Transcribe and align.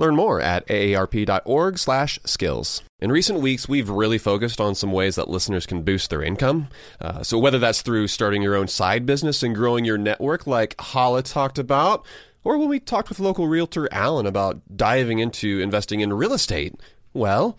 Learn 0.00 0.16
more 0.16 0.40
at 0.40 0.66
aarp.org/skills. 0.68 2.82
In 3.00 3.12
recent 3.12 3.40
weeks, 3.40 3.68
we've 3.68 3.90
really 3.90 4.16
focused 4.16 4.58
on 4.58 4.74
some 4.74 4.92
ways 4.92 5.16
that 5.16 5.28
listeners 5.28 5.66
can 5.66 5.82
boost 5.82 6.08
their 6.08 6.22
income. 6.22 6.68
Uh, 7.02 7.22
so 7.22 7.38
whether 7.38 7.58
that's 7.58 7.82
through 7.82 8.08
starting 8.08 8.40
your 8.40 8.56
own 8.56 8.66
side 8.66 9.04
business 9.04 9.42
and 9.42 9.54
growing 9.54 9.84
your 9.84 9.98
network, 9.98 10.46
like 10.46 10.74
Hala 10.80 11.22
talked 11.22 11.58
about, 11.58 12.02
or 12.44 12.56
when 12.56 12.70
we 12.70 12.80
talked 12.80 13.10
with 13.10 13.20
local 13.20 13.46
realtor 13.46 13.92
Alan 13.92 14.24
about 14.24 14.62
diving 14.74 15.18
into 15.18 15.60
investing 15.60 16.00
in 16.00 16.14
real 16.14 16.32
estate, 16.32 16.80
well. 17.12 17.58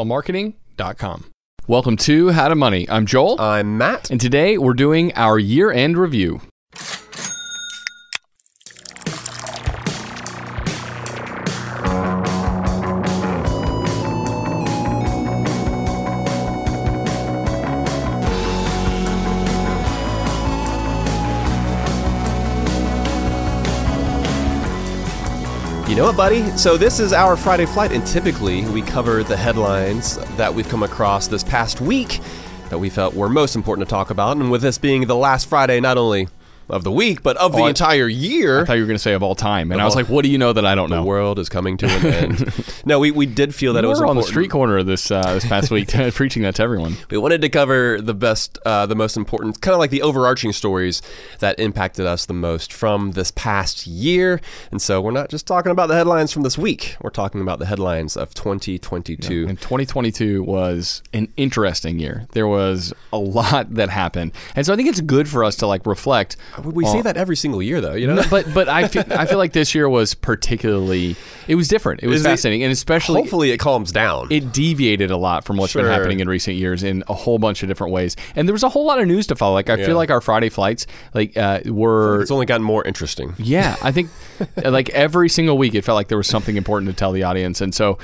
upswellmarketing.com. 0.05 1.25
Welcome 1.67 1.95
to 1.97 2.29
How 2.29 2.47
to 2.49 2.55
Money. 2.55 2.89
I'm 2.89 3.05
Joel. 3.05 3.39
I'm 3.39 3.77
Matt. 3.77 4.09
And 4.09 4.19
today 4.19 4.57
we're 4.57 4.73
doing 4.73 5.13
our 5.13 5.37
year 5.37 5.71
end 5.71 5.97
review. 5.97 6.41
You 25.91 25.97
know 25.97 26.05
what, 26.05 26.15
buddy? 26.15 26.49
So, 26.55 26.77
this 26.77 27.01
is 27.01 27.11
our 27.11 27.35
Friday 27.35 27.65
flight, 27.65 27.91
and 27.91 28.07
typically 28.07 28.63
we 28.69 28.81
cover 28.81 29.25
the 29.25 29.35
headlines 29.35 30.15
that 30.37 30.55
we've 30.55 30.69
come 30.69 30.83
across 30.83 31.27
this 31.27 31.43
past 31.43 31.81
week 31.81 32.21
that 32.69 32.77
we 32.77 32.89
felt 32.89 33.13
were 33.13 33.27
most 33.27 33.57
important 33.57 33.89
to 33.89 33.93
talk 33.93 34.09
about. 34.09 34.37
And 34.37 34.49
with 34.49 34.61
this 34.61 34.77
being 34.77 35.05
the 35.05 35.17
last 35.17 35.49
Friday, 35.49 35.81
not 35.81 35.97
only 35.97 36.29
of 36.71 36.83
the 36.83 36.91
week, 36.91 37.21
but 37.23 37.37
of 37.37 37.51
the 37.51 37.59
Oh, 37.59 37.65
I- 37.65 37.69
entire 37.69 38.07
year, 38.07 38.61
I 38.61 38.65
thought 38.65 38.73
you 38.73 38.81
were 38.81 38.87
going 38.87 38.95
to 38.95 38.99
say 39.03 39.13
of 39.13 39.21
all 39.23 39.35
time. 39.35 39.71
And 39.71 39.81
I 39.81 39.85
was 39.85 39.93
all- 39.95 40.01
like, 40.01 40.09
what 40.09 40.23
do 40.23 40.29
you 40.31 40.37
know 40.37 40.53
that 40.53 40.65
I 40.65 40.73
don't 40.75 40.89
the 40.89 40.95
know? 40.95 41.01
The 41.03 41.07
world 41.07 41.39
is 41.39 41.49
coming 41.49 41.77
to 41.77 41.85
an 41.87 42.05
end. 42.05 42.53
no, 42.85 42.99
we, 42.99 43.11
we 43.11 43.25
did 43.25 43.53
feel 43.53 43.73
that 43.73 43.83
we 43.83 43.87
it 43.87 43.89
was 43.89 43.99
were 43.99 44.07
on 44.07 44.15
the 44.15 44.23
street 44.23 44.49
corner 44.51 44.81
this 44.83 45.11
uh, 45.11 45.21
this 45.33 45.45
past 45.45 45.69
week 45.71 45.89
preaching 46.13 46.43
that 46.43 46.55
to 46.55 46.63
everyone. 46.63 46.95
We 47.09 47.17
wanted 47.17 47.41
to 47.41 47.49
cover 47.49 47.99
the 48.01 48.13
best, 48.13 48.57
uh, 48.65 48.85
the 48.85 48.95
most 48.95 49.17
important, 49.17 49.61
kind 49.61 49.73
of 49.73 49.79
like 49.79 49.89
the 49.91 50.01
overarching 50.01 50.53
stories 50.53 51.01
that 51.39 51.59
impacted 51.59 52.05
us 52.05 52.25
the 52.25 52.33
most 52.33 52.71
from 52.73 53.11
this 53.11 53.31
past 53.31 53.85
year. 53.87 54.39
And 54.71 54.81
so 54.81 55.01
we're 55.01 55.11
not 55.11 55.29
just 55.29 55.45
talking 55.47 55.71
about 55.71 55.87
the 55.87 55.95
headlines 55.95 56.31
from 56.31 56.43
this 56.43 56.57
week, 56.57 56.95
we're 57.01 57.09
talking 57.09 57.41
about 57.41 57.59
the 57.59 57.65
headlines 57.65 58.15
of 58.17 58.33
2022. 58.33 59.45
And 59.47 59.59
2022 59.59 60.43
was 60.43 61.01
an 61.13 61.31
interesting 61.37 61.99
year. 61.99 62.25
There 62.31 62.47
was 62.47 62.93
a 63.11 63.17
lot 63.17 63.73
that 63.75 63.89
happened, 63.89 64.31
and 64.55 64.65
so 64.65 64.73
I 64.73 64.75
think 64.75 64.89
it's 64.89 65.01
good 65.01 65.27
for 65.27 65.43
us 65.43 65.55
to 65.57 65.67
like 65.67 65.85
reflect. 65.85 66.37
We 66.65 66.85
say 66.85 67.01
that 67.01 67.17
every 67.17 67.35
single 67.35 67.61
year, 67.61 67.81
though, 67.81 67.93
you 67.93 68.07
know? 68.07 68.21
But 68.29 68.53
but 68.53 68.69
I 68.69 68.87
feel, 68.87 69.03
I 69.11 69.25
feel 69.25 69.37
like 69.37 69.53
this 69.53 69.73
year 69.75 69.87
was 69.89 70.13
particularly 70.13 71.15
it 71.47 71.55
was 71.55 71.67
different. 71.67 72.01
It 72.03 72.07
was 72.07 72.21
Is 72.21 72.25
it- 72.25 72.29
fascinating, 72.29 72.63
and 72.63 72.71
especially 72.71 73.21
Hopefully 73.21 73.51
it 73.51 73.57
calms 73.59 73.91
down. 73.91 74.27
it 74.31 74.51
deviated 74.53 75.11
a 75.11 75.17
lot 75.17 75.43
from 75.45 75.57
what's 75.57 75.73
been 75.73 75.85
happening 75.85 76.19
in 76.19 76.27
recent 76.27 76.57
years 76.57 76.83
in 76.83 77.03
a 77.07 77.13
whole 77.13 77.39
bunch 77.39 77.63
of 77.63 77.69
different 77.69 77.93
ways. 77.93 78.15
And 78.35 78.47
there 78.47 78.53
was 78.53 78.63
a 78.63 78.69
whole 78.69 78.85
lot 78.85 78.99
of 78.99 79.07
news 79.07 79.27
to 79.27 79.35
follow. 79.35 79.53
Like 79.53 79.69
I 79.69 79.75
Yeah. 79.75 79.85
feel 79.85 79.95
like 79.95 80.11
our 80.11 80.21
Friday 80.21 80.49
flights 80.49 80.87
like 81.13 81.35
uh, 81.37 81.61
were 81.65 82.21
it's 82.21 82.31
only 82.31 82.45
gotten 82.45 82.65
more 82.65 82.83
interesting. 82.85 83.33
yeah, 83.37 83.75
I 83.81 83.91
think 83.91 84.09
like 84.63 84.89
every 84.89 85.29
single 85.29 85.57
week 85.57 85.75
it 85.75 85.83
felt 85.83 85.95
like 85.95 86.07
there 86.07 86.17
was 86.17 86.27
something 86.27 86.57
important 86.57 86.89
to 86.91 86.95
tell 86.95 87.11
the 87.11 87.23
audience, 87.23 87.61
and 87.61 87.73
so 87.73 87.97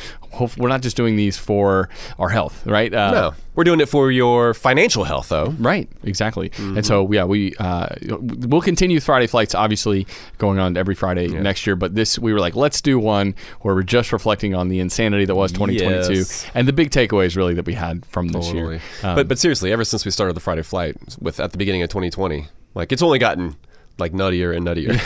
we're 0.58 0.70
not 0.70 0.82
just 0.82 0.96
doing 0.98 1.16
these 1.16 1.38
for 1.38 1.90
our 2.20 2.30
health, 2.30 2.66
right? 2.66 2.94
Uh, 2.94 3.12
No, 3.12 3.34
we're 3.58 3.64
doing 3.64 3.80
it 3.82 3.90
for 3.90 4.12
your 4.12 4.54
financial 4.54 5.04
health, 5.04 5.30
though. 5.30 5.48
Right, 5.58 5.90
exactly. 6.04 6.52
Mm-hmm. 6.52 6.78
And 6.78 6.86
so, 6.86 7.12
yeah, 7.12 7.26
we 7.26 7.56
uh, 7.60 7.88
we'll 8.08 8.62
continue 8.62 9.00
Friday 9.00 9.26
flights, 9.26 9.56
obviously 9.56 10.06
going 10.38 10.60
on 10.60 10.78
every 10.78 10.94
Friday 10.94 11.28
next 11.28 11.66
year. 11.66 11.76
But 11.76 11.96
this, 11.96 12.20
we 12.20 12.32
were 12.34 12.40
like, 12.40 12.56
let's 12.56 12.82
do 12.82 13.00
one 13.00 13.34
where 13.62 13.74
we're 13.74 13.82
just 13.82 14.14
reflecting 14.14 14.54
on 14.54 14.70
the 14.70 14.80
insanity 14.80 15.26
that 15.26 15.36
was 15.36 15.52
2022 15.52 16.14
Yes. 16.14 16.46
and 16.54 16.68
the 16.68 16.74
big 16.74 16.92
takeaways 16.92 17.36
really 17.36 17.56
that 17.56 17.66
we 17.66 17.74
had 17.74 18.06
from 18.06 18.28
this 18.30 18.46
Totally. 18.48 18.76
year. 18.76 18.82
Um, 19.04 19.16
but 19.16 19.28
but 19.28 19.40
seriously, 19.40 19.72
ever 19.72 19.84
since 19.84 20.06
we 20.06 20.12
started 20.12 20.36
the 20.36 20.40
Friday 20.40 20.62
flight 20.62 20.96
with 21.20 21.40
at 21.40 21.52
the 21.52 21.58
beginning 21.58 21.82
of 21.82 21.90
2020, 21.90 22.48
like 22.76 22.92
it's 22.92 23.02
only 23.02 23.18
gotten 23.18 23.56
like 24.00 24.14
nuttier 24.14 24.56
and 24.56 24.66
nuttier. 24.66 24.98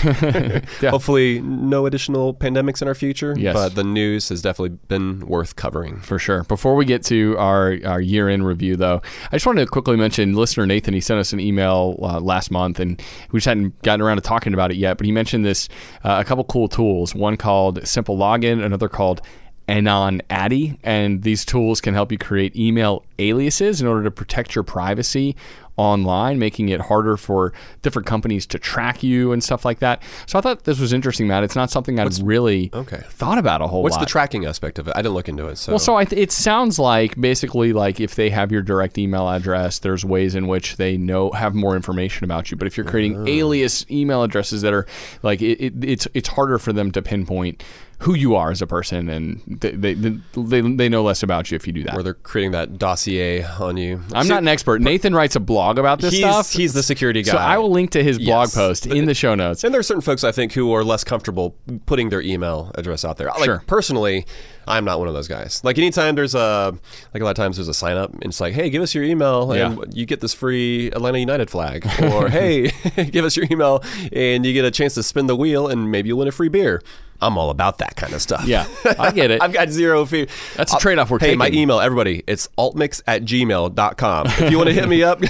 Yeah. 0.82 0.90
Hopefully, 0.90 1.42
no 1.42 1.86
additional 1.86 2.34
pandemics 2.34 2.82
in 2.82 2.88
our 2.88 2.96
future. 2.96 3.36
Yes. 3.38 3.54
But 3.54 3.76
the 3.76 3.84
news 3.84 4.30
has 4.30 4.42
definitely 4.42 4.78
been 4.88 5.20
worth 5.28 5.56
covering. 5.56 6.00
For 6.00 6.18
sure. 6.18 6.44
Before 6.44 6.76
we 6.76 6.86
get 6.86 7.04
to 7.06 7.36
our, 7.38 7.78
our 7.86 8.02
year 8.02 8.30
in 8.30 8.44
review, 8.44 8.76
though, 8.76 9.02
I 9.32 9.36
just 9.36 9.46
wanted 9.46 9.66
to 9.66 9.68
quickly 9.68 9.96
mention 9.98 10.34
listener 10.34 10.66
Nathan. 10.66 10.94
He 10.94 11.02
sent 11.02 11.20
us 11.20 11.34
an 11.34 11.40
email 11.40 12.00
uh, 12.02 12.20
last 12.20 12.52
month, 12.52 12.80
and 12.80 13.02
we 13.32 13.38
just 13.38 13.48
hadn't 13.48 13.80
gotten 13.84 14.02
around 14.02 14.18
to 14.18 14.22
talking 14.22 14.54
about 14.54 14.72
it 14.72 14.78
yet. 14.78 14.98
But 14.98 15.06
he 15.06 15.12
mentioned 15.12 15.46
this 15.46 15.70
uh, 16.04 16.18
a 16.20 16.26
couple 16.26 16.44
cool 16.46 16.68
tools. 16.68 17.14
One 17.14 17.38
called 17.38 17.86
Simple 17.88 18.18
Login, 18.18 18.64
another 18.64 18.90
called 18.90 19.22
Anon 19.72 20.22
Addy, 20.30 20.78
and 20.84 21.24
these 21.24 21.46
tools 21.46 21.80
can 21.80 21.94
help 21.94 22.12
you 22.12 22.18
create 22.18 22.56
email 22.56 23.04
aliases 23.20 23.82
in 23.82 23.88
order 23.88 24.04
to 24.04 24.12
protect 24.12 24.54
your 24.54 24.64
privacy 24.66 25.36
online, 25.78 26.38
making 26.38 26.68
it 26.70 26.82
harder 26.82 27.16
for 27.16 27.54
different 27.82 28.06
companies 28.06 28.46
to 28.46 28.60
track 28.60 29.02
you 29.02 29.32
and 29.32 29.42
stuff 29.42 29.64
like 29.64 29.80
that. 29.80 30.04
So 30.28 30.38
I 30.38 30.42
thought 30.42 30.66
this 30.66 30.80
was 30.80 30.92
interesting, 30.92 31.28
Matt. 31.28 31.44
It's 31.46 31.56
not 31.56 31.72
something 31.72 31.98
I'd 32.00 32.22
really 32.22 32.70
okay. 32.74 33.02
thought 33.08 33.38
about 33.38 33.62
a 33.62 33.68
whole 33.68 33.82
What's 33.82 33.94
lot. 33.94 34.02
What's 34.02 34.10
the 34.10 34.12
tracking 34.12 34.46
aspect 34.46 34.78
of 34.78 34.90
it? 34.90 34.94
I 34.96 35.02
didn't 35.02 35.14
look 35.16 35.30
into 35.30 35.48
it. 35.48 35.58
So, 35.58 35.72
Well, 35.72 35.80
so 35.80 35.96
I 35.96 36.04
th- 36.04 36.22
it 36.22 36.32
sounds 36.34 36.78
like 36.78 37.20
basically 37.20 37.72
like 37.72 38.02
if 38.02 38.16
they 38.16 38.30
have 38.30 38.52
your 38.52 38.62
direct 38.62 38.98
email 38.98 39.30
address, 39.30 39.80
there's 39.80 40.04
ways 40.04 40.36
in 40.36 40.48
which 40.48 40.76
they 40.76 40.98
know 40.98 41.32
have 41.32 41.56
more 41.56 41.78
information 41.78 42.26
about 42.26 42.52
you. 42.52 42.58
But 42.58 42.68
if 42.68 42.76
you're 42.76 42.86
creating 42.86 43.16
Oh. 43.18 43.26
alias 43.26 43.90
email 43.90 44.22
addresses 44.24 44.62
that 44.64 44.74
are 44.74 44.86
like 45.24 45.42
it, 45.42 45.60
it, 45.64 45.74
it's 45.84 46.08
it's 46.14 46.28
harder 46.28 46.60
for 46.60 46.74
them 46.74 46.92
to 46.92 47.02
pinpoint 47.02 47.64
who 48.02 48.14
you 48.16 48.36
are 48.36 48.52
as 48.52 48.62
a 48.62 48.68
person, 48.68 49.10
and 49.10 49.42
they 49.48 49.72
they, 49.72 49.94
they, 49.94 50.62
they 50.62 50.90
know 50.90 51.04
less 51.04 51.24
about 51.24 51.52
you 51.52 51.56
if 51.56 51.68
you 51.68 51.74
do 51.74 51.84
that. 51.84 51.96
or 51.96 52.04
they're 52.04 52.14
creating 52.16 52.52
that 52.52 52.78
dossier 52.78 53.44
on 53.44 53.78
you. 53.78 54.02
I'm 54.14 54.28
not 54.28 54.40
an 54.40 54.48
expert. 54.48 54.82
Nathan 54.82 55.14
writes 55.14 55.36
a 55.36 55.40
blog 55.40 55.78
about 55.78 56.00
this 56.00 56.14
he's, 56.14 56.22
stuff. 56.22 56.52
He's 56.52 56.74
the 56.74 56.84
security 56.84 57.22
guy. 57.22 57.32
so 57.32 57.38
I 57.38 57.58
will 57.58 57.72
link 57.72 57.92
to 57.92 58.04
his 58.04 58.18
blog 58.18 58.48
Yes. 58.48 58.56
post 58.56 58.86
in 58.88 59.06
the 59.06 59.14
show 59.14 59.36
notes. 59.36 59.64
And 59.64 59.74
there 59.74 59.80
are 59.80 59.84
certain 59.84 60.02
folks 60.02 60.24
I 60.24 60.32
think 60.32 60.54
who 60.54 60.74
are 60.74 60.84
less 60.84 61.04
comfortable 61.04 61.56
putting 61.86 62.10
their 62.10 62.22
email 62.22 62.72
address 62.76 63.06
out 63.06 63.18
there. 63.18 63.28
Like 63.28 63.46
Sure. 63.46 63.64
personally, 63.68 64.26
I'm 64.72 64.86
not 64.86 65.00
one 65.00 65.08
of 65.08 65.14
those 65.14 65.28
guys. 65.28 65.62
Like 65.64 65.78
anytime 65.78 66.16
there's 66.16 66.34
a 66.36 66.74
like 67.14 67.22
a 67.22 67.24
lot 67.26 67.32
of 67.32 67.36
times 67.36 67.58
there's 67.58 67.68
a 67.68 67.74
sign 67.74 67.98
up 67.98 68.12
and 68.14 68.26
it's 68.26 68.40
like, 68.40 68.54
hey, 68.54 68.70
give 68.70 68.82
us 68.82 68.96
your 68.96 69.04
email 69.04 69.52
and 69.52 69.78
Yeah. 69.78 69.84
you 69.94 70.06
get 70.06 70.22
this 70.22 70.34
free 70.34 70.88
Atlanta 70.92 71.18
United 71.20 71.50
flag, 71.50 71.86
or 72.14 72.30
hey, 72.40 72.72
give 73.12 73.26
us 73.26 73.36
your 73.38 73.46
email 73.52 73.84
and 74.14 74.46
you 74.46 74.54
get 74.54 74.66
a 74.66 74.72
chance 74.72 74.94
to 74.96 75.04
spin 75.04 75.28
the 75.28 75.36
wheel 75.36 75.68
and 75.68 75.92
maybe 75.92 76.08
you'll 76.08 76.20
win 76.20 76.28
a 76.28 76.32
free 76.32 76.50
beer. 76.50 76.82
I'm 77.24 77.38
all 77.38 77.52
about 77.52 77.78
that 77.78 77.96
kind 77.96 78.14
of 78.14 78.22
stuff. 78.22 78.46
Yeah, 78.48 78.66
I 78.98 79.12
get 79.12 79.30
it. 79.30 79.42
I've 79.44 79.54
got 79.54 79.70
zero 79.70 80.06
fear. 80.08 80.26
That's 80.56 80.74
a 80.74 80.78
trade-off 80.80 81.12
we're 81.12 81.20
hey, 81.20 81.36
my 81.36 81.50
email, 81.52 81.80
everybody, 81.80 82.24
it's 82.26 82.50
altmix 82.58 83.04
at 83.06 83.22
gmail.com. 83.22 84.26
If 84.26 84.50
you 84.50 84.58
want 84.58 84.70
to 84.70 84.74
hit 84.74 84.90
me 84.90 85.04
up, 85.04 85.22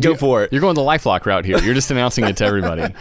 Go 0.00 0.14
for 0.14 0.44
it. 0.44 0.52
You're 0.52 0.60
going 0.60 0.74
the 0.74 0.82
LifeLock 0.82 1.24
route 1.24 1.44
here. 1.46 1.58
You're 1.58 1.74
just 1.74 1.90
announcing 1.90 2.24
it 2.24 2.36
to 2.38 2.44
everybody. 2.44 2.94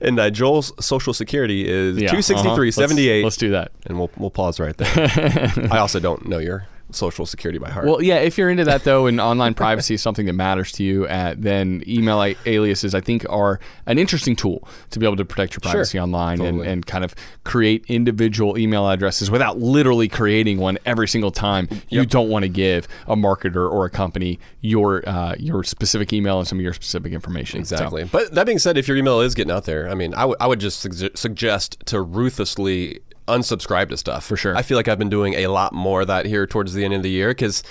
And 0.00 0.18
uh, 0.18 0.30
Joel's 0.30 0.72
social 0.84 1.12
security 1.12 1.68
is 1.68 1.98
Yeah, 1.98 2.08
two 2.08 2.22
sixty 2.22 2.54
three 2.54 2.68
uh-huh. 2.68 2.80
seventy 2.80 3.08
eight. 3.08 3.22
Let's, 3.24 3.34
let's 3.34 3.36
do 3.36 3.50
that. 3.50 3.72
and 3.86 3.98
we'll 3.98 4.10
we'll 4.16 4.30
pause 4.30 4.58
right 4.60 4.76
there. 4.76 5.08
I 5.72 5.78
also 5.78 6.00
don't 6.00 6.26
know 6.28 6.38
your 6.38 6.66
social 6.92 7.26
security 7.26 7.58
by 7.58 7.68
heart. 7.68 7.84
Well, 7.84 8.00
yeah, 8.00 8.18
if 8.18 8.38
you're 8.38 8.48
into 8.48 8.62
that 8.64 8.84
though, 8.84 9.06
and 9.06 9.20
online 9.20 9.54
privacy 9.54 9.94
is 9.94 10.02
something 10.02 10.26
that 10.26 10.34
matters 10.34 10.70
to 10.72 10.84
you, 10.84 11.04
uh, 11.06 11.34
then 11.36 11.82
email 11.88 12.22
aliases 12.46 12.94
I 12.94 13.00
think 13.00 13.26
are 13.28 13.58
an 13.86 13.98
interesting 13.98 14.36
tool 14.36 14.66
to 14.90 15.00
be 15.00 15.04
able 15.04 15.16
to 15.16 15.24
protect 15.24 15.54
your 15.54 15.60
privacy 15.60 15.98
online 15.98 16.40
and, 16.40 16.58
Totally. 16.58 16.68
and 16.68 16.86
kind 16.86 17.04
of 17.04 17.16
create 17.42 17.84
individual 17.88 18.56
email 18.56 18.88
addresses 18.88 19.32
without 19.32 19.58
literally 19.58 20.06
creating 20.06 20.58
one 20.58 20.78
every 20.86 21.08
single 21.08 21.32
time 21.32 21.68
you 21.88 22.06
don't 22.06 22.28
want 22.28 22.44
to 22.44 22.48
give 22.48 22.86
a 23.08 23.16
marketer 23.16 23.68
or 23.68 23.84
a 23.86 23.90
company 23.90 24.38
your 24.60 25.06
uh, 25.08 25.34
your 25.40 25.64
specific 25.64 26.12
email 26.12 26.38
and 26.38 26.46
some 26.46 26.58
of 26.58 26.62
your 26.62 26.72
specific 26.72 27.12
information. 27.12 27.64
So- 27.64 27.74
Exactly. 27.76 28.04
But 28.04 28.32
that 28.36 28.46
being 28.46 28.60
said, 28.60 28.78
if 28.78 28.86
your 28.86 28.96
email 28.96 29.20
is 29.22 29.34
getting 29.34 29.50
out 29.52 29.64
there, 29.64 29.88
I 29.90 29.94
mean, 29.94 30.14
I 30.14 30.24
would- 30.46 30.60
just 30.60 30.86
sugge- 30.86 31.18
suggest 31.18 31.82
to 31.86 32.00
ruthlessly 32.00 33.00
unsubscribe 33.26 33.88
to 33.90 33.96
stuff. 33.96 34.24
For 34.24 34.36
sure. 34.36 34.56
I 34.56 34.62
feel 34.62 34.76
like 34.76 34.88
I've 34.88 34.98
been 34.98 35.10
doing 35.10 35.34
a 35.34 35.46
lot 35.48 35.72
more 35.72 36.02
of 36.02 36.06
that 36.08 36.26
here 36.26 36.46
towards 36.46 36.74
the 36.74 36.84
end 36.84 36.94
of 36.94 37.02
the 37.02 37.10
year 37.10 37.28
because. 37.28 37.62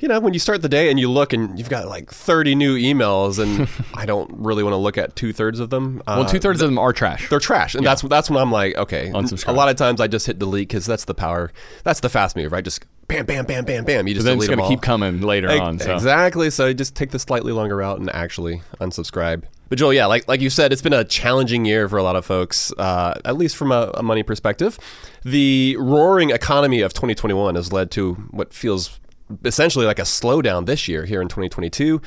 You 0.00 0.08
know, 0.08 0.18
when 0.18 0.32
you 0.32 0.40
start 0.40 0.62
the 0.62 0.68
day 0.68 0.90
and 0.90 0.98
you 0.98 1.08
look 1.08 1.32
and 1.32 1.56
you've 1.56 1.68
got 1.68 1.86
like 1.86 2.10
30 2.10 2.56
new 2.56 2.76
emails, 2.76 3.38
and 3.38 3.68
I 3.94 4.04
don't 4.04 4.28
really 4.32 4.64
want 4.64 4.72
to 4.72 4.78
look 4.78 4.98
at 4.98 5.14
two 5.14 5.32
thirds 5.32 5.60
of 5.60 5.70
them. 5.70 6.02
Uh, 6.08 6.16
well, 6.18 6.28
two 6.28 6.40
thirds 6.40 6.60
of 6.60 6.68
them 6.68 6.76
are 6.76 6.92
trash. 6.92 7.28
they're 7.28 7.38
trash, 7.38 7.76
and 7.76 7.86
that's 7.86 8.02
that's 8.02 8.28
when 8.28 8.42
I'm 8.42 8.50
like, 8.50 8.76
okay. 8.76 9.10
Unsubscribe. 9.10 9.46
A 9.46 9.52
lot 9.52 9.68
of 9.68 9.76
times 9.76 10.00
I 10.00 10.08
just 10.08 10.26
hit 10.26 10.40
delete 10.40 10.66
because 10.66 10.86
that's 10.86 11.04
the 11.04 11.14
power. 11.14 11.52
That's 11.84 12.00
the 12.00 12.08
fast 12.08 12.34
move, 12.34 12.50
right? 12.50 12.64
Just 12.64 12.84
bam, 13.06 13.26
bam, 13.26 13.44
bam, 13.44 13.64
bam, 13.64 13.84
bam. 13.84 14.08
You 14.08 14.14
just 14.14 14.26
then 14.26 14.38
it's 14.38 14.46
delete 14.46 14.50
them 14.50 14.58
to 14.58 14.64
all. 14.64 14.70
keep 14.70 14.82
coming 14.82 15.20
later 15.20 15.48
on. 15.48 15.78
So. 15.78 15.94
Exactly. 15.94 16.50
So 16.50 16.66
you 16.66 16.74
just 16.74 16.96
take 16.96 17.12
the 17.12 17.20
slightly 17.20 17.52
longer 17.52 17.76
route 17.76 18.00
and 18.00 18.10
actually 18.12 18.62
unsubscribe. 18.80 19.44
But 19.72 19.78
Joel, 19.78 19.94
yeah, 19.94 20.04
like 20.04 20.28
like 20.28 20.42
you 20.42 20.50
said, 20.50 20.70
it's 20.70 20.82
been 20.82 20.92
a 20.92 21.02
challenging 21.02 21.64
year 21.64 21.88
for 21.88 21.96
a 21.96 22.02
lot 22.02 22.14
of 22.14 22.26
folks, 22.26 22.74
uh, 22.76 23.18
at 23.24 23.38
least 23.38 23.56
from 23.56 23.72
a, 23.72 23.90
a 23.94 24.02
money 24.02 24.22
perspective. 24.22 24.78
The 25.22 25.78
roaring 25.80 26.28
economy 26.28 26.82
of 26.82 26.92
2021 26.92 27.54
has 27.54 27.72
led 27.72 27.90
to 27.92 28.12
what 28.32 28.52
feels 28.52 29.00
essentially 29.46 29.86
like 29.86 29.98
a 29.98 30.02
slowdown 30.02 30.66
this 30.66 30.88
year 30.88 31.06
here 31.06 31.22
in 31.22 31.28
2022. 31.28 32.02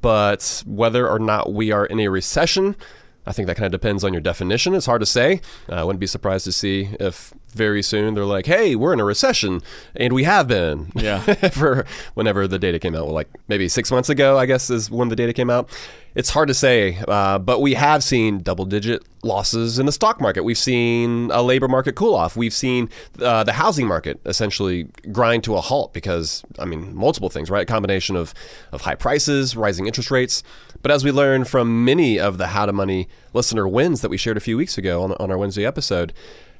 But 0.00 0.62
whether 0.64 1.06
or 1.06 1.18
not 1.18 1.52
we 1.52 1.70
are 1.70 1.84
in 1.84 2.00
a 2.00 2.08
recession, 2.08 2.76
I 3.26 3.32
think 3.32 3.46
that 3.46 3.58
kind 3.58 3.66
of 3.66 3.78
depends 3.78 4.04
on 4.04 4.14
your 4.14 4.22
definition. 4.22 4.74
It's 4.74 4.86
hard 4.86 5.02
to 5.02 5.06
say. 5.06 5.42
Uh, 5.68 5.74
I 5.74 5.84
wouldn't 5.84 6.00
be 6.00 6.06
surprised 6.06 6.46
to 6.46 6.52
see 6.52 6.96
if 6.98 7.34
very 7.52 7.82
soon 7.82 8.14
they're 8.14 8.24
like, 8.24 8.46
"Hey, 8.46 8.74
we're 8.74 8.92
in 8.92 9.00
a 9.00 9.04
recession," 9.04 9.62
and 9.94 10.12
we 10.12 10.24
have 10.24 10.48
been. 10.48 10.90
Yeah. 10.94 11.20
for 11.50 11.84
whenever 12.14 12.46
the 12.46 12.58
data 12.58 12.78
came 12.78 12.94
out, 12.94 13.06
well, 13.06 13.14
like 13.14 13.28
maybe 13.48 13.68
six 13.68 13.90
months 13.90 14.08
ago, 14.08 14.38
I 14.38 14.46
guess 14.46 14.70
is 14.70 14.90
when 14.90 15.08
the 15.08 15.16
data 15.16 15.32
came 15.32 15.50
out. 15.50 15.70
It's 16.14 16.28
hard 16.28 16.48
to 16.48 16.54
say, 16.54 16.98
uh, 17.08 17.38
but 17.38 17.62
we 17.62 17.72
have 17.72 18.04
seen 18.04 18.40
double-digit 18.40 19.02
losses 19.22 19.78
in 19.78 19.86
the 19.86 19.92
stock 19.92 20.20
market. 20.20 20.42
We've 20.44 20.58
seen 20.58 21.30
a 21.32 21.40
labor 21.40 21.68
market 21.68 21.94
cool 21.94 22.14
off. 22.14 22.36
We've 22.36 22.52
seen 22.52 22.90
uh, 23.18 23.44
the 23.44 23.54
housing 23.54 23.86
market 23.86 24.20
essentially 24.26 24.88
grind 25.10 25.42
to 25.44 25.56
a 25.56 25.62
halt 25.62 25.94
because, 25.94 26.42
I 26.58 26.66
mean, 26.66 26.94
multiple 26.94 27.30
things, 27.30 27.50
right? 27.50 27.62
A 27.62 27.66
combination 27.66 28.16
of 28.16 28.34
of 28.72 28.82
high 28.82 28.94
prices, 28.94 29.56
rising 29.56 29.86
interest 29.86 30.10
rates. 30.10 30.42
But 30.82 30.90
as 30.90 31.04
we 31.04 31.12
learned 31.12 31.48
from 31.48 31.84
many 31.84 32.18
of 32.18 32.38
the 32.38 32.48
How 32.48 32.66
to 32.66 32.72
Money 32.72 33.08
listener 33.32 33.66
wins 33.66 34.02
that 34.02 34.10
we 34.10 34.16
shared 34.16 34.36
a 34.36 34.40
few 34.40 34.56
weeks 34.56 34.76
ago 34.76 35.02
on, 35.02 35.12
on 35.12 35.30
our 35.30 35.38
Wednesday 35.38 35.64
episode, 35.64 36.12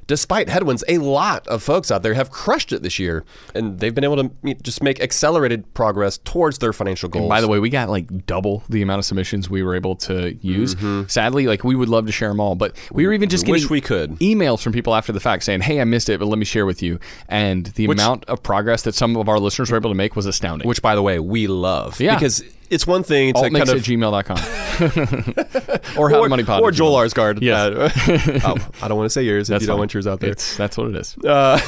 despite 0.07 0.49
headwinds, 0.49 0.85
a 0.89 0.99
lot 0.99 1.47
of 1.49 1.63
folks 1.63 1.91
out 1.91 2.03
there 2.03 2.15
have 2.15 2.31
crushed 2.31 2.73
it 2.73 2.83
this 2.83 2.99
year, 2.99 3.25
and 3.55 3.79
they've 3.81 3.95
been 3.95 4.05
able 4.05 4.17
to 4.17 4.55
just 4.63 4.83
make 4.83 5.01
accelerated 5.01 5.73
progress 5.75 6.19
towards 6.19 6.59
their 6.59 6.73
financial 6.73 7.09
goals. 7.09 7.29
By 7.29 7.41
the 7.41 7.49
way, 7.49 7.59
we 7.59 7.71
got 7.71 7.89
like 7.89 8.27
double 8.27 8.63
the 8.69 8.83
amount 8.83 8.99
of 9.01 9.05
submissions 9.05 9.49
we 9.49 9.63
were 9.63 9.75
able 9.75 9.97
to 9.97 10.35
use. 10.41 10.75
Mm-hmm. 10.75 11.09
Sadly, 11.09 11.47
like 11.47 11.65
we 11.65 11.75
would 11.75 11.89
love 11.89 12.07
to 12.07 12.13
share 12.13 12.29
them 12.29 12.41
all, 12.41 12.55
but 12.55 12.77
we 12.93 13.07
were 13.07 13.13
even 13.13 13.29
just 13.29 13.47
Wish 13.47 13.63
getting 13.63 13.73
we 13.73 13.81
could. 13.81 14.11
emails 14.19 14.61
from 14.63 14.73
people 14.73 14.95
after 14.95 15.13
the 15.13 15.21
fact 15.21 15.45
saying, 15.45 15.61
"Hey, 15.63 15.81
I 15.81 15.85
missed 15.85 16.09
it, 16.09 16.19
but 16.19 16.27
let 16.27 16.39
me 16.39 16.45
share 16.45 16.67
with 16.67 16.83
you." 16.83 16.99
And 17.29 17.67
the 17.67 17.87
amount 17.87 18.25
of 18.27 18.43
progress 18.43 18.83
that 18.83 18.95
some 18.95 19.17
of 19.17 19.29
our 19.29 19.39
listeners 19.39 19.71
were 19.71 19.77
able 19.77 19.91
to 19.91 19.95
make 19.97 20.17
was 20.17 20.27
astounding. 20.27 20.69
which, 20.69 20.83
by 20.83 20.95
the 20.95 21.03
way, 21.03 21.19
we 21.19 21.47
love. 21.47 22.01
Yeah. 22.01 22.15
because 22.15 22.43
it's 22.73 22.87
one 22.87 23.03
thing 23.03 23.35
to 23.35 23.41
Altmix 23.41 23.59
kind 23.59 23.69
at 23.69 23.77
of 23.77 23.83
gmail.com 23.83 24.39
or 25.99 26.09
how 26.09 26.21
or, 26.21 26.23
to 26.25 26.29
money 26.31 26.43
pod 26.43 26.63
or 26.63 26.71
Joel. 26.71 26.95
Larsgaard. 26.97 27.43
Yeah. 27.43 27.65
Uh, 27.65 27.91
oh, 28.45 28.57
I 28.81 28.89
don't 28.89 28.97
want 28.97 29.07
to 29.07 29.11
say 29.11 29.23
yours 29.23 29.51
if 29.51 29.55
That's 29.55 29.63
you 29.63 29.67
don't 29.67 29.75
fine. 29.75 29.81
want 29.81 29.95
yours 29.95 30.07
out 30.07 30.21
there. 30.21 30.31
It's, 30.31 30.57
that's 30.57 30.79
what 30.79 30.89
it 30.89 30.97
is. 30.97 31.17
Uh, 31.19 31.61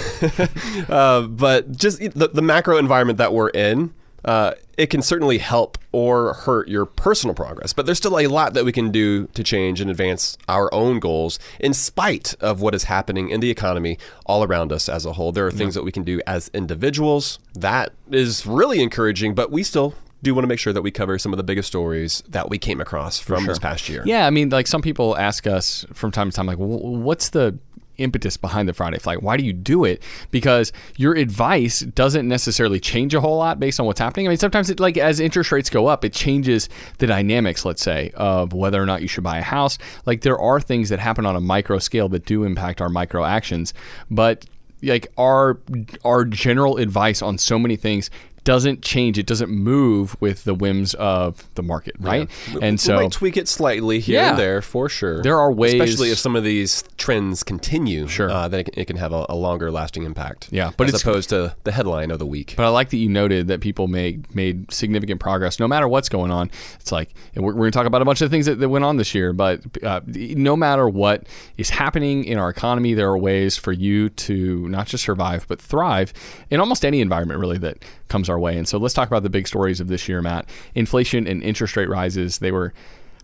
uh, 0.89 1.23
but 1.23 1.77
just 1.77 1.99
the, 1.99 2.29
the 2.29 2.43
macro 2.43 2.79
environment 2.79 3.19
that 3.19 3.35
we're 3.35 3.51
in, 3.51 3.93
uh, 4.25 4.53
it 4.79 4.87
can 4.87 5.03
certainly 5.03 5.37
help 5.37 5.77
or 5.93 6.33
hurt 6.33 6.69
your 6.69 6.87
personal 6.87 7.35
progress. 7.35 7.75
But 7.75 7.85
there's 7.85 7.99
still 7.99 8.19
a 8.19 8.27
lot 8.27 8.55
that 8.55 8.65
we 8.65 8.73
can 8.73 8.91
do 8.91 9.27
to 9.29 9.45
change 9.45 9.83
and 9.83 9.91
advance 9.91 10.39
our 10.49 10.73
own 10.73 11.01
goals 11.01 11.39
in 11.61 11.75
spite 11.75 12.35
of 12.41 12.63
what 12.63 12.75
is 12.75 12.85
happening 12.85 13.29
in 13.29 13.41
the 13.41 13.51
economy 13.51 13.99
all 14.25 14.43
around 14.43 14.73
us 14.73 14.89
as 14.89 15.05
a 15.05 15.13
whole. 15.13 15.33
There 15.33 15.47
are 15.47 15.53
things 15.53 15.75
that 15.75 15.85
we 15.85 15.93
can 15.93 16.03
do 16.03 16.23
as 16.27 16.51
individuals. 16.55 17.39
That 17.55 17.93
is 18.11 18.47
really 18.47 18.83
encouraging, 18.83 19.35
but 19.35 19.51
we 19.53 19.63
still 19.63 19.95
do 20.25 20.35
want 20.35 20.45
to 20.45 20.49
make 20.49 20.59
sure 20.59 20.73
that 20.73 20.83
we 20.83 20.91
cover 20.91 21.19
some 21.19 21.33
of 21.33 21.37
the 21.37 21.45
biggest 21.45 21.69
stories 21.69 22.23
that 22.29 22.51
we 22.51 22.59
came 22.59 22.81
across 22.81 23.21
from 23.21 23.47
this 23.47 23.59
past 23.59 23.89
year. 23.89 24.03
Yeah, 24.05 24.27
I 24.27 24.31
mean, 24.31 24.49
like 24.49 24.67
some 24.67 24.83
people 24.83 25.17
ask 25.17 25.47
us 25.47 25.87
from 25.93 26.11
time 26.11 26.31
to 26.31 26.37
time, 26.37 26.47
like, 26.47 26.59
what's 26.59 27.31
the 27.31 27.57
impetus 27.99 28.37
behind 28.37 28.69
the 28.69 28.73
Friday 28.73 28.99
flight? 28.99 29.23
Why 29.23 29.37
do 29.37 29.45
you 29.45 29.53
do 29.53 29.85
it? 29.85 30.03
Because 30.31 30.73
your 30.97 31.15
advice 31.15 31.81
doesn't 31.81 32.27
necessarily 32.27 32.81
change 32.81 33.15
a 33.15 33.21
whole 33.21 33.39
lot 33.39 33.61
based 33.61 33.79
on 33.79 33.87
what's 33.87 34.01
happening. 34.01 34.27
I 34.27 34.31
mean, 34.31 34.39
sometimes 34.39 34.71
it 34.71 34.81
like 34.81 34.97
as 34.97 35.21
interest 35.21 35.53
rates 35.53 35.71
go 35.71 35.87
up, 35.87 36.05
it 36.05 36.13
changes 36.13 36.69
the 36.99 37.07
dynamics, 37.07 37.65
let's 37.65 37.83
say, 37.83 38.11
of 38.15 38.53
whether 38.53 38.83
or 38.83 38.87
not 38.87 39.03
you 39.03 39.09
should 39.09 39.25
buy 39.25 39.39
a 39.39 39.43
house. 39.43 39.79
Like 40.07 40.23
there 40.23 40.39
are 40.39 40.61
things 40.61 40.89
that 40.89 40.99
happen 40.99 41.27
on 41.27 41.37
a 41.37 41.41
micro 41.41 41.79
scale 41.79 42.09
that 42.11 42.25
do 42.25 42.45
impact 42.45 42.81
our 42.81 42.89
micro 42.89 43.25
actions, 43.25 43.75
but 44.11 44.45
like 44.83 45.07
our 45.17 45.59
our 46.05 46.25
general 46.25 46.77
advice 46.77 47.23
on 47.23 47.39
so 47.39 47.59
many 47.59 47.77
things 47.77 48.11
doesn't 48.45 48.83
change 48.83 49.19
it 49.19 49.27
doesn't 49.27 49.51
move 49.51 50.17
with 50.21 50.45
the 50.45 50.55
whims 50.55 50.95
of 50.95 51.49
the 51.55 51.63
market 51.63 51.95
right 51.99 52.31
and 52.61 52.75
we 52.75 52.77
so 52.79 52.95
might 52.97 53.13
tweak 53.13 53.37
it 53.37 53.49
slightly 53.49 54.01
here 54.01 54.21
Yeah. 54.21 54.31
and 54.31 54.39
there 54.39 54.63
for 54.63 54.89
sure. 54.89 55.23
There 55.23 55.39
are 55.39 55.51
ways- 55.51 55.75
especially 55.75 56.11
if 56.11 56.19
some 56.19 56.37
of 56.37 56.45
these 56.45 56.85
trends 56.99 57.43
continue. 57.43 58.07
Sure. 58.07 58.31
uh, 58.31 58.49
then 58.49 58.61
it 58.61 58.65
can, 58.65 58.81
it 58.81 58.85
can 58.87 58.97
have 58.97 59.13
a, 59.13 59.27
a 59.29 59.35
longer 59.35 59.71
lasting 59.71 60.03
impact. 60.05 60.49
Yeah, 60.53 60.71
but 60.77 60.89
as 60.89 61.01
opposed 61.01 61.29
to 61.31 61.55
the 61.65 61.73
headline 61.73 62.11
of 62.11 62.19
the 62.19 62.27
week. 62.27 62.55
But 62.57 62.65
I 62.67 62.69
like 62.69 62.91
that 62.91 62.97
you 62.99 63.09
noted 63.09 63.49
that 63.49 63.61
people 63.61 63.89
made 63.89 64.33
made 64.35 64.71
significant 64.73 65.21
progress 65.21 65.59
no 65.59 65.67
matter 65.69 65.89
what's 65.89 66.09
going 66.09 66.31
on. 66.31 66.51
It's 66.81 66.93
like 66.93 67.15
we're, 67.35 67.43
we're 67.47 67.53
going 67.53 67.73
to 67.73 67.77
talk 67.79 67.87
about 67.87 68.03
a 68.03 68.05
bunch 68.05 68.21
of 68.21 68.31
things 68.31 68.47
that, 68.47 68.59
that 68.61 68.69
went 68.69 68.85
on 68.85 68.97
this 68.97 69.15
year, 69.15 69.33
but 69.33 69.61
uh, 69.83 70.01
no 70.07 70.57
matter 70.57 70.89
what 70.89 71.27
is 71.57 71.71
happening 71.71 72.25
in 72.25 72.39
our 72.39 72.51
economy, 72.51 72.95
there 72.95 73.09
are 73.09 73.19
ways 73.19 73.57
for 73.57 73.73
you 73.73 74.09
to 74.11 74.69
not 74.69 74.87
just 74.87 75.05
survive 75.05 75.47
but 75.49 75.61
thrive 75.61 76.13
in 76.51 76.61
almost 76.61 76.85
any 76.85 77.01
environment 77.01 77.41
really 77.41 77.59
that 77.59 77.83
comes 78.09 78.29
our 78.29 78.39
way. 78.39 78.57
And 78.57 78.67
so 78.69 78.79
let's 78.79 78.95
talk 78.95 79.09
about 79.09 79.23
the 79.23 79.31
big 79.31 79.47
stories 79.49 79.81
of 79.81 79.89
this 79.89 80.09
year, 80.09 80.21
Matt. 80.23 80.49
Inflation 80.75 81.27
and 81.27 81.43
interest 81.43 81.77
rate 81.77 81.89
rises. 81.89 82.39
They 82.39 82.53
were. 82.53 82.73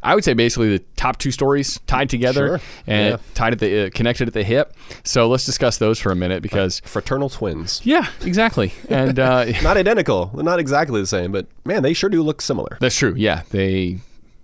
I 0.03 0.15
would 0.15 0.25
say 0.25 0.33
basically 0.33 0.71
the 0.79 0.83
top 0.97 1.19
two 1.19 1.31
stories 1.31 1.79
tied 1.87 2.09
together 2.09 2.47
Sure. 2.59 2.61
and 2.87 3.11
Yeah. 3.11 3.17
tied 3.35 3.53
at 3.53 3.59
the 3.59 3.87
uh, 3.87 3.91
connected 3.93 4.29
at 4.29 4.33
the 4.33 4.43
hip. 4.43 4.75
So 5.05 5.29
let's 5.29 5.45
discuss 5.45 5.77
those 5.77 5.99
for 5.99 6.11
a 6.11 6.17
minute 6.17 6.43
because 6.43 6.81
Fraternal 6.87 7.29
twins. 7.29 7.83
yeah, 7.85 8.07
exactly. 8.23 8.73
And 8.89 9.19
uh, 9.19 9.45
Not 9.63 9.77
identical. 9.77 10.31
They're 10.35 10.43
not 10.43 10.59
exactly 10.59 11.03
the 11.03 11.07
same, 11.07 11.33
but 11.33 11.49
man, 11.67 11.83
they 11.83 11.93
sure 11.93 12.09
do 12.09 12.23
look 12.23 12.41
similar. 12.41 12.79
That's 12.81 12.97
true. 12.97 13.13
Yeah, 13.15 13.43
they 13.51 13.99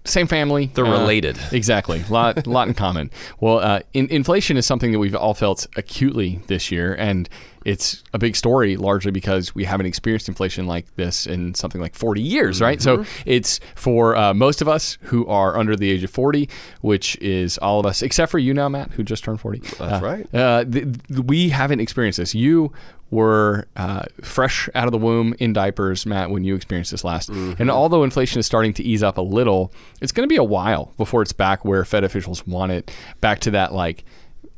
same 0.04 0.26
family. 0.26 0.66
They're 0.74 0.84
related. 0.84 1.38
Exactly. 1.52 2.04
Lot 2.10 2.46
lot 2.46 2.68
in 2.68 2.74
common. 2.74 3.10
Well, 3.40 3.58
uh, 3.60 3.80
in, 3.94 4.08
inflation 4.10 4.58
is 4.58 4.66
something 4.66 4.92
that 4.92 4.98
we've 4.98 5.16
all 5.16 5.32
felt 5.32 5.66
acutely 5.76 6.38
this 6.48 6.70
year, 6.70 6.94
and 6.98 7.30
it's 7.66 8.04
a 8.14 8.18
big 8.18 8.36
story 8.36 8.76
largely 8.76 9.10
because 9.10 9.54
we 9.54 9.64
haven't 9.64 9.86
experienced 9.86 10.28
inflation 10.28 10.66
like 10.68 10.86
this 10.94 11.26
in 11.26 11.52
something 11.54 11.80
like 11.80 11.94
40 11.96 12.20
years, 12.22 12.60
right? 12.60 12.80
So 12.80 13.04
it's 13.26 13.58
for 13.74 14.14
uh, 14.16 14.32
most 14.34 14.62
of 14.62 14.68
us 14.68 14.98
who 15.02 15.26
are 15.26 15.58
under 15.58 15.74
the 15.74 15.90
age 15.90 16.04
of 16.04 16.10
40, 16.10 16.48
which 16.82 17.16
is 17.18 17.58
all 17.58 17.80
of 17.80 17.84
us, 17.86 18.02
except 18.02 18.30
for 18.30 18.38
you 18.38 18.54
now, 18.54 18.68
Matt, 18.68 18.92
who 18.92 19.02
just 19.02 19.24
turned 19.24 19.40
40. 19.40 19.58
That's 19.58 19.80
Uh, 19.80 20.00
right. 20.02 20.34
uh, 20.34 20.64
th- 20.64 20.84
th- 21.08 21.20
we 21.24 21.48
haven't 21.48 21.80
experienced 21.80 22.18
this. 22.18 22.34
You 22.36 22.72
were 23.10 23.66
uh, 23.76 24.02
fresh 24.22 24.68
out 24.74 24.86
of 24.86 24.92
the 24.92 24.98
womb 24.98 25.34
in 25.38 25.52
diapers, 25.52 26.06
Matt, 26.06 26.30
when 26.30 26.44
you 26.44 26.54
experienced 26.54 26.90
this 26.90 27.04
last. 27.04 27.28
And 27.28 27.70
although 27.70 28.02
inflation 28.04 28.40
is 28.40 28.46
starting 28.46 28.72
to 28.74 28.82
ease 28.84 29.02
up 29.02 29.16
a 29.18 29.22
little, 29.22 29.72
it's 30.00 30.12
going 30.12 30.28
to 30.28 30.32
be 30.32 30.36
a 30.36 30.44
while 30.44 30.92
before 30.96 31.22
it's 31.22 31.32
back 31.32 31.64
where 31.64 31.84
Fed 31.84 32.04
officials 32.04 32.46
want 32.46 32.72
it, 32.72 32.90
back 33.20 33.40
to 33.40 33.50
that 33.52 33.72
like 33.72 34.04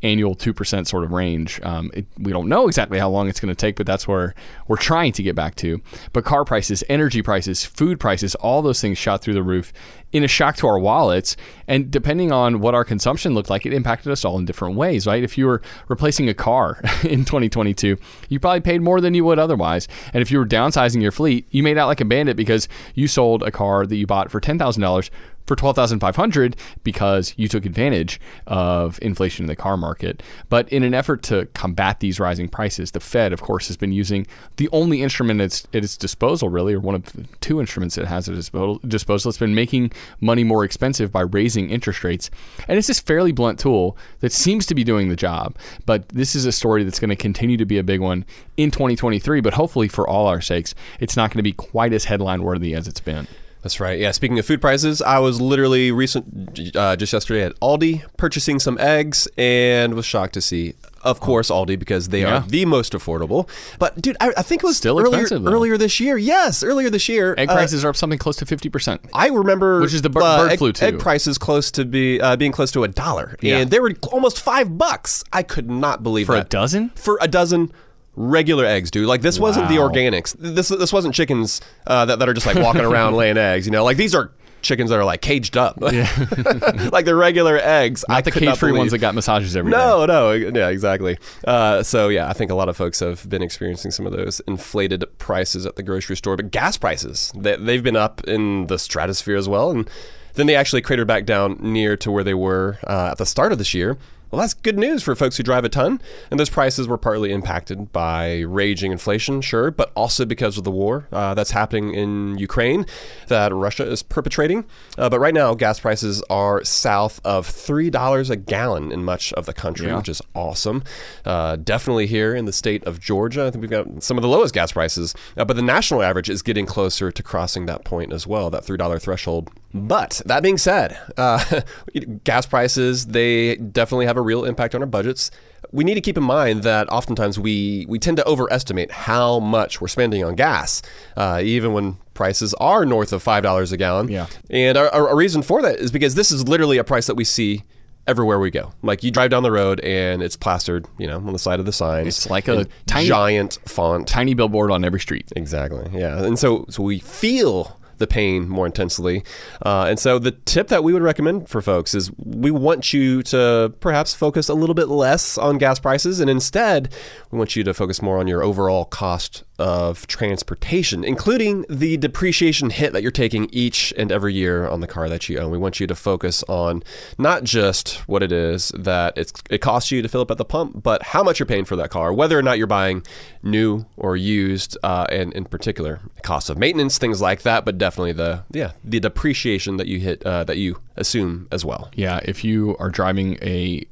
annual 0.03 0.35
2% 0.35 0.87
sort 0.87 1.05
of 1.05 1.13
range. 1.13 1.61
Um, 1.63 1.91
it, 1.95 2.07
we 2.19 2.33
don't 2.33 2.49
know 2.49 2.69
exactly 2.69 2.99
how 2.99 3.11
long 3.11 3.29
it's 3.29 3.41
going 3.41 3.55
to 3.55 3.59
take, 3.59 3.77
but 3.77 3.87
that's 3.87 4.07
where 4.07 4.35
we're 4.69 4.77
trying 4.77 5.13
to 5.13 5.23
get 5.23 5.35
back 5.35 5.57
to. 5.57 5.81
But 6.13 6.25
car 6.25 6.45
prices, 6.45 6.85
energy 6.89 7.23
prices, 7.23 7.65
food 7.65 7.99
prices, 7.99 8.35
all 8.37 8.63
those 8.63 8.81
things 8.81 8.99
shot 8.99 9.23
through 9.23 9.35
the 9.35 9.43
roof 9.43 9.73
in 10.13 10.25
a 10.25 10.29
shock 10.29 10.57
to 10.57 10.67
our 10.67 10.79
wallets. 10.79 11.37
And 11.67 11.91
depending 11.91 12.33
on 12.33 12.61
what 12.61 12.75
our 12.75 12.85
consumption 12.85 13.35
looked 13.35 13.51
like, 13.51 13.67
it 13.67 13.73
impacted 13.73 14.11
us 14.11 14.25
all 14.25 14.39
in 14.39 14.45
different 14.45 14.77
ways, 14.77 15.07
right? 15.07 15.23
If 15.23 15.37
you 15.37 15.47
were 15.47 15.63
replacing 15.89 16.29
a 16.29 16.35
car 16.35 16.81
in 17.03 17.25
2022, 17.25 17.97
you 18.29 18.41
probably 18.41 18.61
paid 18.61 18.81
more 18.81 19.01
than 19.01 19.15
you 19.15 19.25
would 19.25 19.39
otherwise. 19.39 19.89
And 20.13 20.23
if 20.23 20.31
you 20.31 20.39
were 20.39 20.47
downsizing 20.47 21.03
your 21.03 21.13
fleet, 21.13 21.47
you 21.51 21.63
made 21.63 21.79
out 21.79 21.89
like 21.89 22.01
a 22.01 22.05
bandit 22.05 22.37
because 22.37 22.69
you 22.95 23.09
sold 23.09 23.43
a 23.43 23.51
car 23.51 23.87
that 23.87 23.97
you 23.97 24.07
bought 24.07 24.31
for 24.31 24.41
$10,000 24.41 25.11
for 25.49 25.57
12,500 25.57 26.57
because 26.85 27.35
you 27.37 27.49
took 27.49 27.65
advantage 27.65 28.21
of 28.47 28.99
inflation 29.03 29.45
in 29.45 29.49
the 29.49 29.57
car 29.57 29.77
market. 29.77 30.23
But 30.49 30.69
in 30.69 30.83
an 30.83 30.95
effort 30.95 31.23
to 31.25 31.47
combat 31.55 32.01
these 32.01 32.21
rising 32.21 32.49
prices, 32.49 32.93
the 32.93 33.01
Fed, 33.01 33.33
of 33.33 33.41
course, 33.41 33.67
has 33.69 33.77
been 33.77 33.91
using 33.91 34.27
the 34.57 34.69
only 34.73 35.03
instrument 35.03 35.41
it's, 35.41 35.67
at 35.73 35.83
its 35.83 35.97
disposal, 35.97 36.51
really, 36.51 36.75
or 36.75 36.81
one 36.81 36.95
of 36.95 37.05
the 37.07 37.25
two 37.41 37.61
instruments 37.61 37.97
it 37.97 38.07
has 38.07 38.29
at 38.29 38.37
its 38.37 38.51
disposal. 38.87 39.31
It's 39.31 39.39
been 39.39 39.55
making 39.55 39.93
money 40.21 40.45
more 40.45 40.65
expensive 40.65 41.11
by 41.11 41.23
raising 41.23 41.71
interest 41.71 42.05
rates. 42.05 42.31
And 42.69 42.77
it's 42.77 42.87
this 42.87 43.01
fairly 43.01 43.33
blunt 43.33 43.59
tool 43.59 43.97
that 44.21 44.33
seems 44.33 44.67
to 44.67 44.75
be 44.75 44.85
doing 44.85 45.09
the 45.09 45.17
job. 45.17 45.57
But 45.87 46.11
this 46.11 46.35
is 46.35 46.45
a 46.45 46.53
story 46.53 46.85
that's 46.85 47.01
going 47.01 47.09
to 47.09 47.17
continue 47.17 47.57
to 47.57 47.65
be 47.65 47.79
a 47.79 47.83
big 47.83 48.01
one 48.01 48.27
in 48.59 48.71
2023. 48.71 49.41
But 49.41 49.55
hopefully, 49.55 49.89
for 49.89 50.07
all 50.07 50.27
our 50.27 50.43
sakes, 50.43 50.75
it's 51.01 51.17
not 51.17 51.31
going 51.31 51.39
to 51.39 51.43
be 51.43 51.53
quite 51.53 51.95
as 51.95 52.05
headline 52.05 52.43
worthy 52.43 52.75
as 52.75 52.87
it's 52.87 53.01
been. 53.01 53.27
That's 53.63 53.81
right. 53.81 53.99
Yeah. 53.99 54.13
Speaking 54.13 54.39
of 54.39 54.47
food 54.47 54.61
prices, 54.61 55.03
I 55.03 55.19
was 55.19 55.41
literally 55.41 55.91
recent 55.91 56.77
uh, 56.77 56.95
just 56.97 57.13
yesterday 57.13 57.43
at 57.43 57.59
Aldi 57.61 58.05
purchasing 58.17 58.59
some 58.61 58.79
eggs 58.79 59.27
and 59.37 59.95
was 59.95 60.07
shocked 60.07 60.35
to 60.35 60.41
see, 60.41 60.75
of 61.03 61.19
course, 61.19 61.51
Aldi 61.51 61.77
because 61.79 62.09
they 62.11 62.21
Yeah. 62.23 62.39
are 62.39 62.41
the 62.49 62.65
most 62.67 62.93
affordable. 62.93 63.49
But 63.81 64.01
dude, 64.01 64.17
I, 64.21 64.33
I 64.37 64.43
think 64.43 64.63
it 64.63 64.67
was 64.67 64.77
Still 64.77 65.01
earlier, 65.01 65.27
earlier 65.33 65.77
this 65.77 65.99
year. 65.99 66.17
Yes, 66.17 66.63
earlier 66.63 66.89
this 66.89 67.09
year. 67.09 67.35
Egg 67.37 67.51
uh, 67.51 67.55
prices 67.55 67.85
are 67.85 67.89
up 67.89 67.97
something 67.97 68.19
close 68.19 68.37
to 68.37 68.45
50%. 68.47 69.01
I 69.13 69.27
remember, 69.29 69.81
Which 69.81 69.93
is 69.95 70.03
the 70.03 70.11
bir- 70.11 70.23
uh, 70.23 70.39
bird 70.45 70.53
egg, 70.53 70.59
flu, 70.59 70.73
too. 70.73 70.87
egg 70.87 70.99
prices 71.01 71.37
close 71.37 71.73
to 71.73 71.85
be 71.85 72.21
uh, 72.21 72.37
being 72.37 72.53
close 72.53 72.71
to 72.73 72.85
a 72.85 72.89
dollar, 72.89 73.37
Yeah. 73.41 73.59
and 73.59 73.71
they 73.73 73.81
were 73.81 73.93
almost 74.13 74.41
five 74.41 74.79
bucks. 74.79 75.25
I 75.33 75.43
could 75.43 75.69
not 75.69 76.05
believe 76.05 76.27
For 76.27 76.37
a 76.37 76.45
dozen? 76.45 76.91
for 76.95 77.19
a 77.21 77.27
dozen 77.27 77.73
regular 78.19 78.65
eggs, 78.65 78.91
dude. 78.91 79.07
Like 79.07 79.23
this 79.23 79.39
wasn't 79.39 79.69
the 79.69 79.77
organics. 79.77 80.37
This 80.39 80.69
this 80.69 80.93
wasn't 80.93 81.15
chickens 81.15 81.61
uh, 81.87 82.05
that 82.07 82.19
that 82.19 82.29
are 82.29 82.35
just 82.35 82.47
like 82.47 82.57
walking 82.57 82.83
around 82.85 83.15
laying 83.15 83.39
eggs. 83.39 83.67
You 83.67 83.73
know, 83.73 83.85
like 83.85 83.97
these 83.97 84.15
are 84.15 84.33
chickens 84.61 84.91
that 84.91 84.99
are 84.99 85.05
like 85.05 85.21
caged 85.23 85.57
up, 85.57 85.81
like 85.81 87.05
the 87.05 87.15
regular 87.15 87.59
eggs. 87.59 88.05
I 88.09 88.15
Not 88.15 88.25
the 88.25 88.31
could 88.33 88.43
cage-free 88.43 88.73
ones 88.73 88.91
that 88.91 88.99
got 88.99 89.15
massages 89.15 89.57
every 89.57 89.71
day. 89.71 89.79
no, 89.79 90.05
no, 90.05 90.33
yeah, 90.33 90.69
exactly. 90.69 91.17
Uh, 91.47 91.83
so 91.83 92.09
yeah, 92.09 92.29
I 92.29 92.33
think 92.33 92.51
a 92.51 92.55
lot 92.55 92.69
of 92.69 92.77
folks 92.77 93.01
have 93.01 93.29
been 93.29 93.43
experiencing 93.43 93.93
some 93.93 94.05
of 94.07 94.13
those 94.13 94.41
inflated 94.49 95.05
prices 95.19 95.65
at 95.65 95.77
the 95.77 95.83
grocery 95.83 96.17
store, 96.17 96.37
but 96.37 96.51
gas 96.51 96.77
prices 96.77 97.33
they, 97.37 97.57
they've 97.57 97.83
been 97.83 97.97
up 97.97 98.25
in 98.25 98.67
the 98.67 98.79
stratosphere 98.79 99.37
as 99.37 99.49
well, 99.49 99.71
and 99.71 99.89
then 100.35 100.47
they 100.47 100.57
actually 100.57 100.83
cratered 100.83 101.07
back 101.07 101.25
down 101.25 101.57
near 101.61 101.97
to 101.97 102.11
where 102.11 102.25
they 102.25 102.35
were 102.35 102.79
uh, 102.87 103.11
at 103.13 103.19
the 103.19 103.27
start 103.27 103.53
of 103.53 103.59
this 103.59 103.75
year. 103.75 103.97
Well, 104.31 104.41
that's 104.41 104.53
good 104.55 104.79
news 104.79 105.03
for 105.03 105.15
folks 105.17 105.37
who 105.39 105.43
drive 105.43 105.65
a 105.65 105.69
ton. 105.69 106.01
And 106.31 106.39
those 106.39 106.51
prices 106.51 106.87
were 106.87 106.99
partly 106.99 107.33
impacted 107.33 107.93
by 107.93 108.41
raging 108.41 108.93
inflation, 108.93 109.41
sure, 109.41 109.71
but 109.71 109.91
also 109.95 110.25
because 110.27 110.59
of 110.59 110.65
the 110.65 110.71
war 110.71 111.09
uh, 111.13 111.35
that's 111.35 111.53
happening 111.53 111.95
in 111.95 112.37
Ukraine 112.39 112.85
that 113.29 113.55
Russia 113.55 113.87
is 113.91 114.03
perpetrating. 114.03 114.65
Uh, 114.99 115.09
but 115.09 115.19
right 115.19 115.33
now, 115.35 115.55
gas 115.55 115.81
prices 115.81 116.23
are 116.29 116.63
south 116.65 117.21
of 117.25 117.47
$3 117.49 118.31
a 118.31 118.37
gallon 118.37 118.93
in 118.93 119.05
much 119.05 119.33
of 119.33 119.47
the 119.47 119.55
country, 119.55 119.87
Yeah. 119.89 119.97
which 119.97 120.09
is 120.09 120.21
awesome. 120.35 120.83
Uh, 121.25 121.57
definitely 121.57 122.07
here 122.07 122.35
in 122.35 122.45
the 122.45 122.53
state 122.53 122.85
of 122.85 123.01
Georgia, 123.01 123.47
I 123.47 123.51
think 123.51 123.63
we've 123.63 123.71
got 123.71 124.03
some 124.03 124.19
of 124.19 124.23
the 124.23 124.29
lowest 124.29 124.53
gas 124.53 124.73
prices. 124.73 125.15
Uh, 125.37 125.45
but 125.45 125.57
the 125.57 125.63
national 125.63 126.03
average 126.03 126.29
is 126.29 126.43
getting 126.43 126.67
closer 126.67 127.11
to 127.11 127.23
crossing 127.23 127.67
that 127.67 127.85
point 127.85 128.13
as 128.13 128.27
well, 128.27 128.51
that 128.51 128.65
$3 128.65 129.01
threshold. 129.01 129.49
But 129.75 130.23
that 130.25 130.43
being 130.43 130.59
said, 130.59 130.99
uh, 131.17 131.61
gas 132.25 132.47
prices, 132.47 133.07
they 133.07 133.57
definitely 133.57 134.07
have 134.07 134.17
a 134.17 134.23
real 134.23 134.45
impact 134.45 134.75
on 134.75 134.81
our 134.81 134.87
budgets. 134.87 135.31
We 135.73 135.85
need 135.85 135.95
to 135.95 136.01
keep 136.01 136.17
in 136.17 136.23
mind 136.23 136.63
that 136.63 136.89
oftentimes 136.89 137.39
we, 137.39 137.85
we 137.89 137.99
tend 137.99 138.17
to 138.17 138.27
overestimate 138.27 138.91
how 138.91 139.41
much 139.41 139.81
we're 139.81 139.89
spending 139.89 140.25
on 140.25 140.37
gas, 140.37 140.81
uh, 141.17 141.41
even 141.45 141.75
when 141.75 141.99
prices 142.15 142.55
are 142.55 142.87
north 142.87 143.13
of 143.13 143.23
$5 143.23 143.73
a 143.73 143.77
gallon. 143.77 144.09
Yeah. 144.09 144.27
And 144.49 144.79
our, 144.79 144.89
our, 144.89 145.17
reason 145.17 145.43
for 145.43 145.61
that 145.63 145.79
is 145.79 145.93
because 145.93 146.15
this 146.15 146.31
is 146.31 146.49
literally 146.49 146.79
a 146.79 146.85
price 146.85 147.07
that 147.07 147.15
we 147.17 147.25
see 147.25 147.65
everywhere 148.07 148.39
we 148.39 148.51
go. 148.51 148.73
Like 148.83 149.05
you 149.05 149.11
drive 149.11 149.31
down 149.31 149.43
the 149.43 149.53
road 149.53 149.81
and 149.81 150.23
it's 150.23 150.37
plastered, 150.37 150.87
you 150.99 151.07
know, 151.07 151.17
on 151.17 151.33
the 151.33 151.39
side 151.39 151.61
of 151.61 151.67
the 151.67 151.73
sign. 151.73 152.07
It's 152.07 152.31
like 152.31 152.49
a 152.49 152.67
tiny- 152.87 153.07
giant 153.07 153.59
font. 153.67 154.09
Tiny 154.09 154.33
billboard 154.33 154.71
on 154.71 154.85
every 154.85 155.01
street. 155.01 155.31
Exactly. 155.37 155.89
Yeah. 155.93 156.25
And 156.25 156.39
so 156.39 156.65
so 156.71 156.83
we 156.83 157.01
feel 157.01 157.79
the 157.99 158.07
pain 158.07 158.49
more 158.49 158.67
intensely. 158.67 159.25
Uh, 159.65 159.87
and 159.89 159.99
so 159.99 160.19
the 160.19 160.33
tip 160.33 160.69
that 160.69 160.83
we 160.83 160.93
would 160.93 161.03
recommend 161.03 161.49
for 161.49 161.61
folks 161.63 161.95
is 161.95 162.11
we 162.17 162.51
want 162.51 162.93
you 162.93 163.23
to 163.25 163.73
perhaps 163.81 164.15
focus 164.15 164.49
a 164.49 164.55
little 164.55 164.75
bit 164.75 164.89
less 164.89 165.39
on 165.39 165.59
gas 165.59 165.79
prices 165.79 166.21
and 166.21 166.31
instead 166.31 166.93
we 167.31 167.39
want 167.39 167.57
you 167.57 167.65
to 167.65 167.75
focus 167.75 168.01
more 168.03 168.19
on 168.19 168.27
your 168.27 168.43
overall 168.43 168.85
cost 168.85 169.45
of 169.59 170.07
transportation, 170.07 171.05
including 171.05 171.65
the 171.69 171.97
depreciation 171.97 172.71
hit 172.71 172.93
that 172.93 173.03
you're 173.03 173.11
taking 173.11 173.49
each 173.53 173.93
and 173.97 174.13
every 174.13 174.35
year 174.35 174.69
on 174.69 174.81
the 174.81 174.87
car 174.87 175.09
that 175.09 175.29
you 175.29 175.39
own. 175.39 175.51
We 175.51 175.59
want 175.59 175.81
you 175.81 175.87
to 175.87 175.95
focus 175.95 176.45
on 176.49 176.83
not 177.19 177.45
just 177.45 177.97
what 178.09 178.23
it 178.23 178.33
is 178.33 178.73
that 178.77 179.19
it 179.51 179.61
costs 179.61 179.91
you 179.91 180.03
to 180.03 180.09
fill 180.09 180.21
up 180.21 180.31
at 180.31 180.39
the 180.39 180.45
pump, 180.45 180.83
but 180.83 181.03
how 181.03 181.23
much 181.23 181.39
you're 181.39 181.47
paying 181.47 181.65
for 181.65 181.77
that 181.77 181.91
car, 181.91 182.13
whether 182.13 182.39
or 182.39 182.43
not 182.43 182.59
you're 182.59 182.67
buying 182.67 183.05
new 183.43 183.85
or 183.97 184.17
used, 184.17 184.77
uh, 184.83 185.07
and 185.11 185.33
in 185.33 185.45
particular, 185.45 186.01
cost 186.23 186.51
of 186.51 186.59
maintenance, 186.59 186.99
things 186.99 187.21
like 187.21 187.43
that. 187.43 187.65
But 187.65 187.79
definitely 187.79 188.13
the 188.13 188.45
yeah 188.53 188.73
the 188.85 189.01
depreciation 189.01 189.77
that 189.79 189.87
you 189.87 189.99
hit 189.99 190.25
uh, 190.25 190.45
that 190.45 190.59
you 190.59 190.81
assume 190.97 191.49
as 191.51 191.65
well. 191.65 191.91
Yeah, 191.95 192.21
if 192.25 192.45
you 192.45 192.77
are 192.79 192.91
driving 192.91 193.39
a 193.43 193.87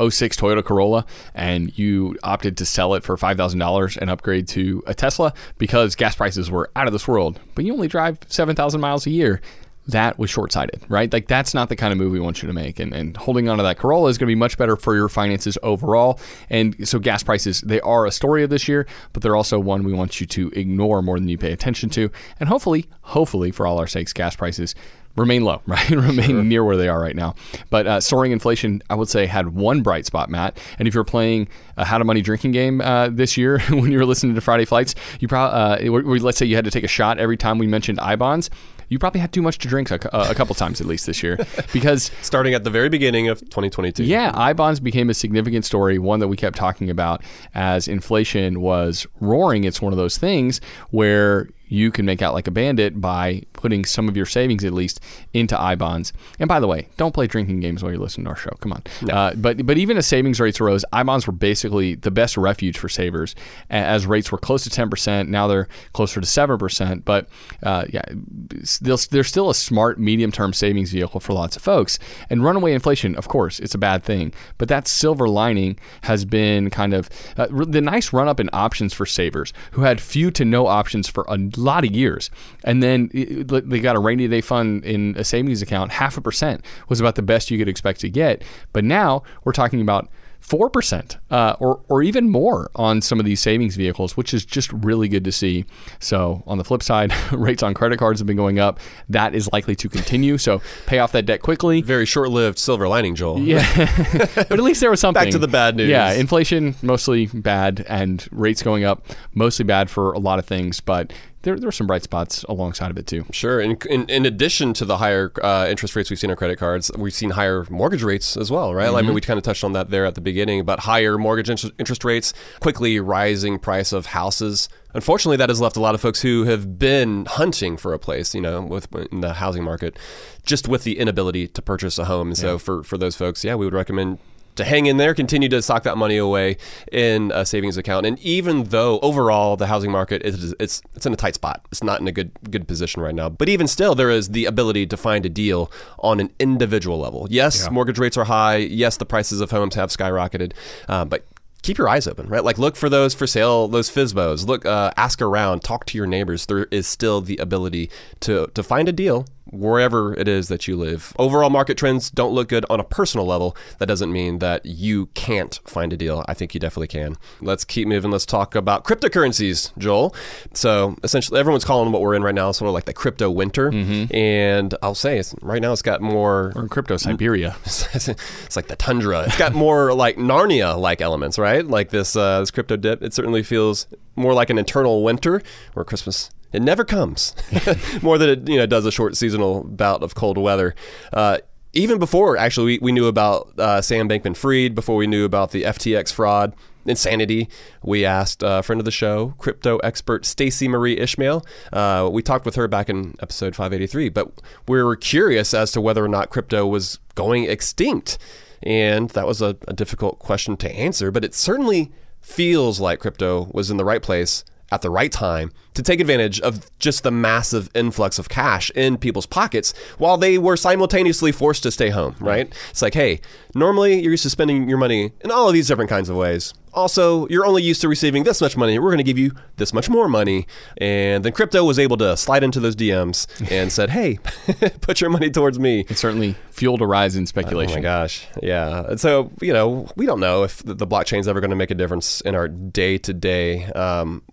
06 0.00 0.36
Toyota 0.36 0.64
Corolla 0.64 1.04
and 1.34 1.76
you 1.78 2.16
opted 2.22 2.56
to 2.58 2.66
sell 2.66 2.94
it 2.94 3.04
for 3.04 3.16
$5,000 3.16 3.96
and 3.96 4.10
upgrade 4.10 4.48
to 4.48 4.82
a 4.86 4.94
Tesla 4.94 5.32
because 5.58 5.94
gas 5.94 6.14
prices 6.14 6.50
were 6.50 6.70
out 6.76 6.86
of 6.86 6.92
this 6.92 7.08
world, 7.08 7.40
but 7.54 7.64
you 7.64 7.72
only 7.72 7.88
drive 7.88 8.18
7,000 8.28 8.80
miles 8.80 9.06
a 9.06 9.10
year, 9.10 9.40
that 9.88 10.18
was 10.18 10.28
short 10.28 10.52
sighted, 10.52 10.82
right? 10.88 11.10
Like, 11.10 11.28
that's 11.28 11.54
not 11.54 11.70
the 11.70 11.76
kind 11.76 11.92
of 11.92 11.98
move 11.98 12.12
we 12.12 12.20
want 12.20 12.42
you 12.42 12.46
to 12.46 12.52
make. 12.52 12.78
And, 12.78 12.92
and 12.92 13.16
holding 13.16 13.48
on 13.48 13.56
to 13.56 13.62
that 13.62 13.78
Corolla 13.78 14.10
is 14.10 14.18
going 14.18 14.26
to 14.26 14.30
be 14.30 14.38
much 14.38 14.58
better 14.58 14.76
for 14.76 14.94
your 14.94 15.08
finances 15.08 15.56
overall. 15.62 16.20
And 16.50 16.86
so, 16.86 16.98
gas 16.98 17.22
prices, 17.22 17.62
they 17.62 17.80
are 17.80 18.04
a 18.04 18.12
story 18.12 18.44
of 18.44 18.50
this 18.50 18.68
year, 18.68 18.86
but 19.14 19.22
they're 19.22 19.34
also 19.34 19.58
one 19.58 19.84
we 19.84 19.94
want 19.94 20.20
you 20.20 20.26
to 20.26 20.50
ignore 20.50 21.00
more 21.00 21.18
than 21.18 21.28
you 21.28 21.38
pay 21.38 21.52
attention 21.52 21.88
to. 21.90 22.10
And 22.38 22.50
hopefully, 22.50 22.86
hopefully, 23.00 23.50
for 23.50 23.66
all 23.66 23.78
our 23.78 23.86
sakes, 23.86 24.12
gas 24.12 24.36
prices 24.36 24.74
remain 25.18 25.44
low, 25.44 25.60
right? 25.66 25.90
remain 25.90 26.48
near 26.48 26.64
where 26.64 26.76
they 26.76 26.88
are 26.88 27.00
right 27.00 27.16
now. 27.16 27.34
But 27.70 27.86
uh, 27.86 28.00
soaring 28.00 28.32
inflation, 28.32 28.82
I 28.90 28.94
would 28.94 29.08
say, 29.08 29.26
had 29.26 29.54
one 29.54 29.82
bright 29.82 30.06
spot, 30.06 30.30
Matt. 30.30 30.58
And 30.78 30.88
if 30.88 30.94
you're 30.94 31.04
playing 31.04 31.48
a 31.76 31.84
How 31.84 31.98
to 31.98 32.04
Money 32.04 32.22
drinking 32.22 32.52
game 32.52 32.80
uh, 32.80 33.08
this 33.10 33.36
year 33.36 33.58
when 33.70 33.92
you 33.92 33.98
were 33.98 34.06
listening 34.06 34.34
to 34.34 34.40
Friday 34.40 34.64
Flights, 34.64 34.94
you 35.20 35.28
probably, 35.28 35.88
uh, 35.88 35.92
let's 36.20 36.38
say 36.38 36.46
you 36.46 36.56
had 36.56 36.64
to 36.64 36.70
take 36.70 36.84
a 36.84 36.88
shot 36.88 37.18
every 37.18 37.36
time 37.36 37.58
we 37.58 37.66
mentioned 37.66 38.00
I 38.00 38.16
bonds. 38.16 38.50
You 38.90 38.98
probably 38.98 39.20
had 39.20 39.32
too 39.32 39.42
much 39.42 39.58
to 39.58 39.68
drink 39.68 39.90
a, 39.90 40.16
uh, 40.16 40.30
a 40.30 40.34
couple 40.34 40.54
times 40.54 40.80
at 40.80 40.86
least 40.86 41.06
this 41.06 41.22
year 41.22 41.38
because 41.72 42.10
Starting 42.22 42.54
at 42.54 42.64
the 42.64 42.70
very 42.70 42.88
beginning 42.88 43.28
of 43.28 43.40
2022. 43.40 44.04
yeah, 44.04 44.32
I 44.34 44.54
bonds 44.54 44.80
became 44.80 45.10
a 45.10 45.14
significant 45.14 45.64
story, 45.64 45.98
one 45.98 46.20
that 46.20 46.28
we 46.28 46.36
kept 46.36 46.56
talking 46.56 46.88
about 46.88 47.22
as 47.54 47.86
inflation 47.86 48.62
was 48.62 49.06
roaring. 49.20 49.64
It's 49.64 49.82
one 49.82 49.92
of 49.92 49.98
those 49.98 50.16
things 50.16 50.60
where 50.90 51.48
you 51.68 51.90
can 51.90 52.04
make 52.04 52.22
out 52.22 52.34
like 52.34 52.46
a 52.46 52.50
bandit 52.50 53.00
by 53.00 53.42
putting 53.52 53.84
some 53.84 54.08
of 54.08 54.16
your 54.16 54.26
savings 54.26 54.64
at 54.64 54.72
least 54.72 55.00
into 55.32 55.60
I 55.60 55.74
bonds. 55.74 56.12
And 56.38 56.48
by 56.48 56.60
the 56.60 56.66
way, 56.66 56.88
don't 56.96 57.12
play 57.12 57.26
drinking 57.26 57.60
games 57.60 57.82
while 57.82 57.92
you're 57.92 58.00
listening 58.00 58.24
to 58.24 58.30
our 58.30 58.36
show. 58.36 58.50
Come 58.60 58.72
on. 58.72 58.82
Uh, 59.10 59.34
but 59.34 59.64
but 59.66 59.78
even 59.78 59.96
as 59.96 60.06
savings 60.06 60.40
rates 60.40 60.60
rose, 60.60 60.84
I 60.92 61.02
bonds 61.02 61.26
were 61.26 61.32
basically 61.32 61.94
the 61.94 62.10
best 62.10 62.36
refuge 62.36 62.78
for 62.78 62.88
savers. 62.88 63.34
As 63.70 64.06
rates 64.06 64.32
were 64.32 64.38
close 64.38 64.64
to 64.64 64.70
10%, 64.70 65.28
now 65.28 65.46
they're 65.46 65.68
closer 65.92 66.20
to 66.20 66.26
7%. 66.26 67.04
But 67.04 67.28
uh, 67.62 67.86
yeah, 67.90 68.04
they're, 68.08 68.96
they're 68.96 69.24
still 69.24 69.50
a 69.50 69.54
smart 69.54 69.98
medium 69.98 70.32
term 70.32 70.52
savings 70.52 70.92
vehicle 70.92 71.20
for 71.20 71.32
lots 71.32 71.56
of 71.56 71.62
folks. 71.62 71.98
And 72.30 72.44
runaway 72.44 72.72
inflation, 72.72 73.14
of 73.16 73.28
course, 73.28 73.58
it's 73.58 73.74
a 73.74 73.78
bad 73.78 74.04
thing. 74.04 74.32
But 74.56 74.68
that 74.68 74.88
silver 74.88 75.28
lining 75.28 75.78
has 76.02 76.24
been 76.24 76.70
kind 76.70 76.94
of 76.94 77.10
uh, 77.36 77.46
the 77.50 77.80
nice 77.80 78.12
run 78.12 78.28
up 78.28 78.40
in 78.40 78.48
options 78.52 78.92
for 78.92 79.06
savers 79.06 79.52
who 79.72 79.82
had 79.82 80.00
few 80.00 80.30
to 80.32 80.44
no 80.44 80.66
options 80.66 81.08
for 81.08 81.24
a 81.28 81.38
lot 81.58 81.84
of 81.84 81.90
years. 81.90 82.30
And 82.64 82.82
then 82.82 83.10
it- 83.12 83.48
they 83.68 83.80
got 83.80 83.96
a 83.96 84.00
rainy 84.00 84.28
day 84.28 84.40
fund 84.40 84.84
in 84.84 85.14
a 85.16 85.24
savings 85.24 85.62
account, 85.62 85.92
half 85.92 86.16
a 86.16 86.20
percent 86.20 86.64
was 86.88 87.00
about 87.00 87.14
the 87.16 87.22
best 87.22 87.50
you 87.50 87.58
could 87.58 87.68
expect 87.68 88.00
to 88.00 88.08
get. 88.10 88.42
But 88.72 88.84
now 88.84 89.22
we're 89.44 89.52
talking 89.52 89.80
about 89.80 90.08
four 90.40 90.70
percent, 90.70 91.18
uh, 91.32 91.56
or 91.58 91.80
or 91.88 92.00
even 92.00 92.30
more 92.30 92.70
on 92.76 93.02
some 93.02 93.18
of 93.18 93.26
these 93.26 93.40
savings 93.40 93.74
vehicles, 93.74 94.16
which 94.16 94.32
is 94.32 94.44
just 94.44 94.72
really 94.72 95.08
good 95.08 95.24
to 95.24 95.32
see. 95.32 95.64
So 95.98 96.44
on 96.46 96.58
the 96.58 96.64
flip 96.64 96.80
side, 96.82 97.12
rates 97.32 97.62
on 97.64 97.74
credit 97.74 97.98
cards 97.98 98.20
have 98.20 98.26
been 98.26 98.36
going 98.36 98.60
up. 98.60 98.78
That 99.08 99.34
is 99.34 99.50
likely 99.52 99.74
to 99.76 99.88
continue. 99.88 100.38
So 100.38 100.62
pay 100.86 101.00
off 101.00 101.10
that 101.12 101.26
debt 101.26 101.42
quickly. 101.42 101.82
Very 101.82 102.06
short-lived 102.06 102.56
silver 102.58 102.86
lining, 102.88 103.16
Joel. 103.16 103.40
Yeah, 103.40 103.66
but 104.36 104.52
at 104.52 104.60
least 104.60 104.80
there 104.80 104.90
was 104.90 105.00
something. 105.00 105.24
Back 105.24 105.32
to 105.32 105.38
the 105.38 105.48
bad 105.48 105.74
news. 105.76 105.88
Yeah, 105.90 106.12
inflation 106.12 106.76
mostly 106.82 107.26
bad, 107.26 107.84
and 107.88 108.26
rates 108.30 108.62
going 108.62 108.84
up 108.84 109.06
mostly 109.34 109.64
bad 109.64 109.90
for 109.90 110.12
a 110.12 110.18
lot 110.20 110.38
of 110.38 110.46
things. 110.46 110.80
But 110.80 111.12
there, 111.42 111.58
there 111.58 111.68
are 111.68 111.72
some 111.72 111.86
bright 111.86 112.02
spots 112.02 112.44
alongside 112.48 112.90
of 112.90 112.98
it 112.98 113.06
too. 113.06 113.24
Sure. 113.30 113.60
In, 113.60 113.76
in, 113.88 114.08
in 114.08 114.26
addition 114.26 114.72
to 114.74 114.84
the 114.84 114.96
higher 114.96 115.32
uh, 115.42 115.66
interest 115.68 115.94
rates 115.94 116.10
we've 116.10 116.18
seen 116.18 116.30
on 116.30 116.36
credit 116.36 116.58
cards, 116.58 116.90
we've 116.96 117.14
seen 117.14 117.30
higher 117.30 117.64
mortgage 117.70 118.02
rates 118.02 118.36
as 118.36 118.50
well, 118.50 118.74
right? 118.74 118.88
Mm-hmm. 118.88 118.96
I 118.96 119.02
mean, 119.02 119.14
we 119.14 119.20
kind 119.20 119.38
of 119.38 119.44
touched 119.44 119.62
on 119.62 119.72
that 119.72 119.90
there 119.90 120.04
at 120.04 120.14
the 120.14 120.20
beginning, 120.20 120.64
but 120.64 120.80
higher 120.80 121.16
mortgage 121.16 121.48
interest, 121.48 122.04
rates, 122.04 122.34
quickly 122.60 122.98
rising 122.98 123.58
price 123.58 123.92
of 123.92 124.06
houses. 124.06 124.68
Unfortunately, 124.94 125.36
that 125.36 125.48
has 125.48 125.60
left 125.60 125.76
a 125.76 125.80
lot 125.80 125.94
of 125.94 126.00
folks 126.00 126.22
who 126.22 126.44
have 126.44 126.78
been 126.78 127.26
hunting 127.26 127.76
for 127.76 127.94
a 127.94 127.98
place, 127.98 128.34
you 128.34 128.40
know, 128.40 128.60
with 128.62 128.92
in 129.12 129.20
the 129.20 129.34
housing 129.34 129.62
market, 129.62 129.96
just 130.44 130.66
with 130.66 130.82
the 130.82 130.98
inability 130.98 131.46
to 131.46 131.62
purchase 131.62 131.98
a 131.98 132.06
home. 132.06 132.28
And 132.28 132.36
so 132.36 132.58
for, 132.58 132.82
for 132.82 132.98
those 132.98 133.14
folks, 133.14 133.44
yeah, 133.44 133.54
we 133.54 133.64
would 133.64 133.74
recommend 133.74 134.18
to 134.58 134.64
hang 134.64 134.86
in 134.86 134.96
there, 134.98 135.14
continue 135.14 135.48
to 135.48 135.60
sock 135.62 135.82
that 135.84 135.96
money 135.96 136.16
away 136.18 136.56
in 136.92 137.32
a 137.34 137.44
savings 137.46 137.76
account. 137.76 138.06
And 138.06 138.18
even 138.20 138.64
though 138.64 138.98
overall 139.00 139.56
the 139.56 139.66
housing 139.66 139.90
market 139.90 140.22
is 140.24 140.54
it's 140.60 140.82
it's 140.94 141.06
in 141.06 141.12
a 141.12 141.16
tight 141.16 141.34
spot, 141.34 141.64
it's 141.72 141.82
not 141.82 142.00
in 142.00 142.06
a 142.06 142.12
good 142.12 142.30
good 142.50 142.68
position 142.68 143.00
right 143.02 143.14
now. 143.14 143.28
But 143.28 143.48
even 143.48 143.66
still, 143.66 143.94
there 143.94 144.10
is 144.10 144.28
the 144.28 144.44
ability 144.44 144.86
to 144.88 144.96
find 144.96 145.24
a 145.24 145.28
deal 145.30 145.72
on 145.98 146.20
an 146.20 146.30
individual 146.38 146.98
level. 146.98 147.26
Yes, 147.30 147.64
Yeah. 147.64 147.70
mortgage 147.70 147.98
rates 147.98 148.16
are 148.16 148.24
high. 148.24 148.56
Yes, 148.56 148.96
the 148.98 149.06
prices 149.06 149.40
of 149.40 149.50
homes 149.50 149.74
have 149.74 149.90
skyrocketed, 149.90 150.52
uh, 150.88 151.04
but. 151.04 151.24
Keep 151.62 151.76
your 151.78 151.88
eyes 151.88 152.06
open, 152.06 152.28
right? 152.28 152.44
Like 152.44 152.56
look 152.56 152.76
for 152.76 152.88
those 152.88 153.14
for 153.14 153.26
sale, 153.26 153.66
those 153.66 153.90
FSBOs. 153.90 154.46
Look, 154.46 154.64
uh, 154.64 154.92
ask 154.96 155.20
around, 155.20 155.64
talk 155.64 155.86
to 155.86 155.98
your 155.98 156.06
neighbors. 156.06 156.46
There 156.46 156.66
is 156.70 156.86
still 156.86 157.20
the 157.20 157.36
ability 157.38 157.90
to 158.20 158.46
to 158.54 158.62
find 158.62 158.88
a 158.88 158.92
deal 158.92 159.26
wherever 159.50 160.14
it 160.14 160.28
is 160.28 160.48
that 160.48 160.68
you 160.68 160.76
live. 160.76 161.12
Overall 161.18 161.50
market 161.50 161.76
trends 161.76 162.10
don't 162.10 162.32
look 162.32 162.48
good 162.48 162.64
on 162.70 162.80
a 162.80 162.84
personal 162.84 163.26
level. 163.26 163.56
That 163.78 163.86
doesn't 163.86 164.12
mean 164.12 164.38
that 164.40 164.64
you 164.66 165.06
can't 165.14 165.58
find 165.64 165.92
a 165.92 165.96
deal. 165.96 166.24
I 166.28 166.34
think 166.34 166.54
you 166.54 166.60
definitely 166.60 166.88
can. 166.88 167.16
Let's 167.40 167.64
keep 167.64 167.88
moving. 167.88 168.10
Let's 168.10 168.26
talk 168.26 168.54
about 168.54 168.84
cryptocurrencies, 168.84 169.76
Joel. 169.78 170.14
So 170.54 170.96
essentially, 171.02 171.38
everyone's 171.40 171.64
calling 171.64 171.92
what 171.92 172.02
we're 172.02 172.14
in 172.14 172.22
right 172.22 172.34
now 172.34 172.52
sort 172.52 172.68
of 172.68 172.74
like 172.74 172.84
the 172.84 172.92
crypto 172.92 173.30
winter. 173.30 173.70
And 174.10 174.74
I'll 174.82 174.94
say, 174.94 175.18
it's, 175.18 175.34
right 175.42 175.62
now 175.62 175.72
it's 175.72 175.82
got 175.82 176.00
more 176.00 176.52
Or 176.54 176.62
in 176.62 176.68
crypto 176.68 176.96
Siberia. 176.96 177.56
it's 177.64 178.56
like 178.56 178.68
the 178.68 178.76
tundra. 178.76 179.24
It's 179.26 179.38
got 179.38 179.54
more 179.54 179.92
like 179.94 180.16
Narnia-like 180.16 181.00
elements, 181.00 181.38
right? 181.38 181.66
Like 181.66 181.90
this 181.90 182.16
uh, 182.16 182.40
this 182.40 182.50
crypto 182.50 182.76
dip. 182.76 183.02
It 183.02 183.14
certainly 183.14 183.42
feels 183.42 183.86
more 184.16 184.34
like 184.34 184.50
an 184.50 184.58
eternal 184.58 185.02
winter 185.04 185.42
or 185.76 185.84
Christmas. 185.84 186.30
It 186.52 186.62
never 186.62 186.84
comes 186.84 187.34
more 188.02 188.18
than 188.18 188.30
it 188.30 188.48
you 188.48 188.56
know 188.56 188.66
does 188.66 188.86
a 188.86 188.92
short 188.92 189.16
seasonal 189.16 189.64
bout 189.64 190.02
of 190.02 190.14
cold 190.14 190.38
weather. 190.38 190.74
Uh, 191.12 191.38
even 191.74 191.98
before, 191.98 192.36
actually, 192.36 192.64
we, 192.64 192.78
we 192.78 192.92
knew 192.92 193.06
about 193.06 193.52
uh, 193.58 193.82
Sam 193.82 194.08
Bankman-Fried, 194.08 194.74
Before 194.74 194.96
we 194.96 195.06
knew 195.06 195.24
about 195.24 195.50
the 195.50 195.64
FTX 195.64 196.12
fraud, 196.12 196.54
insanity. 196.86 197.48
We 197.82 198.04
asked 198.04 198.42
a 198.44 198.62
friend 198.62 198.80
of 198.80 198.84
the 198.84 198.90
show, 198.90 199.34
crypto 199.38 199.78
expert 199.78 200.24
Stacy 200.24 200.68
Marie 200.68 200.98
Ishmael. 200.98 201.44
Uh, 201.72 202.08
we 202.10 202.22
talked 202.22 202.46
with 202.46 202.54
her 202.54 202.68
back 202.68 202.88
in 202.88 203.14
episode 203.20 203.54
583, 203.54 204.08
but 204.08 204.32
we 204.66 204.82
were 204.82 204.96
curious 204.96 205.54
as 205.54 205.70
to 205.72 205.80
whether 205.80 206.04
or 206.04 206.08
not 206.08 206.30
crypto 206.30 206.66
was 206.66 206.98
going 207.14 207.44
extinct. 207.44 208.18
And 208.62 209.10
that 209.10 209.26
was 209.26 209.40
a, 209.42 209.56
a 209.68 209.72
difficult 209.72 210.18
question 210.18 210.56
to 210.58 210.72
answer, 210.72 211.10
but 211.10 211.24
it 211.24 211.34
certainly 211.34 211.92
feels 212.20 212.80
like 212.80 213.00
crypto 213.00 213.48
was 213.52 213.70
in 213.70 213.76
the 213.76 213.84
right 213.84 214.02
place 214.02 214.44
at 214.70 214.82
the 214.82 214.90
right 214.90 215.10
time 215.10 215.50
to 215.74 215.82
take 215.82 216.00
advantage 216.00 216.40
of 216.40 216.66
just 216.78 217.02
the 217.02 217.10
massive 217.10 217.70
influx 217.74 218.18
of 218.18 218.28
cash 218.28 218.70
in 218.74 218.98
people's 218.98 219.26
pockets 219.26 219.72
while 219.98 220.16
they 220.16 220.38
were 220.38 220.56
simultaneously 220.56 221.32
forced 221.32 221.62
to 221.62 221.70
stay 221.70 221.88
home, 221.90 222.14
right? 222.20 222.52
It's 222.70 222.82
like, 222.82 222.94
hey, 222.94 223.20
normally 223.54 224.00
you're 224.00 224.10
used 224.10 224.24
to 224.24 224.30
spending 224.30 224.68
your 224.68 224.78
money 224.78 225.12
in 225.22 225.30
all 225.30 225.46
of 225.48 225.54
these 225.54 225.68
different 225.68 225.88
kinds 225.90 226.08
of 226.08 226.16
ways. 226.16 226.52
Also, 226.78 227.26
you're 227.26 227.44
only 227.44 227.60
used 227.60 227.80
to 227.80 227.88
receiving 227.88 228.22
this 228.22 228.40
much 228.40 228.56
money. 228.56 228.78
We're 228.78 228.90
going 228.90 228.98
to 228.98 229.02
give 229.02 229.18
you 229.18 229.32
this 229.56 229.72
much 229.72 229.90
more 229.90 230.08
money. 230.08 230.46
And 230.76 231.24
then 231.24 231.32
crypto 231.32 231.64
was 231.64 231.76
able 231.76 231.96
to 231.96 232.16
slide 232.16 232.44
into 232.44 232.60
those 232.60 232.76
DMs 232.76 233.26
and 233.50 233.72
said, 233.72 233.90
hey, 233.90 234.20
put 234.80 235.00
your 235.00 235.10
money 235.10 235.28
towards 235.28 235.58
me. 235.58 235.84
It 235.88 235.98
certainly 235.98 236.36
fueled 236.52 236.80
a 236.80 236.86
rise 236.86 237.16
in 237.16 237.26
speculation. 237.26 237.72
Oh 237.72 237.78
my 237.78 237.82
gosh. 237.82 238.28
Yeah. 238.40 238.86
And 238.90 239.00
so, 239.00 239.32
you 239.40 239.52
know, 239.52 239.90
we 239.96 240.06
don't 240.06 240.20
know 240.20 240.44
if 240.44 240.62
the, 240.62 240.86
blockchain's 240.86 241.26
ever 241.26 241.40
going 241.40 241.50
to 241.50 241.56
make 241.56 241.72
a 241.72 241.74
difference 241.74 242.20
in 242.20 242.36
our 242.36 242.46
day 242.46 242.96
to 242.98 243.12
day. 243.12 243.68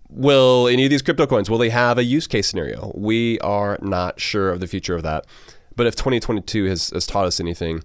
Will 0.08 0.68
any 0.68 0.84
of 0.84 0.90
these 0.90 1.02
crypto 1.02 1.26
coins, 1.26 1.50
will 1.50 1.58
they 1.58 1.70
have 1.70 1.98
a 1.98 2.04
use 2.04 2.28
case 2.28 2.46
scenario? 2.46 2.92
We 2.94 3.40
are 3.40 3.76
not 3.82 4.20
sure 4.20 4.50
of 4.50 4.60
the 4.60 4.68
future 4.68 4.94
of 4.94 5.02
that. 5.02 5.26
But 5.74 5.88
if 5.88 5.96
2022 5.96 6.66
has, 6.66 6.90
has 6.90 7.06
taught 7.06 7.26
us 7.26 7.40
anything, 7.40 7.82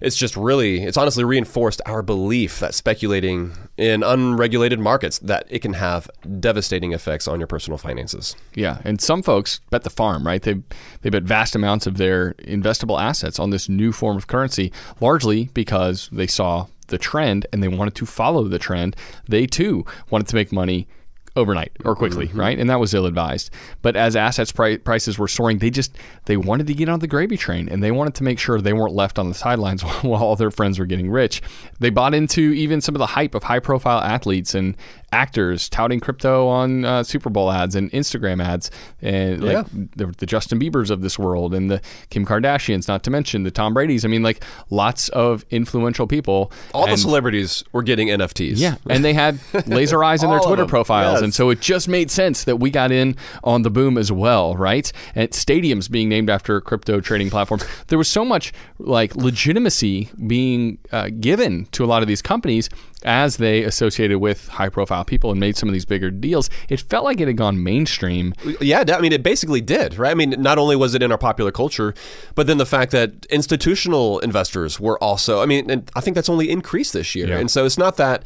it's 0.00 0.16
just 0.16 0.36
really, 0.36 0.82
it's 0.82 0.96
honestly 0.96 1.24
reinforced 1.24 1.80
our 1.86 2.02
belief 2.02 2.60
that 2.60 2.74
speculating 2.74 3.52
in 3.76 4.02
unregulated 4.02 4.78
markets, 4.78 5.18
that 5.20 5.46
it 5.48 5.60
can 5.60 5.74
have 5.74 6.10
devastating 6.40 6.92
effects 6.92 7.26
on 7.26 7.40
your 7.40 7.46
personal 7.46 7.78
finances. 7.78 8.36
Yeah, 8.54 8.78
and 8.84 9.00
some 9.00 9.22
folks 9.22 9.60
bet 9.70 9.82
the 9.82 9.90
farm, 9.90 10.26
right? 10.26 10.42
They 10.42 10.62
they 11.02 11.10
bet 11.10 11.22
vast 11.22 11.54
amounts 11.54 11.86
of 11.86 11.96
their 11.96 12.34
investable 12.34 13.00
assets 13.00 13.38
on 13.38 13.50
this 13.50 13.68
new 13.68 13.92
form 13.92 14.16
of 14.16 14.26
currency, 14.26 14.72
largely 15.00 15.50
because 15.54 16.08
they 16.12 16.26
saw 16.26 16.66
the 16.88 16.98
trend 16.98 17.46
and 17.52 17.62
they 17.62 17.68
wanted 17.68 17.94
to 17.96 18.06
follow 18.06 18.44
the 18.44 18.58
trend. 18.58 18.96
They 19.28 19.46
too 19.46 19.84
wanted 20.10 20.28
to 20.28 20.36
make 20.36 20.52
money 20.52 20.86
overnight 21.36 21.72
or 21.84 21.92
mm-hmm. 21.92 21.98
quickly, 21.98 22.28
mm-hmm. 22.28 22.40
right? 22.40 22.58
And 22.58 22.70
that 22.70 22.80
was 22.80 22.94
ill 22.94 23.06
advised. 23.06 23.50
But 23.82 23.96
as 23.96 24.16
assets 24.16 24.52
pri- 24.52 24.78
prices 24.78 25.18
were 25.18 25.28
soaring, 25.28 25.58
they 25.58 25.70
just 25.70 25.96
they 26.26 26.36
wanted 26.36 26.66
to 26.68 26.74
get 26.74 26.88
on 26.88 27.00
the 27.00 27.06
gravy 27.06 27.36
train 27.36 27.68
and 27.68 27.82
they 27.82 27.90
wanted 27.90 28.14
to 28.16 28.24
make 28.24 28.38
sure 28.38 28.60
they 28.60 28.72
weren't 28.72 28.94
left 28.94 29.18
on 29.18 29.28
the 29.28 29.34
sidelines 29.34 29.82
while 30.02 30.22
all 30.22 30.36
their 30.36 30.50
friends 30.50 30.78
were 30.78 30.86
getting 30.86 31.10
rich. 31.10 31.42
They 31.80 31.90
bought 31.90 32.14
into 32.14 32.40
even 32.40 32.80
some 32.80 32.94
of 32.94 32.98
the 32.98 33.06
hype 33.06 33.34
of 33.34 33.42
high 33.42 33.60
profile 33.60 34.00
athletes 34.00 34.54
and 34.54 34.76
actors 35.14 35.68
touting 35.68 36.00
crypto 36.00 36.48
on 36.48 36.84
uh, 36.84 37.02
Super 37.04 37.30
Bowl 37.30 37.50
ads 37.50 37.76
and 37.76 37.90
Instagram 37.92 38.44
ads, 38.44 38.70
and 39.00 39.42
like 39.42 39.66
the, 39.96 40.06
the 40.18 40.26
Justin 40.26 40.58
Biebers 40.58 40.90
of 40.90 41.02
this 41.02 41.18
world 41.18 41.54
and 41.54 41.70
the 41.70 41.80
Kim 42.10 42.26
Kardashians, 42.26 42.88
not 42.88 43.04
to 43.04 43.10
mention 43.10 43.44
the 43.44 43.50
Tom 43.50 43.72
Brady's. 43.72 44.04
I 44.04 44.08
mean, 44.08 44.22
like 44.22 44.42
lots 44.70 45.08
of 45.10 45.44
influential 45.50 46.06
people. 46.06 46.52
All 46.72 46.86
the 46.86 46.96
celebrities 46.96 47.62
were 47.72 47.84
getting 47.84 48.08
NFTs. 48.08 48.54
yeah, 48.56 48.76
and 48.90 49.04
they 49.04 49.14
had 49.14 49.38
laser 49.66 50.02
eyes 50.02 50.22
in 50.22 50.30
their 50.30 50.40
Twitter 50.40 50.66
profiles, 50.66 51.16
yes. 51.16 51.22
and 51.22 51.32
so 51.32 51.50
it 51.50 51.60
just 51.60 51.88
made 51.88 52.10
sense 52.10 52.44
that 52.44 52.56
we 52.56 52.70
got 52.70 52.90
in 52.90 53.16
on 53.44 53.62
the 53.62 53.70
boom 53.70 53.96
as 53.96 54.10
well, 54.10 54.56
right? 54.56 54.90
And 55.14 55.30
stadiums 55.30 55.88
being 55.88 56.08
named 56.08 56.28
after 56.28 56.60
crypto 56.60 57.00
trading 57.00 57.30
platforms. 57.30 57.64
There 57.86 57.98
was 57.98 58.08
so 58.08 58.24
much 58.24 58.52
like 58.78 59.14
legitimacy 59.14 60.10
being 60.26 60.78
uh, 60.90 61.10
given 61.20 61.66
to 61.72 61.84
a 61.84 61.86
lot 61.86 62.02
of 62.02 62.08
these 62.08 62.20
companies 62.20 62.68
as 63.04 63.36
they 63.36 63.62
associated 63.62 64.18
with 64.18 64.48
high-profile 64.48 65.04
people 65.04 65.30
and 65.30 65.38
made 65.38 65.56
some 65.56 65.68
of 65.68 65.72
these 65.72 65.84
bigger 65.84 66.10
deals. 66.10 66.50
It 66.68 66.80
felt 66.80 67.04
like 67.04 67.20
it 67.20 67.28
had 67.28 67.36
gone 67.36 67.62
mainstream. 67.62 68.34
Yeah, 68.60 68.84
I 68.88 69.00
mean, 69.00 69.12
it 69.12 69.22
basically 69.22 69.60
did, 69.60 69.98
right? 69.98 70.10
I 70.10 70.14
mean, 70.14 70.34
not 70.38 70.58
only 70.58 70.76
was 70.76 70.94
it 70.94 71.02
in 71.02 71.12
our 71.12 71.18
popular 71.18 71.52
culture, 71.52 71.94
but 72.34 72.46
then 72.46 72.58
the 72.58 72.66
fact 72.66 72.92
that 72.92 73.26
institutional 73.26 74.18
investors 74.20 74.80
were 74.80 75.02
also, 75.02 75.42
I 75.42 75.46
mean, 75.46 75.70
and 75.70 75.90
I 75.94 76.00
think 76.00 76.14
that's 76.14 76.28
only 76.28 76.50
increased 76.50 76.92
this 76.92 77.14
year. 77.14 77.28
Yeah. 77.28 77.38
And 77.38 77.50
so 77.50 77.64
it's 77.64 77.78
not 77.78 77.96
that, 77.98 78.24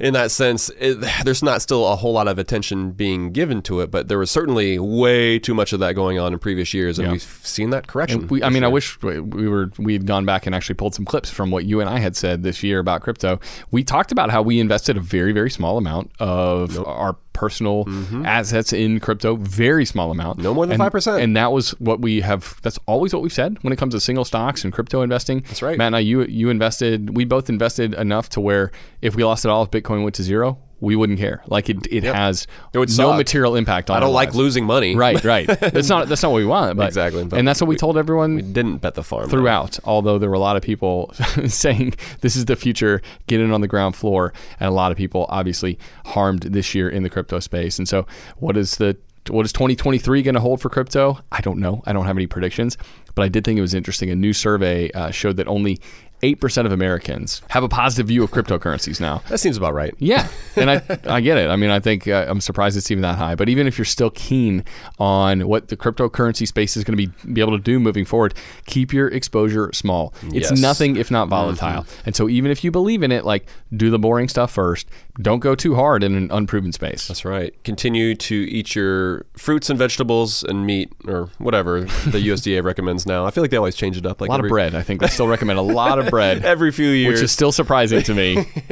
in 0.00 0.14
that 0.14 0.30
sense, 0.30 0.70
it, 0.78 0.98
there's 1.24 1.42
not 1.42 1.62
still 1.62 1.86
a 1.86 1.94
whole 1.96 2.12
lot 2.12 2.26
of 2.26 2.38
attention 2.38 2.92
being 2.92 3.32
given 3.32 3.62
to 3.62 3.80
it, 3.80 3.90
but 3.90 4.08
there 4.08 4.18
was 4.18 4.30
certainly 4.30 4.78
way 4.78 5.38
too 5.38 5.54
much 5.54 5.72
of 5.72 5.80
that 5.80 5.94
going 5.94 6.18
on 6.18 6.32
in 6.32 6.38
previous 6.38 6.72
years, 6.74 6.98
and 6.98 7.06
Yeah. 7.06 7.12
we've 7.12 7.22
seen 7.22 7.70
that 7.70 7.86
correction. 7.86 8.26
We, 8.28 8.42
I 8.42 8.48
mean, 8.48 8.64
I 8.64 8.68
wish 8.68 9.00
we 9.02 9.20
we 9.20 9.46
were 9.48 9.70
we 9.78 9.92
had 9.92 10.06
gone 10.06 10.24
back 10.24 10.46
and 10.46 10.54
actually 10.54 10.74
pulled 10.76 10.94
some 10.94 11.04
clips 11.04 11.30
from 11.30 11.50
what 11.50 11.64
you 11.64 11.80
and 11.80 11.88
I 11.88 11.98
had 11.98 12.16
said 12.16 12.42
this 12.42 12.62
year 12.62 12.78
about 12.78 13.02
crypto. 13.02 13.38
We 13.70 13.84
talked 13.84 14.10
about 14.10 14.30
how 14.30 14.42
we 14.42 14.58
invested 14.58 14.96
a 14.96 15.00
very 15.00 15.32
very 15.32 15.50
small 15.50 15.76
amount 15.78 16.10
of 16.18 16.78
our 16.86 17.14
personal 17.40 17.84
assets 18.26 18.72
in 18.72 19.00
crypto, 19.00 19.36
very 19.36 19.86
small 19.86 20.10
amount, 20.10 20.38
Mm-hmm. 20.38 20.42
No 20.44 20.54
more 20.54 20.66
than 20.66 20.78
5%. 20.78 21.22
And 21.22 21.36
that 21.36 21.50
was 21.52 21.70
what 21.80 22.00
we 22.00 22.20
have. 22.20 22.60
That's 22.62 22.78
always 22.86 23.12
what 23.14 23.22
we've 23.22 23.32
said 23.32 23.56
when 23.62 23.72
it 23.72 23.76
comes 23.76 23.94
to 23.94 24.00
single 24.00 24.24
stocks 24.24 24.64
and 24.64 24.72
crypto 24.72 25.02
investing. 25.02 25.40
That's 25.48 25.62
right. 25.62 25.78
Matt 25.78 25.88
and 25.88 25.96
I. 25.96 26.00
You 26.00 26.22
you 26.24 26.50
invested. 26.50 27.16
We 27.16 27.24
both 27.24 27.48
invested 27.48 27.94
enough 27.94 28.28
to 28.30 28.40
where 28.40 28.70
if 29.02 29.16
we 29.16 29.24
lost 29.24 29.44
it 29.44 29.48
all, 29.48 29.62
if 29.62 29.70
Bitcoin 29.70 30.02
went 30.02 30.14
to 30.16 30.22
zero, 30.22 30.58
we 30.80 30.96
wouldn't 30.96 31.18
care. 31.18 31.42
Like 31.46 31.68
it, 31.68 31.86
it 31.90 32.04
has 32.04 32.46
It 32.72 32.78
no 32.78 32.86
suck. 32.86 33.16
material 33.16 33.54
impact 33.56 33.90
on. 33.90 33.96
I 33.96 34.00
don't 34.00 34.14
like 34.14 34.28
lives. 34.28 34.36
losing 34.38 34.64
money. 34.64 34.96
Right, 34.96 35.22
right. 35.34 35.46
That's 35.46 35.88
not 35.88 36.08
that's 36.08 36.22
not 36.22 36.32
what 36.32 36.38
we 36.38 36.46
want. 36.46 36.76
But, 36.76 36.88
Exactly, 36.88 37.24
but 37.24 37.38
and 37.38 37.46
that's 37.46 37.60
what 37.60 37.68
we, 37.68 37.76
told 37.76 37.98
everyone 37.98 38.34
We 38.36 38.42
didn't 38.42 38.78
bet 38.78 38.94
the 38.94 39.02
farm. 39.04 39.28
throughout. 39.28 39.78
Although 39.84 40.18
there 40.18 40.28
were 40.30 40.36
a 40.36 40.40
lot 40.40 40.56
of 40.56 40.62
people 40.62 41.12
saying 41.46 41.94
this 42.20 42.36
is 42.36 42.46
the 42.46 42.56
future, 42.56 43.02
get 43.26 43.40
in 43.40 43.52
on 43.52 43.60
the 43.60 43.68
ground 43.68 43.94
floor, 43.96 44.32
and 44.58 44.68
a 44.68 44.72
lot 44.72 44.90
of 44.90 44.98
people 44.98 45.26
obviously 45.28 45.78
harmed 46.06 46.42
this 46.44 46.74
year 46.74 46.88
in 46.88 47.02
the 47.02 47.10
crypto 47.10 47.40
space. 47.40 47.78
And 47.78 47.88
so, 47.88 48.06
what 48.38 48.56
is 48.56 48.76
the 48.76 48.96
what 49.28 49.44
is 49.44 49.52
2023 49.52 50.22
going 50.22 50.34
to 50.34 50.40
hold 50.40 50.60
for 50.62 50.70
crypto? 50.70 51.18
I 51.30 51.40
don't 51.42 51.58
know. 51.58 51.82
I 51.84 51.92
don't 51.92 52.06
have 52.06 52.16
any 52.16 52.26
predictions, 52.26 52.78
but 53.14 53.22
I 53.22 53.28
did 53.28 53.44
think 53.44 53.58
it 53.58 53.60
was 53.60 53.74
interesting. 53.74 54.10
A 54.10 54.14
new 54.16 54.32
survey 54.32 54.90
uh, 54.92 55.10
showed 55.10 55.36
that 55.36 55.46
only 55.46 55.78
8% 56.22 56.66
of 56.66 56.72
Americans 56.72 57.42
have 57.48 57.62
a 57.62 57.68
positive 57.68 58.08
view 58.08 58.22
of 58.22 58.30
cryptocurrencies 58.30 59.00
now. 59.00 59.22
That 59.28 59.38
seems 59.38 59.56
about 59.56 59.74
right. 59.74 59.94
Yeah, 59.98 60.28
and 60.56 60.70
I 60.70 60.82
I 61.06 61.20
get 61.20 61.38
it. 61.38 61.48
I 61.48 61.56
mean, 61.56 61.70
I 61.70 61.80
think 61.80 62.06
uh, 62.08 62.26
I'm 62.28 62.40
surprised 62.40 62.76
it's 62.76 62.90
even 62.90 63.02
that 63.02 63.16
high. 63.18 63.34
But 63.34 63.48
even 63.48 63.66
if 63.66 63.78
you're 63.78 63.84
still 63.84 64.10
keen 64.10 64.64
on 64.98 65.46
what 65.48 65.68
the 65.68 65.76
cryptocurrency 65.76 66.46
space 66.46 66.76
is 66.76 66.84
going 66.84 66.96
to 66.98 67.06
be 67.06 67.32
be 67.32 67.40
able 67.40 67.56
to 67.56 67.62
do 67.62 67.80
moving 67.80 68.04
forward, 68.04 68.34
keep 68.66 68.92
your 68.92 69.08
exposure 69.08 69.70
small. 69.72 70.12
It's 70.34 70.50
Yes. 70.50 70.60
nothing 70.60 70.96
if 70.96 71.10
not 71.10 71.28
volatile. 71.28 71.86
And 72.06 72.14
so 72.14 72.28
even 72.28 72.50
if 72.50 72.64
you 72.64 72.70
believe 72.70 73.02
in 73.02 73.12
it, 73.12 73.24
like 73.24 73.46
do 73.74 73.90
the 73.90 73.98
boring 73.98 74.28
stuff 74.28 74.50
first. 74.52 74.88
Don't 75.20 75.40
go 75.40 75.54
too 75.54 75.74
hard 75.74 76.02
in 76.02 76.14
an 76.14 76.30
unproven 76.30 76.72
space. 76.72 77.08
That's 77.08 77.24
right. 77.24 77.52
Continue 77.64 78.14
to 78.14 78.34
eat 78.34 78.74
your 78.74 79.26
fruits 79.36 79.68
and 79.70 79.78
vegetables 79.78 80.42
and 80.44 80.64
meat 80.66 80.92
or 81.06 81.30
whatever 81.38 81.80
the 81.80 81.86
USDA 82.28 82.62
recommends 82.62 83.06
now. 83.06 83.26
I 83.26 83.30
feel 83.30 83.42
like 83.42 83.50
they 83.50 83.56
always 83.56 83.74
change 83.74 83.96
it 83.96 84.06
up. 84.06 84.20
Like 84.20 84.28
A 84.28 84.32
lot 84.32 84.40
every, 84.40 84.48
of 84.48 84.52
bread. 84.52 84.74
I 84.74 84.82
think 84.82 85.00
they 85.00 85.08
still 85.08 85.26
recommend 85.28 85.58
a 85.58 85.62
lot 85.62 85.98
of 85.98 86.08
bread, 86.08 86.44
every 86.44 86.70
few 86.72 86.88
years. 86.88 87.14
which 87.14 87.24
is 87.24 87.32
still 87.32 87.52
surprising 87.52 88.02
to 88.02 88.14
me. 88.14 88.38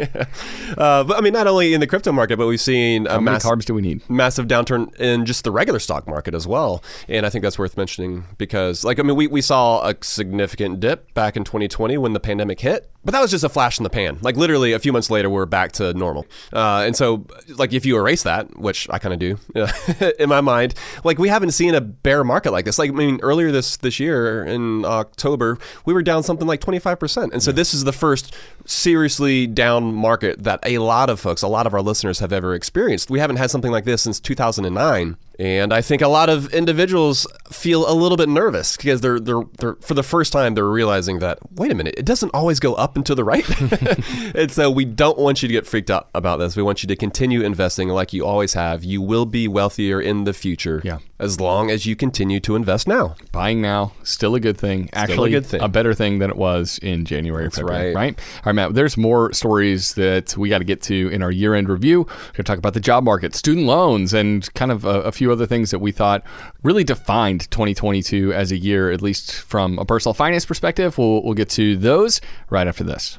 uh, 0.78 1.04
but 1.04 1.16
I 1.16 1.20
mean, 1.20 1.32
not 1.32 1.46
only 1.46 1.74
in 1.74 1.80
the 1.80 1.86
crypto 1.86 2.12
market, 2.12 2.36
but 2.36 2.46
we've 2.46 2.60
seen 2.60 3.06
a 3.06 3.12
How 3.12 3.20
many 3.20 3.34
mass- 3.34 3.44
carbs 3.44 3.64
do 3.64 3.74
we 3.74 3.82
need? 3.82 4.08
massive 4.08 4.46
downturn 4.46 4.94
in 4.96 5.26
just 5.26 5.44
the 5.44 5.50
regular 5.50 5.78
stock 5.78 6.06
market 6.06 6.34
as 6.34 6.46
well. 6.46 6.82
And 7.08 7.26
I 7.26 7.30
think 7.30 7.42
that's 7.42 7.58
worth 7.58 7.76
mentioning 7.76 8.24
because, 8.38 8.84
like, 8.84 8.98
I 8.98 9.02
mean, 9.02 9.16
we, 9.16 9.26
we 9.26 9.40
saw 9.40 9.86
a 9.88 9.94
significant 10.02 10.80
dip 10.80 11.12
back 11.14 11.36
in 11.36 11.44
2020 11.44 11.98
when 11.98 12.12
the 12.12 12.20
pandemic 12.20 12.60
hit, 12.60 12.90
but 13.04 13.12
that 13.12 13.20
was 13.20 13.30
just 13.30 13.44
a 13.44 13.48
flash 13.48 13.78
in 13.78 13.84
the 13.84 13.90
pan. 13.90 14.18
Like, 14.20 14.36
literally 14.36 14.72
a 14.72 14.78
few 14.78 14.92
months 14.92 15.10
later, 15.10 15.30
we're 15.30 15.46
back 15.46 15.72
to 15.72 15.94
normal. 15.94 16.26
Uh, 16.52 16.82
and 16.84 16.96
so, 16.96 17.26
like, 17.56 17.72
if 17.72 17.86
you 17.86 17.96
erase 17.96 18.24
that, 18.24 18.58
which 18.58 18.88
I 18.90 18.98
kind 18.98 19.12
of 19.14 19.18
do 19.18 19.38
in 20.18 20.28
my 20.28 20.40
mind, 20.40 20.74
like, 21.04 21.18
we 21.18 21.28
haven't 21.28 21.52
seen 21.52 21.74
a 21.74 21.80
bear 21.80 22.24
market 22.24 22.50
like 22.50 22.64
this. 22.64 22.78
Like, 22.78 22.90
I 22.90 22.94
mean, 22.94 23.20
earlier 23.22 23.52
this, 23.52 23.76
this 23.76 24.00
year 24.00 24.44
in 24.44 24.84
October, 24.84 25.58
we 25.84 25.94
were 25.94 26.02
down 26.02 26.22
something 26.22 26.46
like 26.46 26.60
25%. 26.60 27.32
And 27.32 27.42
so, 27.42 27.52
this 27.52 27.72
is 27.72 27.84
the 27.84 27.92
first 27.92 28.34
seriously 28.66 29.46
down 29.46 29.94
market 29.94 30.42
that 30.42 30.60
a 30.64 30.78
lot 30.78 31.08
of 31.08 31.20
folks, 31.20 31.42
a 31.42 31.48
lot 31.48 31.66
of 31.66 31.74
our 31.74 31.82
listeners 31.82 32.18
have 32.18 32.32
ever 32.32 32.54
experienced. 32.54 33.10
We 33.10 33.20
haven't 33.20 33.36
had 33.36 33.50
something 33.50 33.72
like 33.72 33.84
this 33.84 34.02
since 34.02 34.20
2009. 34.20 35.02
And 35.02 35.16
I 35.40 35.80
think 35.82 36.02
a 36.02 36.08
lot 36.08 36.28
of 36.28 36.52
individuals 36.52 37.26
feel 37.50 37.88
a 37.90 37.94
little 37.94 38.16
bit 38.16 38.28
nervous 38.28 38.76
because 38.76 39.00
they're, 39.00 39.20
they're, 39.20 39.42
they're 39.58 39.76
for 39.76 39.94
the 39.94 40.02
first 40.02 40.32
time, 40.32 40.54
they're 40.54 40.64
realizing 40.68 41.20
that, 41.20 41.38
wait 41.52 41.70
a 41.70 41.74
minute, 41.74 41.94
it 41.96 42.04
doesn't 42.04 42.30
always 42.34 42.58
go 42.60 42.74
up 42.74 42.96
and 42.96 43.06
to 43.06 43.14
the 43.14 43.22
right. 43.24 43.44
and 44.34 44.50
so 44.50 44.70
we 44.70 44.84
don't 44.84 45.18
want 45.18 45.40
you 45.42 45.48
to 45.48 45.52
get 45.52 45.66
freaked 45.66 45.90
out 45.90 46.08
about 46.14 46.38
this. 46.38 46.56
We 46.56 46.62
want 46.62 46.82
you 46.82 46.88
to 46.88 46.96
continue 46.96 47.42
investing 47.42 47.88
like 47.88 48.12
you 48.12 48.26
always 48.26 48.54
have. 48.54 48.82
You 48.84 49.00
will 49.00 49.26
be 49.26 49.46
wealthier 49.48 50.00
in 50.00 50.24
the 50.24 50.32
future 50.32 50.80
Yeah. 50.84 50.98
as 51.20 51.40
long 51.40 51.70
as 51.70 51.86
you 51.86 51.94
continue 51.96 52.40
to 52.40 52.56
invest 52.56 52.88
now. 52.88 53.14
Buying 53.32 53.60
now, 53.62 53.92
still 54.02 54.34
a 54.34 54.40
good 54.40 54.58
thing. 54.58 54.90
Actually, 54.92 55.34
a 55.34 55.40
good 55.40 55.46
thing. 55.46 55.60
a 55.62 55.68
better 55.68 55.94
thing 55.94 56.18
than 56.18 56.30
it 56.30 56.36
was 56.36 56.78
in 56.82 57.04
January 57.04 57.46
or 57.46 57.50
February. 57.50 57.94
right. 57.94 58.08
Right? 58.16 58.18
All 58.38 58.42
right, 58.46 58.52
Matt. 58.54 58.74
There's 58.74 58.96
more 58.96 59.32
stories 59.32 59.94
that 59.94 60.36
we 60.36 60.48
got 60.48 60.58
to 60.58 60.64
get 60.64 60.82
to 60.82 61.08
in 61.10 61.22
our 61.22 61.30
year-end 61.30 61.68
review. 61.68 62.00
We're 62.00 62.04
going 62.06 62.34
to 62.34 62.42
talk 62.42 62.58
about 62.58 62.74
the 62.74 62.80
job 62.80 63.04
market, 63.04 63.34
student 63.34 63.66
loans, 63.66 64.12
and 64.12 64.52
kind 64.54 64.72
of 64.72 64.84
a, 64.84 65.02
a 65.02 65.12
few 65.28 65.32
other 65.34 65.46
things 65.46 65.70
that 65.70 65.80
we 65.80 65.92
thought 65.92 66.24
really 66.62 66.84
defined 66.84 67.50
2022 67.50 68.32
as 68.32 68.50
a 68.50 68.56
year, 68.56 68.90
at 68.90 69.02
least 69.02 69.32
from 69.32 69.78
a 69.78 69.84
personal 69.84 70.14
finance 70.14 70.46
perspective. 70.46 70.96
We'll, 70.96 71.22
we'll 71.22 71.34
get 71.34 71.50
to 71.50 71.76
those 71.76 72.20
right 72.48 72.66
after 72.66 72.82
this. 72.82 73.18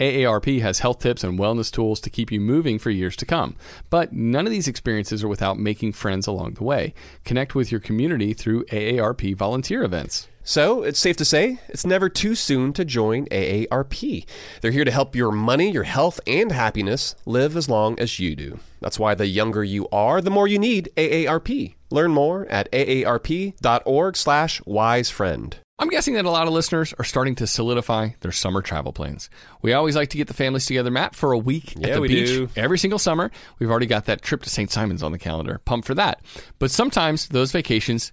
AARP 0.00 0.60
has 0.60 0.78
health 0.78 1.00
tips 1.00 1.24
and 1.24 1.38
wellness 1.38 1.70
tools 1.70 2.00
to 2.00 2.10
keep 2.10 2.30
you 2.30 2.40
moving 2.40 2.78
for 2.78 2.90
years 2.90 3.16
to 3.16 3.26
come. 3.26 3.56
But 3.90 4.12
none 4.12 4.46
of 4.46 4.52
these 4.52 4.68
experiences 4.68 5.24
are 5.24 5.28
without 5.28 5.58
making 5.58 5.92
friends 5.92 6.26
along 6.26 6.54
the 6.54 6.64
way. 6.64 6.94
Connect 7.24 7.54
with 7.54 7.70
your 7.70 7.80
community 7.80 8.32
through 8.32 8.64
AARP 8.66 9.36
volunteer 9.36 9.82
events. 9.82 10.28
So 10.48 10.82
it's 10.82 10.98
safe 10.98 11.18
to 11.18 11.26
say 11.26 11.58
it's 11.68 11.84
never 11.84 12.08
too 12.08 12.34
soon 12.34 12.72
to 12.72 12.84
join 12.84 13.26
AARP. 13.26 14.26
They're 14.62 14.70
here 14.70 14.86
to 14.86 14.90
help 14.90 15.14
your 15.14 15.30
money, 15.30 15.70
your 15.70 15.82
health, 15.82 16.20
and 16.26 16.50
happiness 16.50 17.14
live 17.26 17.54
as 17.54 17.68
long 17.68 18.00
as 18.00 18.18
you 18.18 18.34
do. 18.34 18.58
That's 18.80 18.98
why 18.98 19.14
the 19.14 19.26
younger 19.26 19.62
you 19.62 19.88
are, 19.92 20.22
the 20.22 20.30
more 20.30 20.48
you 20.48 20.58
need 20.58 20.88
AARP. 20.96 21.74
Learn 21.90 22.12
more 22.12 22.46
at 22.46 22.72
aarp.org 22.72 24.16
slash 24.16 24.62
wisefriend. 24.62 25.54
I'm 25.80 25.88
guessing 25.90 26.14
that 26.14 26.24
a 26.24 26.30
lot 26.30 26.48
of 26.48 26.52
listeners 26.52 26.92
are 26.98 27.04
starting 27.04 27.36
to 27.36 27.46
solidify 27.46 28.10
their 28.20 28.32
summer 28.32 28.62
travel 28.62 28.92
plans. 28.92 29.30
We 29.62 29.74
always 29.74 29.94
like 29.94 30.10
to 30.10 30.16
get 30.16 30.26
the 30.26 30.34
families 30.34 30.66
together, 30.66 30.90
Matt, 30.90 31.14
for 31.14 31.32
a 31.32 31.38
week 31.38 31.76
at 31.76 31.94
the 31.94 32.00
we 32.00 32.08
beach 32.08 32.26
do. 32.26 32.48
every 32.56 32.78
single 32.78 32.98
summer. 32.98 33.30
We've 33.60 33.70
already 33.70 33.86
got 33.86 34.06
that 34.06 34.20
trip 34.20 34.42
to 34.42 34.50
St. 34.50 34.72
Simon's 34.72 35.04
on 35.04 35.12
the 35.12 35.18
calendar. 35.20 35.60
Pumped 35.64 35.86
for 35.86 35.94
that. 35.94 36.20
But 36.58 36.72
sometimes 36.72 37.28
those 37.28 37.52
vacations 37.52 38.12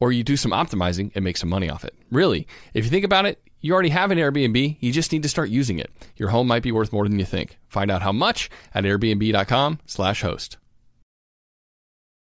or 0.00 0.12
you 0.12 0.22
do 0.22 0.36
some 0.36 0.52
optimizing 0.52 1.10
and 1.14 1.24
make 1.24 1.36
some 1.36 1.48
money 1.48 1.70
off 1.70 1.84
it. 1.84 1.94
Really, 2.10 2.46
if 2.72 2.84
you 2.84 2.90
think 2.90 3.04
about 3.04 3.26
it, 3.26 3.40
you 3.60 3.72
already 3.72 3.88
have 3.88 4.10
an 4.10 4.18
Airbnb, 4.18 4.76
you 4.80 4.92
just 4.92 5.10
need 5.10 5.22
to 5.22 5.28
start 5.28 5.48
using 5.48 5.78
it. 5.78 5.90
Your 6.16 6.28
home 6.28 6.46
might 6.46 6.62
be 6.62 6.72
worth 6.72 6.92
more 6.92 7.08
than 7.08 7.18
you 7.18 7.24
think. 7.24 7.58
Find 7.68 7.90
out 7.90 8.02
how 8.02 8.12
much 8.12 8.50
at 8.74 8.84
airbnb.com/host. 8.84 10.58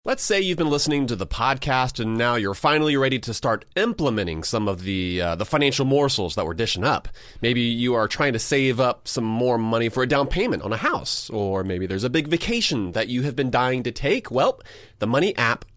Let's 0.07 0.23
say 0.23 0.41
you've 0.41 0.57
been 0.57 0.71
listening 0.71 1.09
to 1.09 1.17
the 1.17 1.27
podcast 1.27 1.99
and 1.99 2.17
now 2.17 2.37
you're 2.37 2.55
finally 2.55 2.97
ready 2.97 3.19
to 3.19 3.35
start 3.35 3.65
implementing 3.75 4.45
some 4.45 4.69
of 4.69 4.83
the 4.83 5.21
uh, 5.21 5.35
the 5.35 5.45
financial 5.45 5.85
morsels 5.85 6.37
that 6.37 6.47
we're 6.47 6.55
dishing 6.55 6.85
up. 6.85 7.09
Maybe 7.43 7.63
you 7.63 7.95
are 7.95 8.07
trying 8.07 8.33
to 8.35 8.39
save 8.39 8.79
up 8.79 9.09
some 9.09 9.25
more 9.25 9.59
money 9.59 9.89
for 9.89 10.05
a 10.05 10.07
down 10.07 10.29
payment 10.29 10.63
on 10.63 10.73
a 10.73 10.77
house, 10.77 11.29
or 11.31 11.65
maybe 11.65 11.87
there's 11.87 12.05
a 12.05 12.09
big 12.09 12.29
vacation 12.29 12.93
that 12.93 13.09
you 13.09 13.23
have 13.23 13.35
been 13.35 13.51
dying 13.51 13.83
to 13.83 13.91
take. 13.91 14.31
Well, 14.31 14.61
the 15.01 15.09
money 15.09 15.37
app 15.37 15.65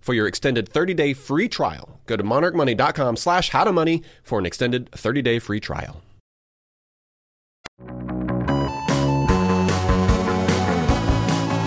for 0.00 0.14
your 0.14 0.26
extended 0.26 0.68
30 0.68 0.94
day 0.94 1.12
free 1.12 1.48
trial. 1.48 2.00
Go 2.06 2.16
to 2.16 2.24
monarchmoney.com 2.24 3.16
slash 3.16 3.50
how 3.50 3.64
to 3.64 3.72
money 3.72 4.02
for 4.22 4.38
an 4.38 4.46
extended 4.46 4.90
30 4.92 5.22
day 5.22 5.38
free 5.38 5.60
trial. 5.60 6.02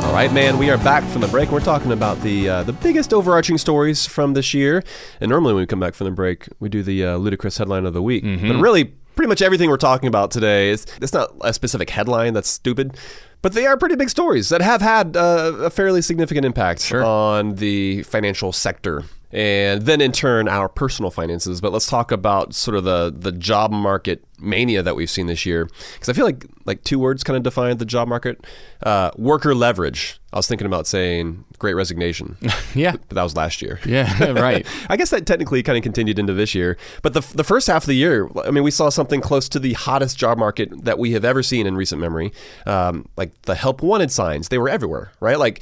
All 0.03 0.19
right, 0.19 0.31
man, 0.31 0.59
we 0.59 0.69
are 0.69 0.77
back 0.77 1.03
from 1.05 1.21
the 1.21 1.27
break. 1.27 1.49
We're 1.51 1.59
talking 1.59 1.91
about 1.91 2.21
the 2.21 2.47
uh, 2.47 2.63
the 2.63 2.73
biggest 2.73 3.13
overarching 3.15 3.57
stories 3.57 4.05
from 4.05 4.33
this 4.33 4.53
year. 4.53 4.83
And 5.19 5.29
normally, 5.29 5.53
when 5.53 5.61
we 5.61 5.65
come 5.65 5.79
back 5.79 5.95
from 5.95 6.05
the 6.05 6.11
break, 6.11 6.47
we 6.59 6.69
do 6.69 6.83
the 6.83 7.03
uh, 7.03 7.17
ludicrous 7.17 7.57
headline 7.57 7.87
of 7.87 7.93
the 7.93 8.01
week. 8.03 8.23
But 8.23 8.59
really, 8.59 8.83
pretty 9.15 9.27
much 9.29 9.41
everything 9.41 9.71
we're 9.71 9.77
talking 9.77 10.07
about 10.07 10.29
today 10.29 10.69
is 10.69 10.85
it's 11.01 11.13
not 11.13 11.33
a 11.41 11.51
specific 11.51 11.89
headline 11.89 12.33
that's 12.33 12.47
stupid. 12.49 12.95
But 13.43 13.53
they 13.53 13.67
are 13.67 13.77
pretty 13.77 13.95
big 13.95 14.09
stories 14.09 14.49
that 14.49 14.61
have 14.61 14.81
had 14.81 15.15
uh, 15.15 15.51
a 15.59 15.69
fairly 15.69 16.01
significant 16.01 16.45
impact 16.45 16.81
on 17.03 17.55
the 17.55 18.01
financial 18.03 18.53
sector 18.53 19.03
and 19.33 19.81
then 19.81 19.99
in 19.99 20.11
turn 20.11 20.47
our 20.47 20.69
personal 20.69 21.11
finances. 21.11 21.59
But 21.59 21.73
let's 21.73 21.87
talk 21.87 22.11
about 22.11 22.55
sort 22.55 22.77
of 22.77 22.85
the 22.85 23.13
the 23.15 23.31
job 23.33 23.71
market 23.71 24.23
mania 24.43 24.83
that 24.83 24.95
we've 24.95 25.09
seen 25.09 25.27
this 25.27 25.45
year 25.45 25.67
because 25.93 26.09
I 26.09 26.13
feel 26.13 26.25
like 26.25 26.45
like 26.65 26.83
two 26.83 26.99
words 26.99 27.23
kind 27.23 27.35
of 27.37 27.43
define 27.43 27.77
the 27.77 27.85
job 27.85 28.07
market: 28.07 28.45
uh, 28.83 29.11
worker 29.17 29.55
leverage. 29.55 30.19
I 30.31 30.37
was 30.37 30.47
thinking 30.47 30.65
about 30.65 30.87
saying 30.87 31.43
Great 31.59 31.75
Resignation, 31.75 32.37
Yeah. 32.73 32.93
but 32.93 33.09
that 33.15 33.21
was 33.23 33.35
last 33.35 33.61
year. 33.61 33.79
Yeah, 33.85 34.31
right. 34.39 34.65
I 34.89 34.97
guess 34.97 35.11
that 35.11 35.25
technically 35.27 35.61
kind 35.61 35.77
of 35.77 35.83
continued 35.83 36.17
into 36.17 36.33
this 36.33 36.55
year. 36.55 36.75
But 37.03 37.13
the, 37.13 37.21
the 37.35 37.43
first 37.43 37.67
half 37.67 37.83
of 37.83 37.87
the 37.87 37.95
year, 37.95 38.27
I 38.43 38.49
mean, 38.49 38.63
we 38.63 38.71
saw 38.71 38.89
something 38.89 39.21
close 39.21 39.47
to 39.49 39.59
the 39.59 39.73
hottest 39.73 40.17
job 40.17 40.39
market 40.39 40.85
that 40.85 40.97
we 40.97 41.11
have 41.11 41.23
ever 41.23 41.43
seen 41.43 41.67
in 41.67 41.75
recent 41.75 42.01
memory. 42.01 42.33
Um, 42.65 43.07
like 43.15 43.39
the 43.43 43.53
help 43.53 43.83
wanted 43.83 44.09
signs, 44.09 44.49
they 44.49 44.57
were 44.57 44.69
everywhere, 44.69 45.11
right? 45.19 45.37
Like 45.37 45.61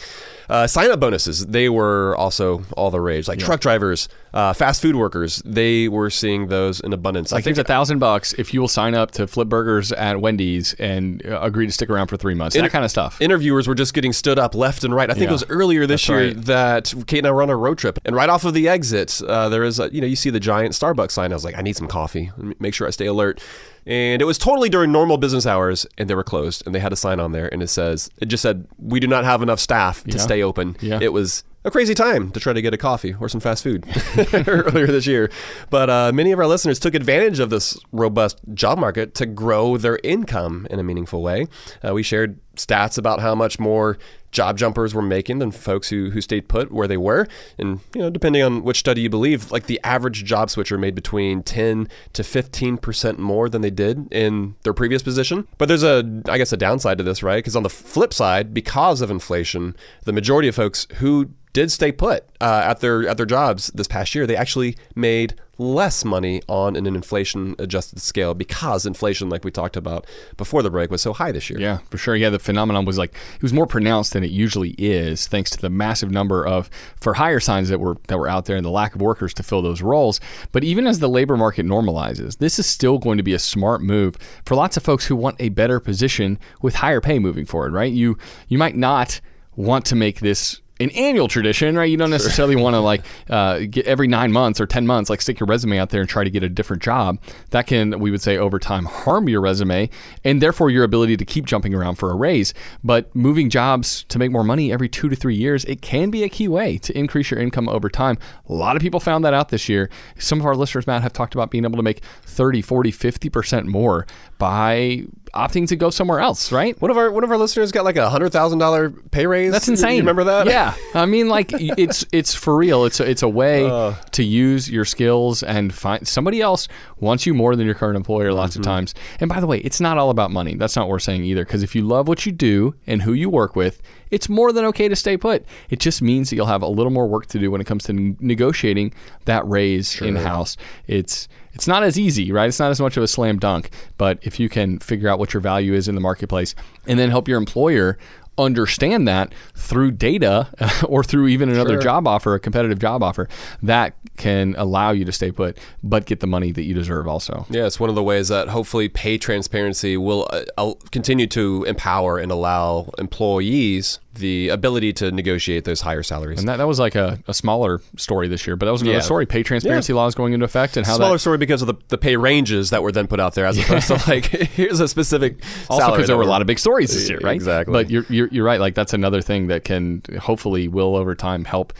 uh, 0.49 0.67
sign 0.67 0.89
up 0.89 1.01
bonuses, 1.01 1.47
they 1.47 1.67
were 1.67 2.15
also 2.15 2.63
all 2.77 2.91
the 2.91 3.01
rage. 3.01 3.27
Like 3.27 3.39
truck 3.39 3.59
drivers, 3.59 4.07
uh, 4.33 4.53
fast 4.53 4.81
food 4.81 4.95
workers, 4.95 5.41
they 5.45 5.87
were 5.89 6.09
seeing 6.09 6.47
those 6.47 6.79
in 6.79 6.93
abundance. 6.93 7.31
Like 7.31 7.39
I 7.39 7.43
think 7.43 7.55
there's 7.55 7.65
a 7.65 7.67
thousand 7.67 7.99
bucks 7.99 8.33
if 8.33 8.53
you 8.53 8.61
will 8.61 8.67
sign 8.67 8.95
up 8.95 9.11
to 9.11 9.27
flip 9.27 9.49
burgers 9.49 9.91
at 9.91 10.21
Wendy's 10.21 10.73
and 10.75 11.25
uh, 11.25 11.39
agree 11.41 11.65
to 11.65 11.71
stick 11.71 11.89
around 11.89 12.07
for 12.07 12.17
three 12.17 12.33
months. 12.33 12.55
that 12.55 12.71
kind 12.71 12.85
of 12.85 12.91
stuff. 12.91 13.21
interviewers 13.21 13.67
were 13.67 13.75
just 13.75 13.93
getting 13.93 14.13
stood 14.13 14.39
up 14.39 14.55
left 14.55 14.83
and 14.83 14.95
right. 14.95 15.09
I 15.09 15.13
think 15.13 15.23
Yeah, 15.25 15.29
it 15.29 15.33
was 15.33 15.45
earlier 15.49 15.85
this 15.85 16.01
that's 16.01 16.09
year 16.09 16.27
right. 16.29 16.45
that 16.45 16.93
Kate 17.07 17.17
and 17.19 17.27
I 17.27 17.31
were 17.31 17.43
on 17.43 17.49
a 17.49 17.55
road 17.57 17.77
trip, 17.77 17.99
and 18.05 18.15
right 18.15 18.29
off 18.29 18.45
of 18.45 18.53
the 18.53 18.67
exit, 18.69 19.21
uh, 19.27 19.49
there 19.49 19.63
is 19.63 19.79
a 19.79 19.93
you 19.93 19.99
know 20.01 20.07
you 20.07 20.15
see 20.15 20.29
the 20.29 20.39
giant 20.39 20.73
Starbucks 20.73 21.11
sign. 21.11 21.31
I 21.31 21.35
was 21.35 21.43
like, 21.43 21.57
I 21.57 21.61
need 21.61 21.75
some 21.75 21.87
coffee. 21.87 22.31
Make 22.59 22.73
sure 22.73 22.87
I 22.87 22.91
stay 22.91 23.07
alert. 23.07 23.41
And 23.85 24.21
it 24.21 24.25
was 24.25 24.37
totally 24.37 24.69
during 24.69 24.91
normal 24.91 25.17
business 25.17 25.47
hours, 25.47 25.87
and 25.97 26.07
they 26.07 26.13
were 26.13 26.23
closed. 26.23 26.61
And 26.67 26.75
they 26.75 26.79
had 26.79 26.93
a 26.93 26.95
sign 26.95 27.19
on 27.19 27.31
there, 27.31 27.51
and 27.51 27.63
it 27.63 27.67
says 27.67 28.09
it 28.19 28.27
just 28.27 28.43
said, 28.43 28.67
"We 28.77 28.99
do 28.99 29.07
not 29.07 29.23
have 29.23 29.41
enough 29.41 29.59
staff 29.59 30.03
to 30.03 30.11
Yeah. 30.11 30.17
stay 30.17 30.43
open." 30.43 30.77
Yeah. 30.81 30.99
It 31.01 31.11
was 31.13 31.43
a 31.63 31.71
crazy 31.71 31.93
time 31.93 32.31
to 32.31 32.39
try 32.39 32.53
to 32.53 32.61
get 32.61 32.73
a 32.73 32.77
coffee 32.77 33.15
or 33.19 33.29
some 33.29 33.39
fast 33.39 33.63
food 33.63 33.85
earlier 34.47 34.87
this 34.87 35.05
year. 35.05 35.29
But 35.69 35.89
uh, 35.89 36.11
many 36.11 36.31
of 36.31 36.39
our 36.39 36.47
listeners 36.47 36.79
took 36.79 36.95
advantage 36.95 37.39
of 37.39 37.49
this 37.49 37.77
robust 37.91 38.39
job 38.53 38.79
market 38.79 39.13
to 39.15 39.25
grow 39.25 39.77
their 39.77 39.99
income 40.03 40.67
in 40.69 40.79
a 40.79 40.83
meaningful 40.83 41.21
way. 41.21 41.47
Uh, 41.87 41.93
we 41.93 42.03
shared 42.03 42.39
stats 42.55 42.97
about 42.97 43.19
how 43.19 43.33
much 43.33 43.59
more 43.59 43.97
job 44.31 44.57
jumpers 44.57 44.93
were 44.93 45.01
making 45.01 45.39
than 45.39 45.51
folks 45.51 45.89
who, 45.89 46.09
who 46.09 46.21
stayed 46.21 46.47
put 46.47 46.71
where 46.71 46.87
they 46.87 46.97
were. 46.97 47.27
And, 47.57 47.81
you 47.93 48.01
know, 48.01 48.09
depending 48.09 48.41
on 48.41 48.63
which 48.63 48.79
study 48.79 49.01
you 49.01 49.09
believe, 49.09 49.51
like 49.51 49.65
the 49.65 49.79
average 49.83 50.23
job 50.23 50.49
switcher 50.49 50.77
made 50.77 50.95
between 50.95 51.43
10 51.43 51.87
to 52.13 52.23
15% 52.23 53.17
more 53.17 53.49
than 53.49 53.61
they 53.61 53.69
did 53.69 54.11
in 54.11 54.55
their 54.63 54.73
previous 54.73 55.03
position. 55.03 55.47
But 55.57 55.67
there's 55.67 55.83
a, 55.83 56.21
I 56.27 56.37
guess, 56.37 56.53
a 56.53 56.57
downside 56.57 56.97
to 56.97 57.03
this, 57.03 57.21
right? 57.23 57.37
Because 57.37 57.55
on 57.55 57.63
the 57.63 57.69
flip 57.69 58.13
side, 58.13 58.53
because 58.53 59.01
of 59.01 59.11
inflation, 59.11 59.75
the 60.05 60.13
majority 60.13 60.47
of 60.47 60.55
folks 60.55 60.87
who 60.95 61.31
did 61.53 61.71
stay 61.71 61.91
put 61.91 62.23
uh, 62.39 62.63
at 62.65 62.79
their 62.79 63.07
at 63.07 63.17
their 63.17 63.25
jobs 63.25 63.67
this 63.75 63.87
past 63.87 64.15
year. 64.15 64.25
They 64.25 64.37
actually 64.37 64.77
made 64.95 65.35
less 65.61 66.03
money 66.03 66.41
on 66.47 66.75
an 66.75 66.87
inflation 66.87 67.55
adjusted 67.59 68.01
scale 68.01 68.33
because 68.33 68.85
inflation, 68.85 69.29
like 69.29 69.45
we 69.45 69.51
talked 69.51 69.77
about 69.77 70.05
before 70.35 70.63
the 70.63 70.69
break, 70.69 70.89
was 70.89 71.01
so 71.01 71.13
high 71.13 71.31
this 71.31 71.49
year. 71.49 71.59
Yeah, 71.59 71.77
for 71.89 71.97
sure. 71.97 72.15
Yeah, 72.15 72.29
the 72.29 72.39
phenomenon 72.39 72.85
was 72.85 72.97
like 72.97 73.13
it 73.35 73.43
was 73.43 73.53
more 73.53 73.67
pronounced 73.67 74.13
than 74.13 74.23
it 74.23 74.31
usually 74.31 74.71
is, 74.77 75.27
thanks 75.27 75.51
to 75.51 75.57
the 75.59 75.69
massive 75.69 76.11
number 76.11 76.45
of 76.45 76.69
for 76.97 77.13
hire 77.13 77.39
signs 77.39 77.69
that 77.69 77.79
were 77.79 77.97
that 78.07 78.17
were 78.17 78.27
out 78.27 78.45
there 78.45 78.55
and 78.55 78.65
the 78.65 78.71
lack 78.71 78.95
of 78.95 79.01
workers 79.01 79.33
to 79.35 79.43
fill 79.43 79.61
those 79.61 79.81
roles. 79.81 80.19
But 80.51 80.63
even 80.63 80.87
as 80.87 80.99
the 80.99 81.09
labor 81.09 81.37
market 81.37 81.65
normalizes, 81.65 82.39
this 82.39 82.57
is 82.59 82.65
still 82.65 82.97
going 82.97 83.17
to 83.17 83.23
be 83.23 83.33
a 83.33 83.39
smart 83.39 83.81
move 83.81 84.17
for 84.45 84.55
lots 84.55 84.77
of 84.77 84.83
folks 84.83 85.05
who 85.05 85.15
want 85.15 85.35
a 85.39 85.49
better 85.49 85.79
position 85.79 86.39
with 86.61 86.75
higher 86.75 87.01
pay 87.01 87.19
moving 87.19 87.45
forward. 87.45 87.73
Right? 87.73 87.93
You 87.93 88.17
you 88.47 88.57
might 88.57 88.75
not 88.75 89.21
want 89.55 89.85
to 89.85 89.95
make 89.95 90.19
this 90.21 90.61
an 90.81 90.89
annual 90.91 91.27
tradition, 91.27 91.75
right? 91.75 91.89
You 91.89 91.97
don't 91.97 92.09
necessarily 92.09 92.55
want 92.55 92.73
to 92.73 92.79
like 92.79 93.03
uh, 93.29 93.59
get 93.69 93.85
every 93.85 94.07
nine 94.07 94.31
months 94.31 94.59
or 94.59 94.65
ten 94.65 94.85
months, 94.87 95.09
like 95.09 95.21
stick 95.21 95.39
your 95.39 95.47
resume 95.47 95.77
out 95.77 95.89
there 95.89 96.01
and 96.01 96.09
try 96.09 96.23
to 96.23 96.29
get 96.29 96.43
a 96.43 96.49
different 96.49 96.81
job. 96.81 97.19
That 97.51 97.67
can, 97.67 97.99
we 97.99 98.11
would 98.11 98.21
say, 98.21 98.37
over 98.37 98.59
time 98.59 98.85
harm 98.85 99.29
your 99.29 99.41
resume 99.41 99.89
and 100.23 100.41
therefore 100.41 100.69
your 100.69 100.83
ability 100.83 101.17
to 101.17 101.25
keep 101.25 101.45
jumping 101.45 101.73
around 101.73 101.95
for 101.95 102.11
a 102.11 102.15
raise. 102.15 102.53
But 102.83 103.13
moving 103.15 103.49
jobs 103.49 104.03
to 104.05 104.19
make 104.19 104.31
more 104.31 104.43
money 104.43 104.71
every 104.71 104.89
two 104.89 105.09
to 105.09 105.15
three 105.15 105.35
years, 105.35 105.65
it 105.65 105.81
can 105.81 106.09
be 106.09 106.23
a 106.23 106.29
key 106.29 106.47
way 106.47 106.77
to 106.79 106.97
increase 106.97 107.31
your 107.31 107.39
income 107.39 107.69
over 107.69 107.89
time. 107.89 108.17
A 108.49 108.53
lot 108.53 108.75
of 108.75 108.81
people 108.81 108.99
found 108.99 109.23
that 109.25 109.33
out 109.33 109.49
this 109.49 109.69
year. 109.69 109.89
Some 110.17 110.39
of 110.39 110.45
our 110.45 110.55
listeners, 110.55 110.87
Matt, 110.87 111.03
have 111.03 111.13
talked 111.13 111.33
about 111.33 111.51
being 111.51 111.63
able 111.63 111.77
to 111.77 111.83
make 111.83 112.03
30, 112.23 112.61
40, 112.61 112.91
50% 112.91 113.65
more 113.65 114.05
by 114.41 115.03
opting 115.35 115.65
to 115.67 115.75
go 115.77 115.89
somewhere 115.91 116.19
else, 116.19 116.51
right? 116.51 116.79
One 116.81 116.89
of 116.91 116.97
our 116.97 117.09
one 117.11 117.23
of 117.23 117.29
our 117.31 117.37
listeners 117.37 117.71
got 117.71 117.85
like 117.85 117.95
a 117.95 118.09
hundred 118.09 118.31
thousand 118.33 118.57
dollar 118.57 118.89
pay 118.89 119.27
raise. 119.27 119.51
That's 119.51 119.67
insane. 119.69 119.93
You 119.97 120.01
remember 120.01 120.23
that? 120.25 120.47
Yeah, 120.47 120.73
I 120.95 121.05
mean, 121.05 121.29
like 121.29 121.51
it's 121.53 122.03
it's 122.11 122.33
for 122.33 122.57
real. 122.57 122.83
It's 122.85 122.99
a, 122.99 123.07
it's 123.09 123.21
a 123.21 123.29
way 123.29 123.69
Uh. 123.69 123.93
to 124.13 124.23
use 124.23 124.69
your 124.69 124.83
skills 124.83 125.43
and 125.43 125.71
find 125.73 126.05
somebody 126.07 126.41
else 126.41 126.67
wants 126.99 127.25
you 127.27 127.33
more 127.35 127.55
than 127.55 127.65
your 127.67 127.75
current 127.75 127.95
employer 127.95 128.33
lots 128.33 128.53
Mm-hmm. 128.53 128.61
of 128.61 128.65
times. 128.65 128.95
And 129.19 129.29
by 129.29 129.39
the 129.39 129.47
way, 129.47 129.59
it's 129.59 129.79
not 129.79 129.97
all 129.99 130.09
about 130.09 130.31
money. 130.31 130.55
That's 130.55 130.75
not 130.75 130.87
what 130.87 130.89
we're 130.89 130.99
saying 130.99 131.23
either. 131.23 131.45
Because 131.45 131.61
if 131.63 131.75
you 131.75 131.83
love 131.83 132.07
what 132.07 132.25
you 132.25 132.31
do 132.31 132.73
and 132.87 133.03
who 133.03 133.13
you 133.13 133.29
work 133.29 133.55
with, 133.55 133.79
it's 134.09 134.27
more 134.27 134.51
than 134.51 134.65
okay 134.65 134.89
to 134.89 134.95
stay 134.95 135.17
put. 135.17 135.45
It 135.69 135.79
just 135.79 136.01
means 136.01 136.29
that 136.31 136.35
you'll 136.35 136.47
have 136.47 136.63
a 136.63 136.67
little 136.67 136.91
more 136.91 137.07
work 137.07 137.27
to 137.27 137.39
do 137.39 137.51
when 137.51 137.61
it 137.61 137.67
comes 137.67 137.83
to 137.85 137.93
n- 137.93 138.17
negotiating 138.19 138.93
that 139.25 139.47
raise 139.47 140.01
in 140.01 140.15
house. 140.17 140.57
It's 140.87 141.29
it's 141.53 141.67
not 141.67 141.83
as 141.83 141.99
easy, 141.99 142.31
right? 142.31 142.47
It's 142.47 142.59
not 142.59 142.71
as 142.71 142.79
much 142.79 142.97
of 142.97 143.03
a 143.03 143.07
slam 143.07 143.37
dunk. 143.37 143.71
But 143.97 144.19
if 144.21 144.39
you 144.39 144.49
can 144.49 144.79
figure 144.79 145.09
out 145.09 145.19
what 145.19 145.33
your 145.33 145.41
value 145.41 145.73
is 145.73 145.87
in 145.87 145.95
the 145.95 146.01
marketplace 146.01 146.55
and 146.87 146.97
then 146.97 147.09
help 147.09 147.27
your 147.27 147.37
employer 147.37 147.97
understand 148.37 149.07
that 149.07 149.33
through 149.55 149.91
data 149.91 150.49
or 150.87 151.03
through 151.03 151.27
even 151.27 151.49
another 151.49 151.73
Sure. 151.73 151.81
job 151.81 152.07
offer, 152.07 152.33
a 152.33 152.39
competitive 152.39 152.79
job 152.79 153.03
offer, 153.03 153.27
that 153.61 153.93
can 154.17 154.55
allow 154.57 154.91
you 154.91 155.05
to 155.05 155.11
stay 155.11 155.31
put, 155.31 155.57
but 155.83 156.05
get 156.05 156.19
the 156.19 156.27
money 156.27 156.51
that 156.51 156.63
you 156.63 156.73
deserve 156.73 157.07
also. 157.07 157.45
Yeah, 157.49 157.65
it's 157.65 157.79
one 157.79 157.89
of 157.89 157.95
the 157.95 158.03
ways 158.03 158.27
that 158.29 158.49
hopefully 158.49 158.87
pay 158.89 159.17
transparency 159.17 159.97
will 159.97 160.27
uh, 160.31 160.43
uh, 160.57 160.73
continue 160.91 161.27
to 161.27 161.63
empower 161.67 162.17
and 162.19 162.31
allow 162.31 162.89
employees 162.97 163.99
the 164.15 164.49
ability 164.49 164.91
to 164.91 165.09
negotiate 165.09 165.63
those 165.63 165.81
higher 165.81 166.03
salaries. 166.03 166.37
And 166.39 166.49
that, 166.49 166.57
that 166.57 166.67
was 166.67 166.79
like 166.79 166.95
a, 166.95 167.17
a 167.29 167.33
smaller 167.33 167.79
story 167.95 168.27
this 168.27 168.45
year, 168.45 168.57
but 168.57 168.65
that 168.65 168.71
was 168.73 168.81
another 168.81 168.97
Yeah. 168.97 169.01
story. 169.01 169.25
Pay 169.25 169.41
transparency 169.43 169.93
laws 169.93 170.15
going 170.15 170.33
into 170.33 170.43
effect 170.45 170.75
and 170.75 170.85
how 170.85 170.93
that 170.93 170.97
Smaller 170.97 171.13
that 171.15 171.19
story 171.19 171.37
because 171.37 171.61
of 171.61 171.67
the, 171.67 171.75
the 171.87 171.97
pay 171.97 172.17
ranges 172.17 172.71
that 172.71 172.83
were 172.83 172.91
then 172.91 173.07
put 173.07 173.21
out 173.21 173.35
there, 173.35 173.45
as 173.45 173.57
opposed 173.57 173.87
to 173.87 173.93
like 174.09 174.25
here's 174.55 174.81
a 174.81 174.87
specific 174.89 175.41
also 175.69 175.81
salary 175.81 175.97
because 175.97 176.07
there 176.07 176.17
were 176.17 176.23
a 176.23 176.27
lot 176.27 176.41
of 176.41 176.47
big 176.47 176.59
stories 176.59 176.93
this 176.93 177.09
year, 177.09 177.19
right? 177.23 177.35
Exactly. 177.35 177.71
But 177.71 177.89
you're, 177.89 178.05
you're 178.09 178.20
you're 178.31 178.45
right. 178.45 178.59
Like 178.59 178.75
that's 178.75 178.93
another 178.93 179.21
thing 179.21 179.47
that 179.47 179.63
can 179.63 180.01
hopefully 180.19 180.67
will 180.67 180.95
over 180.95 181.15
time 181.15 181.45
help 181.45 181.73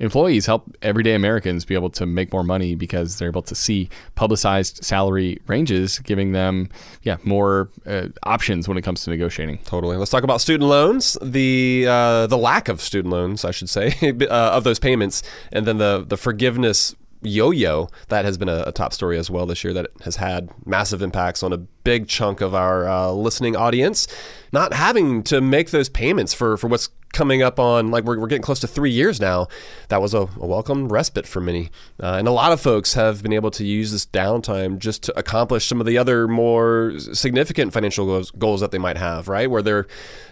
employees 0.00 0.44
help 0.44 0.74
everyday 0.82 1.14
Americans 1.14 1.64
be 1.64 1.74
able 1.74 1.90
to 1.90 2.04
make 2.04 2.32
more 2.32 2.42
money 2.42 2.74
because 2.74 3.18
they're 3.18 3.28
able 3.28 3.42
to 3.42 3.54
see 3.54 3.88
publicized 4.14 4.84
salary 4.84 5.40
ranges, 5.46 5.98
giving 6.00 6.32
them 6.32 6.68
yeah 7.02 7.16
more 7.24 7.70
uh, 7.86 8.08
options 8.24 8.68
when 8.68 8.76
it 8.76 8.82
comes 8.82 9.04
to 9.04 9.10
negotiating. 9.10 9.58
Totally. 9.58 9.96
Let's 9.96 10.10
talk 10.10 10.24
about 10.24 10.40
student 10.40 10.68
loans. 10.68 11.16
The 11.22 11.86
uh, 11.88 12.26
the 12.26 12.38
lack 12.38 12.68
of 12.68 12.80
student 12.80 13.12
loans, 13.12 13.44
I 13.44 13.50
should 13.50 13.68
say, 13.68 13.94
uh, 14.02 14.26
of 14.28 14.64
those 14.64 14.78
payments, 14.78 15.22
and 15.52 15.66
then 15.66 15.78
the 15.78 16.04
the 16.06 16.16
forgiveness 16.16 16.94
yo-yo 17.22 17.88
that 18.08 18.26
has 18.26 18.36
been 18.36 18.50
a, 18.50 18.64
a 18.66 18.72
top 18.72 18.92
story 18.92 19.18
as 19.18 19.30
well 19.30 19.46
this 19.46 19.64
year. 19.64 19.72
That 19.72 19.88
has 20.04 20.16
had 20.16 20.50
massive 20.66 21.02
impacts 21.02 21.42
on 21.42 21.52
a 21.52 21.58
big 21.84 22.08
chunk 22.08 22.40
of 22.40 22.54
our 22.54 22.88
uh, 22.88 23.10
listening 23.10 23.54
audience. 23.54 24.08
Not 24.52 24.72
having 24.72 25.22
to 25.24 25.40
make 25.40 25.70
those 25.70 25.88
payments 25.88 26.34
for 26.34 26.56
for 26.56 26.68
what's 26.68 26.88
coming 27.14 27.42
up 27.42 27.58
on 27.58 27.90
like 27.90 28.04
we're, 28.04 28.18
we're 28.18 28.26
getting 28.26 28.42
close 28.42 28.60
to 28.60 28.66
three 28.66 28.90
years 28.90 29.20
now. 29.20 29.46
That 29.88 30.02
was 30.02 30.12
a, 30.12 30.28
a 30.36 30.46
welcome 30.46 30.88
respite 30.88 31.26
for 31.26 31.40
many. 31.40 31.70
Uh, 32.02 32.16
and 32.18 32.28
a 32.28 32.32
lot 32.32 32.52
of 32.52 32.60
folks 32.60 32.94
have 32.94 33.22
been 33.22 33.32
able 33.32 33.50
to 33.52 33.64
use 33.64 33.92
this 33.92 34.04
downtime 34.04 34.78
just 34.78 35.02
to 35.04 35.18
accomplish 35.18 35.66
some 35.66 35.80
of 35.80 35.86
the 35.86 35.96
other 35.96 36.28
more 36.28 36.92
significant 36.98 37.72
financial 37.72 38.04
goals, 38.04 38.30
goals 38.32 38.60
that 38.60 38.72
they 38.72 38.78
might 38.78 38.98
have 38.98 39.28
right? 39.28 39.50
Where 39.50 39.62
they're 39.62 39.86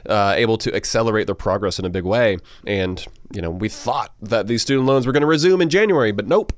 uh, 0.07 0.35
able 0.37 0.59
to 0.59 0.75
accelerate 0.75 1.27
their 1.27 1.37
progress 1.37 1.79
in 1.79 1.85
a 1.85 1.91
big 1.91 2.05
way. 2.05 2.38
And 2.67 3.07
you 3.33 3.41
know 3.41 3.51
we 3.51 3.69
thought 3.69 4.12
that 4.21 4.47
these 4.47 4.62
student 4.62 4.87
loans 4.87 5.07
were 5.07 5.12
going 5.12 5.23
to 5.23 5.27
resume 5.27 5.61
in 5.61 5.71
january 5.71 6.12
but 6.12 6.27
nope 6.27 6.53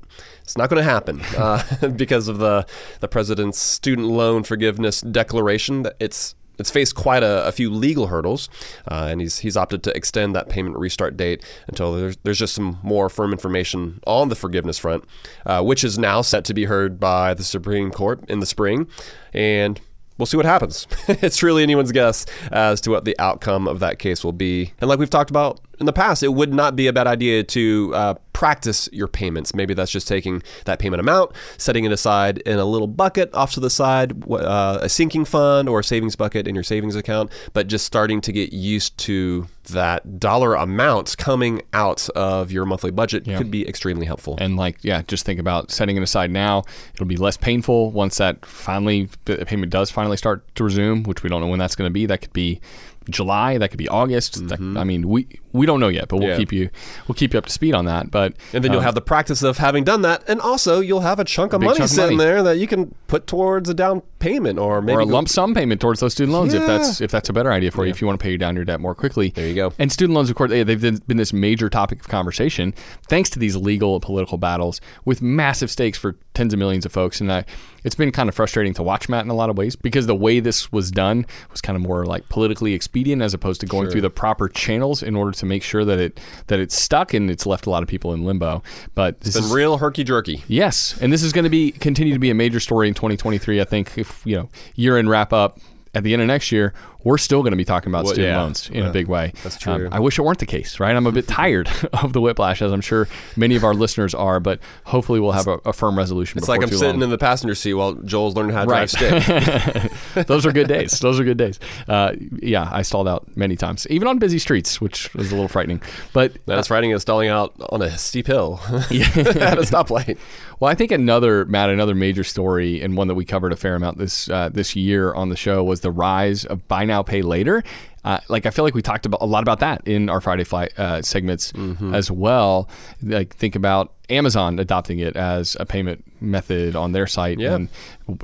it's 0.45 0.55
not 0.55 0.69
going 0.69 0.77
to 0.77 0.89
happen 0.89 1.21
uh, 1.37 1.63
because 1.95 2.27
of 2.27 2.37
the 2.37 2.67
the 2.99 3.07
president's 3.07 3.59
student 3.59 4.07
loan 4.07 4.43
forgiveness 4.43 5.01
declaration 5.01 5.81
that 5.81 5.95
it's 5.99 6.35
it's 6.59 6.71
faced 6.71 6.95
quite 6.95 7.23
a, 7.23 7.45
a 7.47 7.51
few 7.51 7.69
legal 7.69 8.07
hurdles, 8.07 8.47
uh, 8.89 9.07
and 9.09 9.21
he's 9.21 9.39
he's 9.39 9.57
opted 9.57 9.83
to 9.83 9.97
extend 9.97 10.35
that 10.35 10.47
payment 10.47 10.77
restart 10.77 11.17
date 11.17 11.43
until 11.67 11.93
there's 11.93 12.15
there's 12.23 12.39
just 12.39 12.53
some 12.53 12.79
more 12.83 13.09
firm 13.09 13.31
information 13.31 13.99
on 14.05 14.29
the 14.29 14.35
forgiveness 14.35 14.77
front, 14.77 15.03
uh, 15.45 15.63
which 15.63 15.83
is 15.83 15.97
now 15.97 16.21
set 16.21 16.45
to 16.45 16.53
be 16.53 16.65
heard 16.65 16.99
by 16.99 17.33
the 17.33 17.43
Supreme 17.43 17.91
Court 17.91 18.23
in 18.29 18.39
the 18.39 18.45
spring, 18.45 18.87
and 19.33 19.81
we'll 20.17 20.25
see 20.25 20.37
what 20.37 20.45
happens. 20.45 20.87
it's 21.07 21.37
truly 21.37 21.63
anyone's 21.63 21.91
guess 21.91 22.25
as 22.51 22.79
to 22.81 22.91
what 22.91 23.05
the 23.05 23.17
outcome 23.19 23.67
of 23.67 23.79
that 23.79 23.99
case 23.99 24.23
will 24.23 24.31
be. 24.31 24.73
And 24.79 24.89
like 24.89 24.99
we've 24.99 25.09
talked 25.09 25.29
about 25.29 25.59
in 25.79 25.85
the 25.85 25.93
past, 25.93 26.23
it 26.23 26.33
would 26.33 26.53
not 26.53 26.75
be 26.75 26.87
a 26.87 26.93
bad 26.93 27.07
idea 27.07 27.43
to 27.43 27.91
uh, 27.95 28.13
practice 28.33 28.87
your 28.91 29.07
payments. 29.07 29.53
Maybe 29.53 29.73
that's 29.73 29.91
just 29.91 30.07
taking 30.07 30.43
that 30.65 30.79
payment 30.79 30.99
amount, 30.99 31.31
setting 31.57 31.85
it 31.85 31.91
aside 31.91 32.39
in 32.39 32.59
a 32.59 32.65
little 32.65 32.87
bucket 32.87 33.33
off 33.33 33.53
to 33.53 33.59
the 33.59 33.69
side, 33.69 34.23
uh, 34.31 34.79
a 34.81 34.89
sinking 34.89 35.25
fund 35.25 35.67
or 35.69 35.79
a 35.79 35.83
savings 35.83 36.15
bucket 36.15 36.47
in 36.47 36.55
your 36.55 36.63
savings 36.63 36.95
account, 36.95 37.31
but 37.53 37.67
just 37.67 37.85
starting 37.85 38.21
to 38.21 38.31
get 38.31 38.51
used 38.53 38.97
to 38.99 39.47
that 39.71 40.19
dollar 40.19 40.53
amount 40.53 41.17
coming 41.17 41.61
out 41.73 42.07
of 42.09 42.51
your 42.51 42.65
monthly 42.65 42.91
budget 42.91 43.25
Yeah. 43.25 43.37
could 43.37 43.49
be 43.49 43.67
extremely 43.67 44.05
helpful. 44.05 44.37
And 44.39 44.57
like, 44.57 44.77
yeah, 44.83 45.01
just 45.07 45.25
think 45.25 45.39
about 45.39 45.71
setting 45.71 45.97
it 45.97 46.03
aside 46.03 46.29
now. 46.29 46.63
It'll 46.93 47.05
be 47.07 47.17
less 47.17 47.35
painful 47.37 47.91
once 47.91 48.17
that 48.17 48.45
finally 48.45 49.09
the 49.25 49.43
payment 49.45 49.71
does 49.71 49.89
finally 49.89 50.17
start 50.17 50.43
to 50.55 50.63
resume, 50.63 51.03
which 51.03 51.23
we 51.23 51.29
don't 51.29 51.41
know 51.41 51.47
when 51.47 51.59
that's 51.59 51.75
going 51.75 51.89
to 51.89 51.93
be. 51.93 52.05
That 52.05 52.21
could 52.21 52.33
be 52.33 52.61
July. 53.09 53.57
That 53.57 53.69
could 53.69 53.77
be 53.79 53.87
August. 53.89 54.47
That- 54.49 54.59
I 54.59 54.83
mean, 54.83 55.07
we 55.09 55.27
we 55.55 55.65
don't 55.65 55.79
know 55.79 55.87
yet, 55.87 56.07
but 56.07 56.17
we'll 56.17 56.29
Yeah. 56.29 56.37
keep 56.37 56.51
you 56.51 56.69
we'll 57.07 57.15
keep 57.15 57.33
you 57.33 57.37
up 57.39 57.45
to 57.45 57.51
speed 57.51 57.73
on 57.73 57.85
that. 57.85 58.11
But 58.11 58.33
And 58.53 58.63
then 58.63 58.71
you'll 58.71 58.81
uh, 58.81 58.85
have 58.85 58.95
the 58.95 59.01
practice 59.01 59.41
of 59.43 59.57
having 59.57 59.83
done 59.83 60.01
that, 60.03 60.23
and 60.27 60.39
also 60.41 60.79
you'll 60.81 61.01
have 61.01 61.19
a 61.19 61.23
chunk 61.25 61.53
of 61.53 61.61
Big 61.61 61.67
money 61.67 61.77
chunk 61.79 61.89
of 61.89 61.95
sitting 61.95 62.17
money. 62.17 62.29
there 62.29 62.43
that 62.43 62.57
you 62.57 62.67
can 62.67 62.93
put 63.07 63.27
towards 63.27 63.69
a 63.69 63.73
down 63.73 64.01
payment, 64.19 64.59
or 64.59 64.81
maybe 64.81 64.95
or 64.97 64.99
a 65.01 65.05
lump 65.05 65.29
sum 65.29 65.53
payment 65.53 65.79
towards 65.81 65.99
those 65.99 66.11
student 66.13 66.33
loans 66.33 66.53
if 66.53 66.65
that's 66.65 67.01
if 67.01 67.11
that's 67.11 67.29
a 67.29 67.33
better 67.33 67.51
idea 67.51 67.71
for 67.71 67.85
you 67.85 67.91
if 67.91 68.01
you 68.01 68.07
want 68.07 68.19
to 68.19 68.23
pay 68.23 68.35
down 68.37 68.55
your 68.55 68.65
debt 68.65 68.79
more 68.79 68.95
quickly. 68.95 69.29
There 69.35 69.47
you 69.47 69.55
go. 69.55 69.73
And 69.79 69.91
student 69.91 70.15
loans, 70.15 70.29
of 70.29 70.35
course, 70.35 70.49
they- 70.49 70.63
they've 70.63 70.81
been 70.81 71.01
been 71.07 71.17
this 71.17 71.33
major 71.33 71.69
topic 71.69 71.99
of 72.01 72.07
conversation 72.07 72.73
thanks 73.09 73.29
to 73.31 73.39
these 73.39 73.55
legal 73.55 73.95
and 73.95 74.01
political 74.01 74.37
battles 74.37 74.81
with 75.05 75.21
massive 75.21 75.69
stakes 75.71 75.97
for 75.97 76.15
tens 76.33 76.53
of 76.53 76.59
millions 76.59 76.85
of 76.85 76.91
folks. 76.91 77.21
And 77.21 77.31
I, 77.31 77.45
it's 77.85 77.95
been 77.95 78.11
kind 78.11 78.27
of 78.27 78.35
frustrating 78.35 78.73
to 78.73 78.83
watch 78.83 79.07
Matt 79.07 79.23
in 79.23 79.29
a 79.29 79.33
lot 79.35 79.49
of 79.49 79.57
ways 79.57 79.75
because 79.75 80.05
the 80.07 80.15
way 80.15 80.39
this 80.39 80.71
was 80.71 80.91
done 80.91 81.25
was 81.51 81.61
kind 81.61 81.75
of 81.77 81.81
more 81.83 82.05
like 82.05 82.27
politically 82.29 82.73
expedient 82.73 83.21
as 83.21 83.33
opposed 83.33 83.61
to 83.61 83.67
going 83.67 83.89
through 83.89 84.01
the 84.01 84.09
proper 84.09 84.49
channels 84.49 85.01
in 85.03 85.15
order 85.15 85.31
to 85.31 85.44
make 85.45 85.63
sure 85.63 85.85
that 85.85 85.99
it 85.99 86.19
that 86.47 86.59
it's 86.59 86.75
stuck 86.75 87.13
and 87.13 87.29
it's 87.29 87.45
left 87.45 87.65
a 87.65 87.69
lot 87.69 87.83
of 87.83 87.89
people 87.89 88.13
in 88.13 88.25
limbo. 88.25 88.63
But 88.93 89.21
this 89.21 89.35
Been 89.35 89.43
is 89.43 89.53
real 89.53 89.77
herky 89.77 90.03
jerky. 90.03 90.43
Yes, 90.47 90.97
and 91.01 91.11
this 91.11 91.23
is 91.23 91.31
going 91.31 91.43
to 91.43 91.49
be 91.49 91.71
continue 91.71 92.13
to 92.13 92.19
be 92.19 92.29
a 92.29 92.35
major 92.35 92.59
story 92.59 92.87
in 92.87 92.93
2023. 92.93 93.61
I 93.61 93.63
think 93.63 93.97
if 93.97 94.21
you 94.25 94.35
know 94.35 94.49
year 94.75 94.97
end 94.97 95.09
wrap 95.09 95.33
up 95.33 95.59
at 95.93 96.03
the 96.03 96.13
end 96.13 96.21
of 96.21 96.27
next 96.27 96.51
year, 96.51 96.73
we're 97.05 97.17
still 97.17 97.41
going 97.41 97.51
to 97.51 97.57
be 97.57 97.63
talking 97.63 97.89
about 97.89 98.03
Well, 98.03 98.13
student 98.15 98.33
yeah. 98.33 98.41
loans 98.41 98.69
in 98.69 98.83
Yeah, 98.83 98.89
a 98.89 98.91
big 98.91 99.07
way. 99.07 99.31
that's 99.43 99.55
Um, 99.67 99.79
true. 99.79 99.89
I 99.91 99.99
wish 100.01 100.19
it 100.19 100.23
weren't 100.23 100.39
the 100.39 100.45
case, 100.45 100.79
right? 100.81 100.93
I'm 100.93 101.07
a 101.07 101.11
bit 101.13 101.27
tired 101.29 101.69
of 101.93 102.11
the 102.11 102.19
whiplash, 102.19 102.61
as 102.61 102.73
I'm 102.73 102.81
sure 102.81 103.07
many 103.37 103.55
of 103.55 103.63
our 103.63 103.73
listeners 103.73 104.13
are, 104.13 104.39
but 104.41 104.59
hopefully 104.83 105.19
we'll 105.21 105.31
have 105.31 105.47
a, 105.47 105.59
a 105.65 105.71
firm 105.71 105.97
resolution. 105.97 106.37
It's 106.39 106.49
like 106.49 106.61
I'm 106.61 106.69
sitting 106.69 107.01
in 107.01 107.09
the 107.09 107.17
passenger 107.17 107.55
seat 107.55 107.75
while 107.75 107.93
Joel's 107.93 108.35
learning 108.35 108.53
how 108.55 108.65
to 108.65 108.69
Right. 108.69 108.89
drive 108.89 109.23
stick. 109.23 109.91
Those 110.27 110.45
are 110.45 110.51
good 110.51 110.67
days. 110.67 110.99
Those 110.99 111.19
are 111.19 111.23
good 111.23 111.37
days. 111.37 111.59
Uh, 111.87 112.13
yeah, 112.41 112.67
I 112.71 112.81
stalled 112.81 113.07
out 113.07 113.25
many 113.37 113.55
times, 113.55 113.85
even 113.89 114.07
on 114.07 114.17
busy 114.19 114.39
streets, 114.39 114.81
which 114.81 115.13
was 115.13 115.31
a 115.31 115.35
little 115.35 115.47
frightening. 115.47 115.81
But 116.11 116.33
That's 116.45 116.69
riding 116.71 116.91
and 116.91 116.99
stalling 117.01 117.29
out 117.29 117.53
on 117.69 117.81
a 117.81 117.95
steep 117.97 118.27
hill 118.27 118.59
at 118.65 118.79
a 118.81 119.61
stoplight. 119.61 120.17
Well, 120.59 120.71
I 120.71 120.75
think 120.75 120.91
another 120.91 121.45
Matt, 121.45 121.69
another 121.69 121.93
major 121.95 122.23
story, 122.23 122.81
and 122.81 122.95
one 122.97 123.07
that 123.09 123.15
we 123.15 123.25
covered 123.25 123.51
a 123.51 123.55
fair 123.57 123.75
amount 123.75 123.97
this 123.97 124.29
uh, 124.29 124.49
this 124.49 124.75
year 124.75 125.13
on 125.13 125.29
the 125.29 125.35
show 125.35 125.63
was 125.63 125.81
the 125.81 125.91
rise 125.91 126.45
of 126.45 126.65
buy 126.67 126.85
now, 126.85 126.94
pay 127.03 127.21
later. 127.21 127.63
Uh, 128.03 128.19
like 128.29 128.45
I 128.45 128.51
feel 128.51 128.63
like 128.63 128.75
we 128.75 128.83
talked 128.83 129.07
about 129.07 129.21
a 129.23 129.25
lot 129.25 129.41
about 129.41 129.61
that 129.61 129.81
in 129.87 130.09
our 130.09 130.21
Friday 130.21 130.43
Flight 130.43 130.77
uh, 130.77 131.01
segments 131.01 131.51
Mm-hmm. 131.53 131.95
as 131.95 132.11
well. 132.11 132.69
Like 133.01 133.35
think 133.35 133.55
about 133.55 133.93
Amazon 134.11 134.59
adopting 134.59 134.99
it 134.99 135.15
as 135.15 135.57
a 135.59 135.65
payment 135.65 136.03
method 136.21 136.75
on 136.75 136.91
their 136.91 137.07
site, 137.07 137.39
Yeah. 137.39 137.55
and 137.55 137.69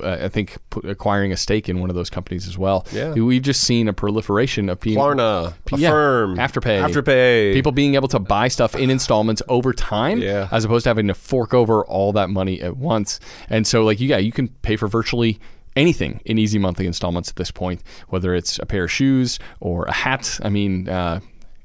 uh, 0.03 0.17
I 0.21 0.29
think 0.29 0.57
p- 0.69 0.87
acquiring 0.87 1.31
a 1.31 1.37
stake 1.37 1.67
in 1.67 1.79
one 1.79 1.89
of 1.89 1.95
those 1.95 2.11
companies 2.11 2.47
as 2.47 2.59
well. 2.59 2.85
Yeah. 2.91 3.13
we've 3.13 3.41
just 3.41 3.61
seen 3.61 3.87
a 3.87 3.93
proliferation 3.93 4.69
of 4.69 4.79
people. 4.79 5.03
Klarna, 5.03 5.55
Yeah, 5.75 5.87
Affirm, 5.89 6.35
Afterpay. 6.37 6.87
Afterpay. 6.87 7.53
People 7.53 7.71
being 7.71 7.95
able 7.95 8.07
to 8.09 8.19
buy 8.19 8.49
stuff 8.49 8.75
in 8.75 8.91
installments 8.91 9.41
over 9.49 9.73
time 9.73 10.21
Yeah. 10.21 10.47
as 10.51 10.63
opposed 10.63 10.83
to 10.83 10.89
having 10.91 11.07
to 11.07 11.15
fork 11.15 11.55
over 11.55 11.83
all 11.85 12.11
that 12.13 12.29
money 12.29 12.61
at 12.61 12.77
once. 12.77 13.19
And 13.49 13.65
so 13.65 13.83
like 13.83 13.99
you 13.99 14.07
yeah, 14.09 14.17
you 14.17 14.31
can 14.31 14.49
pay 14.61 14.75
for 14.75 14.87
virtually 14.87 15.39
anything 15.75 16.21
in 16.25 16.37
easy 16.37 16.59
monthly 16.59 16.85
installments 16.85 17.29
at 17.29 17.35
this 17.35 17.51
point, 17.51 17.81
whether 18.09 18.35
it's 18.35 18.59
a 18.59 18.65
pair 18.65 18.85
of 18.85 18.91
shoes 18.91 19.39
or 19.59 19.85
a 19.85 19.93
hat. 19.93 20.39
I 20.43 20.49
mean, 20.49 20.89
uh 20.89 21.19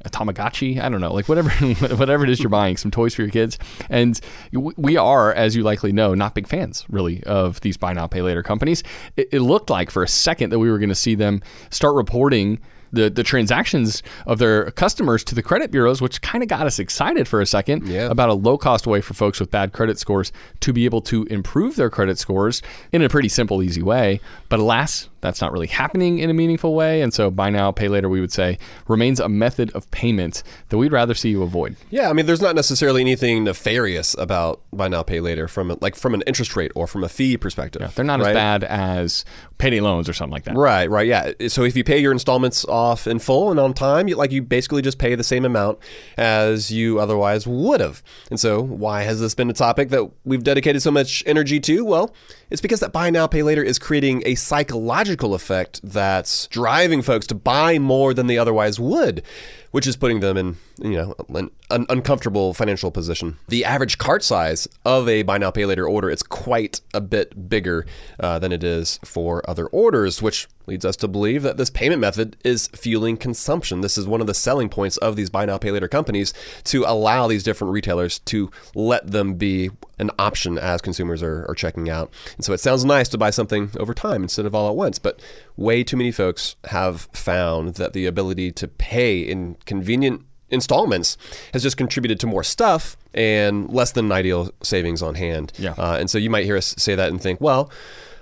a 0.06 0.10
Tamagotchi, 0.10 0.80
I 0.80 0.88
don't 0.88 1.00
know, 1.00 1.12
like 1.12 1.28
whatever, 1.28 1.50
whatever 1.96 2.24
it 2.24 2.30
is 2.30 2.40
you're 2.40 2.48
buying, 2.48 2.76
some 2.76 2.90
toys 2.90 3.14
for 3.14 3.22
your 3.22 3.30
kids, 3.30 3.58
and 3.90 4.18
we 4.52 4.96
are, 4.96 5.34
as 5.34 5.54
you 5.54 5.62
likely 5.62 5.92
know, 5.92 6.14
not 6.14 6.34
big 6.34 6.46
fans 6.46 6.86
really 6.88 7.22
of 7.24 7.60
these 7.60 7.76
buy 7.76 7.92
now 7.92 8.06
pay 8.06 8.22
later 8.22 8.42
companies. 8.42 8.82
It, 9.16 9.28
it 9.32 9.40
looked 9.40 9.68
like 9.68 9.90
for 9.90 10.02
a 10.02 10.08
second 10.08 10.50
that 10.50 10.58
we 10.58 10.70
were 10.70 10.78
going 10.78 10.88
to 10.88 10.94
see 10.94 11.14
them 11.14 11.42
start 11.70 11.94
reporting 11.94 12.60
the, 12.92 13.10
the 13.10 13.22
transactions 13.22 14.02
of 14.26 14.38
their 14.38 14.70
customers 14.72 15.24
to 15.24 15.34
the 15.34 15.42
credit 15.42 15.70
bureaus, 15.70 16.00
which 16.00 16.20
kind 16.22 16.42
of 16.42 16.48
got 16.48 16.66
us 16.66 16.78
excited 16.78 17.26
for 17.28 17.40
a 17.40 17.46
second 17.46 17.86
Yeah. 17.88 18.06
about 18.10 18.28
a 18.28 18.34
low 18.34 18.56
cost 18.58 18.86
way 18.86 19.00
for 19.00 19.14
folks 19.14 19.40
with 19.40 19.50
bad 19.50 19.72
credit 19.72 19.98
scores 19.98 20.32
to 20.60 20.72
be 20.72 20.84
able 20.84 21.00
to 21.02 21.24
improve 21.24 21.76
their 21.76 21.90
credit 21.90 22.18
scores 22.18 22.62
in 22.92 23.02
a 23.02 23.08
pretty 23.08 23.28
simple, 23.28 23.62
easy 23.62 23.82
way. 23.82 24.20
But 24.48 24.60
alas, 24.60 25.08
that's 25.26 25.40
not 25.40 25.52
really 25.52 25.66
happening 25.66 26.20
in 26.20 26.30
a 26.30 26.34
meaningful 26.34 26.74
way. 26.74 27.02
And 27.02 27.12
so 27.12 27.30
buy 27.30 27.50
now, 27.50 27.72
pay 27.72 27.88
later, 27.88 28.08
we 28.08 28.20
would 28.20 28.32
say, 28.32 28.58
remains 28.86 29.18
a 29.18 29.28
method 29.28 29.72
of 29.74 29.90
payment 29.90 30.42
that 30.68 30.78
we'd 30.78 30.92
rather 30.92 31.14
see 31.14 31.30
you 31.30 31.42
avoid. 31.42 31.76
Yeah, 31.90 32.08
I 32.08 32.12
mean, 32.12 32.26
there's 32.26 32.40
not 32.40 32.54
necessarily 32.54 33.00
anything 33.00 33.44
nefarious 33.44 34.14
about 34.18 34.60
buy 34.72 34.88
now, 34.88 35.02
pay 35.02 35.20
later 35.20 35.48
from 35.48 35.76
like 35.80 35.96
from 35.96 36.14
an 36.14 36.22
interest 36.26 36.54
rate 36.54 36.70
or 36.74 36.86
from 36.86 37.02
a 37.02 37.08
fee 37.08 37.36
perspective. 37.36 37.94
They're 37.94 38.04
not 38.04 38.20
right? 38.20 38.28
as 38.28 38.34
bad 38.34 38.64
as 38.64 39.24
payday 39.58 39.80
loans 39.80 40.08
or 40.08 40.12
something 40.12 40.32
like 40.32 40.44
that. 40.44 40.56
Right, 40.56 40.88
right, 40.88 41.06
yeah. 41.06 41.32
So 41.48 41.64
if 41.64 41.76
you 41.76 41.82
pay 41.82 41.98
your 41.98 42.12
installments 42.12 42.64
off 42.66 43.06
in 43.06 43.18
full 43.18 43.50
and 43.50 43.58
on 43.58 43.74
time, 43.74 44.06
you, 44.06 44.16
like 44.16 44.30
you 44.30 44.42
basically 44.42 44.82
just 44.82 44.98
pay 44.98 45.14
the 45.16 45.24
same 45.24 45.44
amount 45.44 45.78
as 46.16 46.70
you 46.70 47.00
otherwise 47.00 47.46
would 47.46 47.80
have. 47.80 48.02
And 48.30 48.38
so, 48.38 48.62
why 48.62 49.02
has 49.02 49.20
this 49.20 49.34
been 49.34 49.50
a 49.50 49.54
topic 49.54 49.88
that 49.88 50.08
we've 50.24 50.44
dedicated 50.44 50.82
so 50.82 50.90
much 50.90 51.24
energy 51.26 51.58
to? 51.60 51.84
Well, 51.84 52.14
it's 52.50 52.60
because 52.60 52.80
that 52.80 52.92
buy 52.92 53.10
now, 53.10 53.26
pay 53.26 53.42
later 53.42 53.62
is 53.62 53.78
creating 53.78 54.22
a 54.24 54.36
psychological 54.36 55.15
effect 55.34 55.80
that's 55.82 56.46
driving 56.48 57.02
folks 57.02 57.26
to 57.28 57.34
buy 57.34 57.78
more 57.78 58.14
than 58.14 58.26
they 58.26 58.38
otherwise 58.38 58.78
would, 58.78 59.22
which 59.70 59.86
is 59.86 59.96
putting 59.96 60.20
them 60.20 60.36
in, 60.36 60.56
you 60.78 60.94
know, 60.94 61.14
an, 61.28 61.50
an 61.70 61.86
uncomfortable 61.88 62.52
financial 62.52 62.90
position. 62.90 63.38
The 63.48 63.64
average 63.64 63.98
cart 63.98 64.22
size 64.22 64.68
of 64.84 65.08
a 65.08 65.22
buy 65.22 65.38
now, 65.38 65.50
pay 65.50 65.64
later 65.64 65.88
order 65.88 66.10
is 66.10 66.22
quite 66.22 66.80
a 66.92 67.00
bit 67.00 67.48
bigger 67.48 67.86
uh, 68.20 68.38
than 68.38 68.52
it 68.52 68.62
is 68.62 69.00
for 69.04 69.48
other 69.48 69.66
orders, 69.68 70.20
which 70.20 70.48
leads 70.66 70.84
us 70.84 70.96
to 70.96 71.08
believe 71.08 71.42
that 71.42 71.56
this 71.56 71.70
payment 71.70 72.00
method 72.00 72.36
is 72.44 72.66
fueling 72.68 73.16
consumption. 73.16 73.80
This 73.80 73.96
is 73.96 74.06
one 74.06 74.20
of 74.20 74.26
the 74.26 74.34
selling 74.34 74.68
points 74.68 74.96
of 74.98 75.16
these 75.16 75.30
buy 75.30 75.46
now, 75.46 75.58
pay 75.58 75.70
later 75.70 75.88
companies 75.88 76.34
to 76.64 76.84
allow 76.84 77.26
these 77.26 77.42
different 77.42 77.72
retailers 77.72 78.18
to 78.20 78.50
let 78.74 79.10
them 79.10 79.34
be 79.34 79.70
an 79.98 80.10
option 80.18 80.58
as 80.58 80.82
consumers 80.82 81.22
are, 81.22 81.46
are 81.48 81.54
checking 81.54 81.88
out. 81.88 82.12
And 82.36 82.44
so 82.44 82.52
it 82.52 82.58
sounds 82.58 82.84
nice 82.84 83.08
to 83.10 83.18
buy 83.18 83.30
something 83.30 83.70
over 83.78 83.94
time 83.94 84.22
instead 84.22 84.44
of 84.44 84.54
all 84.54 84.68
at 84.68 84.76
once, 84.76 84.98
but 84.98 85.20
way 85.56 85.82
too 85.84 85.96
many 85.96 86.12
folks 86.12 86.56
have 86.64 87.08
found 87.12 87.74
that 87.76 87.92
the 87.92 88.06
ability 88.06 88.52
to 88.52 88.68
pay 88.68 89.20
in 89.20 89.56
convenient 89.64 90.24
installments 90.50 91.16
has 91.52 91.62
just 91.62 91.76
contributed 91.76 92.20
to 92.20 92.26
more 92.26 92.44
stuff 92.44 92.96
and 93.14 93.68
less 93.70 93.92
than 93.92 94.12
ideal 94.12 94.50
savings 94.62 95.02
on 95.02 95.14
hand. 95.14 95.52
Yeah. 95.58 95.74
Uh, 95.76 95.96
and 95.98 96.10
so 96.10 96.18
you 96.18 96.30
might 96.30 96.44
hear 96.44 96.56
us 96.56 96.74
say 96.78 96.94
that 96.94 97.08
and 97.08 97.20
think, 97.20 97.40
well, 97.40 97.70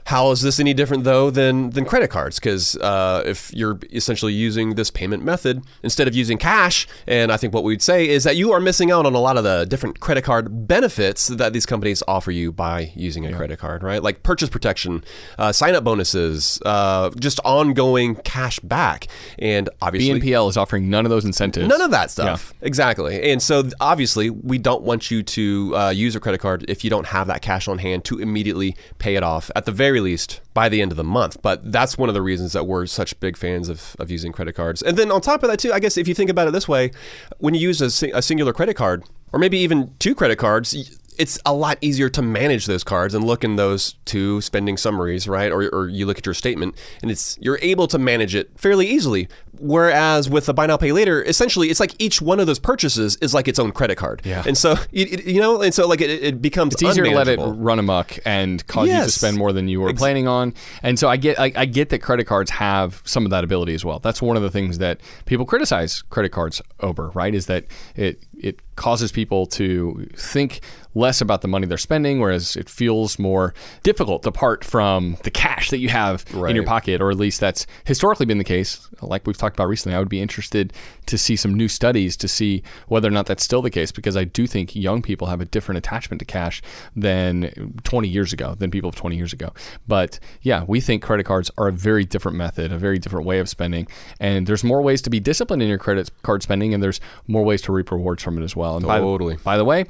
how 0.05 0.31
is 0.31 0.43
this 0.43 0.61
any 0.61 0.75
different 0.75 1.05
though 1.05 1.31
than 1.31 1.71
than 1.71 1.85
credit 1.85 2.09
cards? 2.09 2.39
Because 2.39 2.77
uh, 2.77 3.23
if 3.25 3.53
you're 3.55 3.79
essentially 3.93 4.33
using 4.33 4.75
this 4.75 4.91
payment 4.91 5.25
method 5.25 5.65
instead 5.83 6.09
of 6.09 6.15
using 6.15 6.39
cash, 6.39 6.87
and 7.07 7.33
I 7.33 7.37
think 7.37 7.55
what 7.55 7.65
we'd 7.65 7.83
say 7.83 8.09
is 8.09 8.25
that 8.25 8.37
you 8.37 8.53
are 8.53 8.61
missing 8.61 8.91
out 8.91 9.07
on 9.07 9.15
a 9.15 9.19
lot 9.19 9.37
of 9.39 9.45
the 9.45 9.65
different 9.65 10.01
credit 10.01 10.23
card 10.23 10.67
benefits 10.67 11.29
that 11.29 11.53
these 11.53 11.67
companies 11.67 12.03
offer 12.07 12.31
you 12.31 12.53
by 12.53 12.93
using 12.95 13.27
a 13.27 13.35
credit 13.35 13.59
card, 13.59 13.83
right? 13.83 14.03
Like 14.03 14.23
purchase 14.23 14.49
protection, 14.49 15.05
uh, 15.39 15.53
sign 15.53 15.75
up 15.75 15.85
bonuses, 15.85 16.61
uh, 16.67 17.11
just 17.19 17.41
ongoing 17.45 18.17
cash 18.17 18.59
back, 18.61 19.09
and 19.39 19.71
obviously 19.81 20.21
BNPL 20.21 20.51
is 20.51 20.57
offering 20.57 20.91
none 20.91 21.07
of 21.07 21.11
those 21.11 21.25
incentives. 21.25 21.69
None 21.69 21.81
of 21.81 21.91
that 21.93 22.11
stuff. 22.11 22.53
Exactly. 22.61 23.33
And 23.33 23.43
so 23.43 23.69
obviously, 23.81 24.31
we 24.31 24.59
don't 24.59 24.83
want 24.83 25.11
you 25.11 25.23
to 25.23 25.77
uh, 25.77 25.91
use 25.91 26.15
a 26.15 26.21
credit 26.21 26.41
card 26.41 26.65
if 26.69 26.85
you 26.85 26.91
don't 26.91 27.07
have 27.07 27.27
that 27.29 27.43
cash 27.43 27.69
on 27.69 27.79
hand 27.79 28.05
to 28.05 28.19
immediately 28.19 28.77
pay 28.99 29.17
it 29.17 29.23
off 29.23 29.51
at 29.57 29.65
the 29.65 29.73
very 29.73 29.94
least 30.01 30.41
by 30.53 30.69
the 30.69 30.81
end 30.83 30.93
of 30.93 30.97
the 30.97 31.05
month. 31.05 31.41
But 31.43 31.73
that's 31.73 31.99
one 31.99 32.09
of 32.09 32.15
the 32.15 32.23
reasons 32.23 32.53
that 32.53 32.65
we're 32.65 32.87
such 32.87 33.19
big 33.21 33.37
fans 33.37 33.69
of, 33.69 33.97
of 33.99 34.11
using 34.11 34.33
credit 34.33 34.55
cards. 34.55 34.83
And 34.83 34.97
then 34.97 35.11
on 35.11 35.21
top 35.21 35.43
of 35.43 35.51
that, 35.51 35.59
too, 35.59 35.73
I 35.73 35.81
guess 35.81 35.97
if 35.97 36.09
you 36.09 36.15
think 36.15 36.31
about 36.31 36.49
it 36.49 36.53
this 36.53 36.69
way, 36.69 36.91
when 37.39 37.55
you 37.55 37.61
use 37.61 37.81
a, 37.81 38.11
a 38.17 38.23
singular 38.23 38.53
credit 38.53 38.75
card, 38.75 39.05
or 39.33 39.39
maybe 39.39 39.59
even 39.59 39.93
two 39.99 40.15
credit 40.15 40.37
cards, 40.37 40.99
it's 41.19 41.39
a 41.47 41.53
lot 41.53 41.79
easier 41.81 42.09
to 42.11 42.23
manage 42.23 42.67
those 42.67 42.85
cards 42.85 43.15
and 43.15 43.25
look 43.25 43.45
in 43.45 43.57
those 43.57 43.95
two 44.05 44.41
spending 44.41 44.77
summaries, 44.77 45.29
right? 45.29 45.51
Or, 45.51 45.69
or 45.69 45.89
you 45.89 46.07
look 46.07 46.19
at 46.19 46.27
your 46.27 46.35
statement 46.35 46.75
and 47.03 47.11
it's 47.11 47.39
you're 47.41 47.59
able 47.63 47.87
to 47.89 47.99
manage 47.99 48.35
it 48.35 48.51
fairly 48.59 48.87
easily. 48.87 49.29
Whereas 49.59 50.29
with 50.29 50.47
the 50.47 50.55
buy 50.55 50.67
now 50.67 50.77
pay 50.77 50.93
later, 50.93 51.23
essentially 51.23 51.71
it's 51.71 51.81
like 51.81 51.95
each 51.99 52.21
one 52.21 52.41
of 52.41 52.47
those 52.47 52.59
purchases 52.59 53.17
is 53.17 53.35
like 53.35 53.47
its 53.47 53.59
own 53.59 53.73
credit 53.73 53.97
card. 53.97 54.23
Yeah. 54.25 54.43
And 54.47 54.59
so 54.59 54.75
you, 54.91 55.07
you 55.25 55.41
know, 55.41 55.63
and 55.63 55.73
so 55.73 55.87
like 55.87 56.01
it, 56.01 56.11
it 56.11 56.43
becomes 56.43 56.75
it's 56.75 56.83
easier 56.83 57.05
to 57.05 57.11
let 57.11 57.29
it 57.29 57.39
run 57.39 57.79
amok 57.79 58.19
and 58.25 58.67
cause 58.67 58.89
you 58.89 58.95
to 58.95 59.11
spend 59.11 59.37
more 59.37 59.53
than 59.53 59.69
you 59.69 59.81
were 59.81 59.93
planning 59.95 60.27
on. 60.27 60.55
And 60.83 60.99
so 60.99 61.09
I 61.09 61.17
get 61.17 61.39
I, 61.39 61.53
I 61.55 61.65
get 61.67 61.91
that 61.91 62.01
credit 62.01 62.25
cards 62.25 62.51
have 62.51 63.03
some 63.05 63.25
of 63.25 63.31
that 63.31 63.45
ability 63.45 63.75
as 63.75 63.85
well. 63.85 63.99
That's 64.01 64.21
one 64.21 64.37
of 64.37 64.43
the 64.43 64.51
things 64.51 64.79
that 64.79 65.01
people 65.27 65.47
criticize 65.47 66.03
credit 66.03 66.31
cards 66.31 66.61
over, 66.81 67.11
right? 67.11 67.35
Is 67.35 67.47
that 67.47 67.65
it 67.95 68.23
it 68.45 68.61
causes 68.77 69.11
people 69.11 69.47
to 69.47 70.07
think 70.15 70.61
less 70.97 71.21
about 71.21 71.41
the 71.41 71.49
money 71.49 71.67
they're 71.67 71.79
spending, 71.79 72.21
whereas 72.21 72.57
it 72.57 72.69
feels 72.69 73.19
more 73.19 73.53
difficult 73.83 74.23
to 74.23 74.31
part 74.31 74.63
from 74.63 75.17
the 75.25 75.31
cash 75.31 75.71
that 75.71 75.79
you 75.79 75.89
have 75.89 76.25
in 76.47 76.55
your 76.55 76.65
pocket, 76.65 77.01
or 77.01 77.11
at 77.11 77.17
least 77.17 77.41
that's 77.41 77.67
historically 77.85 78.27
been 78.27 78.39
the 78.39 78.45
case. 78.45 78.89
Like 79.01 79.27
we've 79.27 79.37
talked 79.37 79.57
about 79.57 79.69
recently, 79.69 79.97
I 79.97 79.99
would 79.99 80.09
be 80.09 80.21
interested 80.21 80.73
to 81.07 81.19
see 81.19 81.35
some 81.35 81.55
new 81.55 81.67
studies 81.67 82.17
to 82.19 82.29
see 82.29 82.63
whether 82.87 83.09
or 83.09 83.11
not 83.11 83.27
that's 83.27 83.43
still 83.43 83.63
the 83.63 83.71
case, 83.71 83.91
because 83.91 84.17
I 84.17 84.25
do 84.25 84.47
think 84.47 84.77
young 84.77 85.03
people 85.03 85.27
have 85.27 85.41
a 85.41 85.47
different 85.47 85.79
attachment 85.79 86.21
to 86.21 86.27
cash 86.27 86.63
than 86.95 87.73
20 87.83 88.07
years 88.07 88.33
ago, 88.33 88.55
than 88.55 88.71
people 88.71 88.89
of 88.89 88.95
20 88.95 89.17
years 89.17 89.33
ago. 89.33 89.53
But 89.89 90.21
yeah, 90.43 90.65
we 90.69 90.81
think 90.81 91.03
credit 91.03 91.25
cards 91.25 91.51
are 91.59 91.69
a 91.69 91.73
very 91.73 92.05
different 92.05 92.37
method, 92.37 92.71
a 92.71 92.79
very 92.79 92.99
different 92.99 93.27
way 93.27 93.41
of 93.41 93.49
spending, 93.49 93.89
and 94.21 94.47
there's 94.47 94.63
more 94.63 94.83
ways 94.83 95.03
to 95.03 95.11
be 95.11 95.19
disciplined 95.19 95.63
in 95.63 95.69
your 95.69 95.79
credit 95.79 96.11
card 96.23 96.43
spending, 96.43 96.75
and 96.75 96.83
there's 96.83 97.01
more 97.27 97.43
ways 97.43 97.63
to 97.63 97.73
reap 97.73 97.91
rewards 97.91 98.23
from 98.23 98.34
as 98.43 98.57
well. 98.57 98.77
And 98.77 98.87
by 98.87 98.99
the- 98.99 99.05
by 99.45 99.57
the 99.57 99.65
way, 99.65 99.85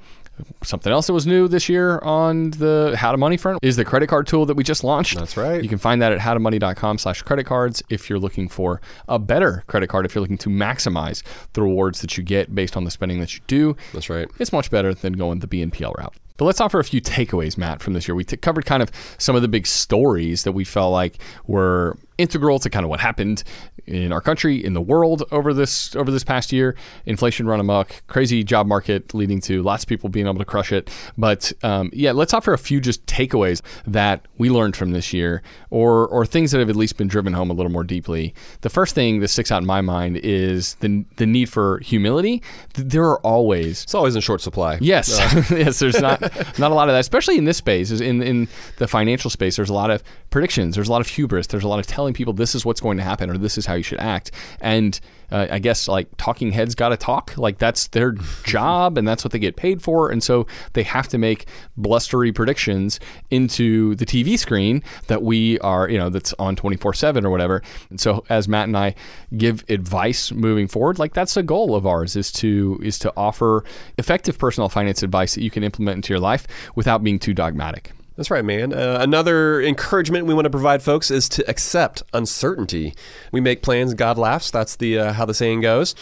something 0.64 0.92
else 0.92 1.07
that 1.07 1.12
was 1.12 1.26
new 1.28 1.47
this 1.47 1.68
year 1.68 2.01
on 2.03 2.51
the 2.51 2.95
How 2.99 3.12
to 3.12 3.16
Money 3.18 3.36
front 3.36 3.61
is 3.62 3.76
the 3.76 3.84
credit 3.84 4.09
card 4.09 4.26
tool 4.26 4.47
that 4.47 4.55
we 4.57 4.64
just 4.64 4.82
launched. 4.82 5.16
That's 5.16 5.36
right. 5.36 5.62
You 5.62 5.68
can 5.68 5.78
find 5.78 6.03
that 6.03 6.12
at 6.12 6.18
howtomoney.com 6.18 6.99
slash 6.99 7.22
credit 7.22 7.45
cards 7.45 7.82
if 7.88 8.11
you're 8.11 8.18
looking 8.18 8.49
for 8.49 8.80
a 9.09 9.18
better 9.18 9.62
credit 9.68 9.86
card, 9.88 10.07
if 10.07 10.14
you're 10.14 10.22
looking 10.22 10.38
to 10.38 10.49
maximize 10.51 11.22
the 11.53 11.62
rewards 11.62 12.01
that 12.01 12.16
you 12.16 12.24
get 12.24 12.53
based 12.55 12.76
on 12.76 12.82
the 12.84 12.90
spending 12.90 13.20
that 13.20 13.34
you 13.34 13.40
do. 13.47 13.76
That's 13.92 14.11
right. 14.11 14.28
It's 14.40 14.53
much 14.53 14.70
better 14.72 14.92
than 14.92 15.12
going 15.12 15.38
the 15.38 15.47
BNPL 15.47 15.95
route. 15.97 16.14
But 16.36 16.47
let's 16.47 16.61
offer 16.61 16.80
a 16.80 16.84
few 16.84 17.01
takeaways, 17.01 17.57
Matt, 17.57 17.80
from 17.80 17.92
this 17.92 18.09
year. 18.09 18.16
We 18.16 18.24
t- 18.24 18.36
covered 18.36 18.66
kind 18.66 18.82
of 18.82 18.90
some 19.18 19.36
of 19.36 19.42
the 19.42 19.47
big 19.47 19.68
stories 19.68 20.42
that 20.42 20.51
we 20.51 20.64
felt 20.64 20.92
like 20.92 21.18
were 21.47 21.97
integral 22.19 22.59
to 22.61 22.71
kind 22.71 22.85
of 22.85 22.91
what 22.91 23.01
happened 23.01 23.43
in 23.87 24.12
our 24.12 24.21
country, 24.21 24.65
in 24.65 24.73
the 24.73 24.81
world 24.81 25.25
over 25.31 25.53
this 25.53 25.95
over 25.97 26.11
this 26.11 26.25
past 26.25 26.53
year. 26.53 26.77
Inflation 27.07 27.47
run 27.47 27.61
amok, 27.61 28.03
crazy 28.07 28.43
job 28.43 28.67
market 28.67 29.12
leading 29.15 29.41
to 29.43 29.62
lots 29.62 29.85
of 29.85 29.89
people 29.89 30.09
being 30.09 30.27
able 30.27 30.39
to 30.39 30.45
crush 30.45 30.73
it. 30.73 30.91
But 31.19 31.53
um, 31.62 31.91
yeah, 31.93 32.12
let's 32.12 32.33
offer 32.33 32.53
a 32.53 32.59
few 32.59 32.81
just 32.81 33.05
takeaways 33.07 33.61
that 33.87 34.27
we 34.39 34.51
learned 34.51 34.77
from 34.77 34.93
this 34.93 35.12
year, 35.12 35.43
or 35.71 36.07
or 36.09 36.25
things 36.25 36.53
that 36.53 36.59
have 36.59 36.71
at 36.71 36.77
least 36.77 36.97
been 36.97 37.09
driven 37.09 37.33
home 37.33 37.51
a 37.51 37.55
little 37.55 37.73
more 37.73 37.85
deeply. 37.85 38.35
The 38.62 38.71
first 38.71 38.95
thing 38.95 39.21
that 39.21 39.29
sticks 39.29 39.53
out 39.53 39.61
in 39.61 39.67
my 39.67 39.81
mind 39.81 40.19
is 40.19 40.75
the 40.77 41.05
the 41.17 41.27
need 41.27 41.49
for 41.49 41.79
humility. 41.81 42.43
There 42.75 43.05
are 43.05 43.21
always 43.21 43.83
It's 43.83 43.95
always 43.95 44.15
in 44.15 44.23
short 44.23 44.41
supply. 44.41 44.79
Yes, 44.81 45.11
yes. 45.51 45.79
There's 45.79 46.01
not 46.01 46.21
not 46.59 46.71
a 46.71 46.75
lot 46.75 46.89
of 46.89 46.95
that, 46.95 47.01
especially 47.01 47.37
in 47.37 47.45
this 47.45 47.59
space. 47.59 47.91
is 47.91 48.01
In 48.01 48.23
in 48.23 48.49
the 48.79 48.89
financial 48.89 49.31
space, 49.31 49.57
there's 49.57 49.71
a 49.71 49.75
lot 49.75 49.91
of 49.91 50.03
predictions. 50.31 50.75
There's 50.75 50.89
a 50.89 50.93
lot 50.93 51.01
of 51.01 51.09
hubris. 51.09 51.49
There's 51.49 51.65
a 51.65 51.69
lot 51.69 51.79
of 51.79 51.87
telling 52.05 52.13
people 52.13 52.35
this 52.35 52.55
is 52.55 52.67
what's 52.67 52.83
going 52.83 52.99
to 52.99 53.03
happen 53.03 53.31
or 53.31 53.39
this 53.39 53.57
is 53.57 53.65
how 53.65 53.73
you 53.73 53.83
should 53.83 53.99
act. 53.99 54.31
And 54.61 55.01
uh, 55.33 55.47
I 55.51 55.59
guess 55.59 55.89
like 55.89 56.07
talking 56.19 56.53
heads 56.53 56.75
got 56.75 56.91
to 56.91 56.99
talk. 56.99 57.33
Like 57.39 57.57
that's 57.57 57.87
their 57.89 58.13
job 58.45 58.99
and 58.99 59.09
that's 59.09 59.25
what 59.25 59.33
they 59.33 59.39
get 59.39 59.57
paid 59.57 59.81
for. 59.81 60.11
And 60.11 60.23
so 60.23 60.47
they 60.75 60.83
have 60.83 61.09
to 61.09 61.19
make 61.19 61.47
blustery 61.79 62.31
predictions 62.31 63.01
into 63.31 63.95
the 63.95 64.05
TV 64.05 64.39
screen 64.39 64.83
that 65.07 65.23
we 65.23 65.59
are, 65.61 65.89
you 65.89 65.97
know, 65.97 66.11
that's 66.11 66.35
on 66.35 66.57
24 66.57 66.93
seven 66.93 67.25
or 67.25 67.31
whatever. 67.31 67.63
And 67.89 67.99
so 67.99 68.23
as 68.29 68.49
Matt 68.49 68.69
and 68.69 68.77
I 68.77 68.95
give 69.35 69.65
advice 69.71 70.31
moving 70.31 70.69
forward, 70.69 70.99
like 70.99 71.15
that's 71.15 71.39
a 71.39 71.43
goal 71.43 71.75
of 71.75 71.87
ours 71.87 72.17
is 72.17 72.31
to 72.33 72.79
is 72.83 72.99
to 72.99 73.13
offer 73.17 73.65
effective 73.97 74.37
personal 74.37 74.69
finance 74.69 75.03
advice 75.03 75.35
that 75.37 75.43
you 75.43 75.51
can 75.51 75.65
implement 75.65 75.97
into 75.97 76.13
your 76.13 76.21
life 76.21 76.47
without 76.75 77.03
being 77.03 77.19
too 77.19 77.33
dogmatic. 77.33 77.93
That's 78.17 78.31
right, 78.31 78.45
man. 78.45 78.73
Uh, 78.73 78.99
another 79.01 79.61
encouragement 79.61 80.27
we 80.27 80.35
want 80.35 80.45
to 80.45 80.51
provide 80.51 80.83
folks 80.83 81.11
is 81.11 81.29
to 81.31 81.49
accept 81.51 82.03
uncertainty. 82.12 82.95
We 83.33 83.41
make 83.41 83.62
plans, 83.62 83.95
God 83.95 84.19
laughs. 84.19 84.51
That's 84.51 84.77
the 84.77 84.99
uh, 84.99 85.12
how 85.15 85.25
the 85.25 85.35
saying 85.35 85.62
goes. 85.62 85.95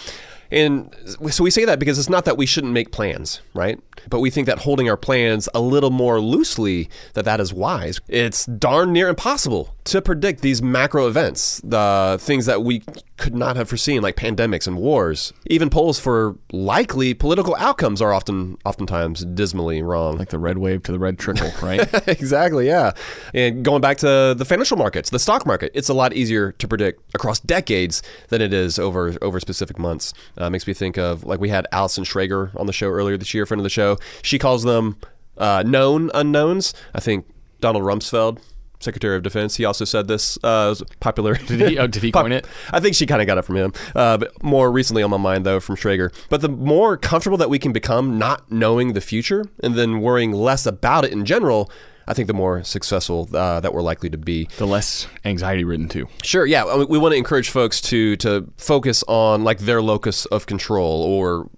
And 0.50 0.94
so 1.30 1.42
we 1.42 1.50
say 1.50 1.64
that 1.64 1.78
because 1.78 1.98
it's 1.98 2.10
not 2.10 2.26
that 2.26 2.36
we 2.36 2.44
shouldn't 2.44 2.74
make 2.74 2.92
plans, 2.92 3.40
right? 3.54 3.80
But 4.10 4.20
we 4.20 4.28
think 4.28 4.46
that 4.46 4.58
holding 4.58 4.86
our 4.90 4.98
plans 4.98 5.48
a 5.54 5.60
little 5.60 5.88
more 5.88 6.20
loosely 6.20 6.90
that 7.14 7.24
that 7.24 7.40
is 7.40 7.54
wise. 7.54 8.00
It's 8.06 8.44
darn 8.44 8.92
near 8.92 9.08
impossible 9.08 9.74
to 9.84 10.00
predict 10.00 10.42
these 10.42 10.62
macro 10.62 11.08
events, 11.08 11.60
the 11.64 12.16
things 12.20 12.46
that 12.46 12.62
we 12.62 12.82
could 13.16 13.34
not 13.34 13.56
have 13.56 13.68
foreseen 13.68 14.00
like 14.02 14.16
pandemics 14.16 14.66
and 14.66 14.76
wars. 14.76 15.32
Even 15.46 15.70
polls 15.70 15.98
for 15.98 16.36
likely 16.52 17.14
political 17.14 17.54
outcomes 17.56 18.00
are 18.00 18.12
often 18.12 18.56
oftentimes 18.64 19.24
dismally 19.24 19.82
wrong. 19.82 20.16
Like 20.18 20.28
the 20.28 20.38
red 20.38 20.58
wave 20.58 20.82
to 20.84 20.92
the 20.92 20.98
red 20.98 21.18
trickle, 21.18 21.50
right? 21.62 21.88
exactly, 22.08 22.66
yeah. 22.66 22.92
And 23.34 23.64
going 23.64 23.80
back 23.80 23.96
to 23.98 24.34
the 24.36 24.44
financial 24.44 24.76
markets, 24.76 25.10
the 25.10 25.18
stock 25.18 25.46
market, 25.46 25.72
it's 25.74 25.88
a 25.88 25.94
lot 25.94 26.12
easier 26.12 26.52
to 26.52 26.68
predict 26.68 27.14
across 27.14 27.40
decades 27.40 28.02
than 28.28 28.40
it 28.40 28.52
is 28.52 28.78
over 28.78 29.16
over 29.20 29.40
specific 29.40 29.78
months. 29.78 30.14
Uh, 30.38 30.48
makes 30.48 30.66
me 30.66 30.74
think 30.74 30.96
of 30.96 31.24
like 31.24 31.40
we 31.40 31.48
had 31.48 31.66
Allison 31.72 32.04
Schrager 32.04 32.54
on 32.58 32.66
the 32.66 32.72
show 32.72 32.88
earlier 32.88 33.16
this 33.16 33.34
year, 33.34 33.46
friend 33.46 33.60
of 33.60 33.64
the 33.64 33.70
show. 33.70 33.98
She 34.22 34.38
calls 34.38 34.62
them 34.62 34.96
uh, 35.38 35.64
known 35.66 36.10
unknowns. 36.14 36.72
I 36.94 37.00
think 37.00 37.26
Donald 37.60 37.84
Rumsfeld. 37.84 38.38
Secretary 38.82 39.16
of 39.16 39.22
Defense. 39.22 39.56
He 39.56 39.64
also 39.64 39.84
said 39.84 40.08
this 40.08 40.36
uh, 40.38 40.68
was 40.70 40.82
popular. 41.00 41.34
Did 41.34 41.68
he? 41.68 41.78
Oh, 41.78 41.86
did 41.86 42.02
he 42.02 42.12
coin 42.12 42.32
it? 42.32 42.46
I 42.70 42.80
think 42.80 42.94
she 42.94 43.06
kind 43.06 43.20
of 43.20 43.26
got 43.26 43.38
it 43.38 43.42
from 43.42 43.56
him. 43.56 43.72
Uh, 43.94 44.18
but 44.18 44.42
more 44.42 44.70
recently 44.70 45.02
on 45.02 45.10
my 45.10 45.16
mind, 45.16 45.46
though, 45.46 45.60
from 45.60 45.76
Schrager. 45.76 46.12
But 46.28 46.40
the 46.40 46.48
more 46.48 46.96
comfortable 46.96 47.38
that 47.38 47.50
we 47.50 47.58
can 47.58 47.72
become 47.72 48.18
not 48.18 48.50
knowing 48.50 48.92
the 48.92 49.00
future 49.00 49.44
and 49.62 49.74
then 49.74 50.00
worrying 50.00 50.32
less 50.32 50.66
about 50.66 51.04
it 51.04 51.12
in 51.12 51.24
general, 51.24 51.70
I 52.06 52.14
think 52.14 52.26
the 52.26 52.34
more 52.34 52.64
successful 52.64 53.28
uh, 53.32 53.60
that 53.60 53.72
we're 53.72 53.82
likely 53.82 54.10
to 54.10 54.18
be. 54.18 54.48
The 54.58 54.66
less 54.66 55.06
anxiety 55.24 55.64
ridden 55.64 55.88
too. 55.88 56.08
Sure, 56.22 56.44
yeah. 56.44 56.64
I 56.64 56.78
mean, 56.78 56.88
We 56.88 56.98
want 56.98 57.12
to 57.12 57.16
encourage 57.16 57.50
folks 57.50 57.80
to 57.82 58.16
to 58.16 58.50
focus 58.56 59.04
on 59.08 59.44
like 59.44 59.58
their 59.60 59.80
locus 59.82 60.26
of 60.26 60.46
control 60.46 61.02
or 61.02 61.48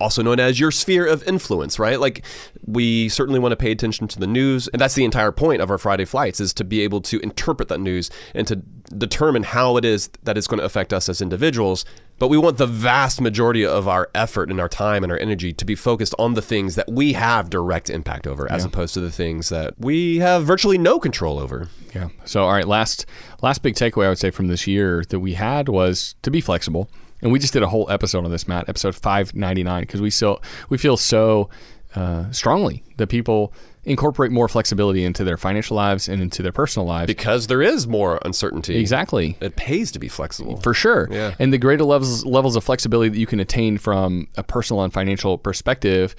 also 0.00 0.22
known 0.22 0.40
as 0.40 0.58
your 0.58 0.70
sphere 0.70 1.06
of 1.06 1.22
influence, 1.24 1.78
right? 1.78 2.00
Like 2.00 2.24
we 2.66 3.08
certainly 3.08 3.40
want 3.40 3.52
to 3.52 3.56
pay 3.56 3.70
attention 3.70 4.08
to 4.08 4.18
the 4.18 4.26
news, 4.26 4.68
and 4.68 4.80
that's 4.80 4.94
the 4.94 5.04
entire 5.04 5.32
point 5.32 5.60
of 5.60 5.70
our 5.70 5.78
Friday 5.78 6.04
flights 6.04 6.40
is 6.40 6.52
to 6.54 6.64
be 6.64 6.80
able 6.80 7.00
to 7.02 7.20
interpret 7.20 7.68
that 7.68 7.78
news 7.78 8.10
and 8.34 8.46
to 8.46 8.56
determine 8.96 9.44
how 9.44 9.76
it 9.76 9.84
is 9.84 10.10
that 10.24 10.36
it's 10.36 10.46
going 10.46 10.58
to 10.58 10.64
affect 10.64 10.92
us 10.92 11.08
as 11.08 11.20
individuals. 11.22 11.84
But 12.18 12.28
we 12.28 12.38
want 12.38 12.58
the 12.58 12.66
vast 12.66 13.20
majority 13.20 13.66
of 13.66 13.88
our 13.88 14.08
effort 14.14 14.48
and 14.48 14.60
our 14.60 14.68
time 14.68 15.02
and 15.02 15.10
our 15.10 15.18
energy 15.18 15.52
to 15.52 15.64
be 15.64 15.74
focused 15.74 16.14
on 16.16 16.34
the 16.34 16.42
things 16.42 16.76
that 16.76 16.90
we 16.90 17.14
have 17.14 17.50
direct 17.50 17.90
impact 17.90 18.28
over, 18.28 18.50
as 18.50 18.64
opposed 18.64 18.94
to 18.94 19.00
the 19.00 19.10
things 19.10 19.48
that 19.48 19.74
we 19.78 20.18
have 20.18 20.44
virtually 20.44 20.78
no 20.78 21.00
control 21.00 21.40
over. 21.40 21.68
Yeah. 21.92 22.10
So 22.24 22.44
all 22.44 22.52
right, 22.52 22.68
last 22.68 23.06
last 23.42 23.62
big 23.62 23.74
takeaway 23.74 24.06
I 24.06 24.10
would 24.10 24.18
say 24.18 24.30
from 24.30 24.46
this 24.46 24.66
year 24.66 25.02
that 25.08 25.18
we 25.18 25.34
had 25.34 25.68
was 25.68 26.14
to 26.22 26.30
be 26.30 26.40
flexible. 26.40 26.88
And 27.24 27.32
we 27.32 27.38
just 27.38 27.54
did 27.54 27.62
a 27.62 27.68
whole 27.68 27.90
episode 27.90 28.24
on 28.24 28.30
this, 28.30 28.46
Matt, 28.46 28.68
episode 28.68 28.94
599, 28.94 29.82
because 29.82 30.02
we 30.02 30.10
so 30.10 30.40
we 30.68 30.76
feel 30.76 30.98
so 30.98 31.48
uh, 31.94 32.30
strongly 32.30 32.84
that 32.98 33.06
people 33.06 33.52
incorporate 33.84 34.30
more 34.30 34.48
flexibility 34.48 35.04
into 35.04 35.24
their 35.24 35.36
financial 35.36 35.76
lives 35.76 36.08
and 36.08 36.20
into 36.20 36.42
their 36.42 36.52
personal 36.52 36.86
lives. 36.86 37.06
Because 37.06 37.46
there 37.46 37.62
is 37.62 37.86
more 37.86 38.18
uncertainty. 38.24 38.76
exactly. 38.76 39.36
It 39.40 39.56
pays 39.56 39.92
to 39.92 39.98
be 39.98 40.08
flexible. 40.08 40.56
For 40.58 40.74
sure. 40.74 41.08
Yeah. 41.10 41.34
And 41.38 41.52
the 41.52 41.58
greater 41.58 41.84
levels 41.84 42.24
levels 42.26 42.56
of 42.56 42.64
flexibility 42.64 43.08
that 43.10 43.18
you 43.18 43.26
can 43.26 43.40
attain 43.40 43.78
from 43.78 44.28
a 44.36 44.42
personal 44.42 44.82
and 44.82 44.92
financial 44.92 45.38
perspective 45.38 46.14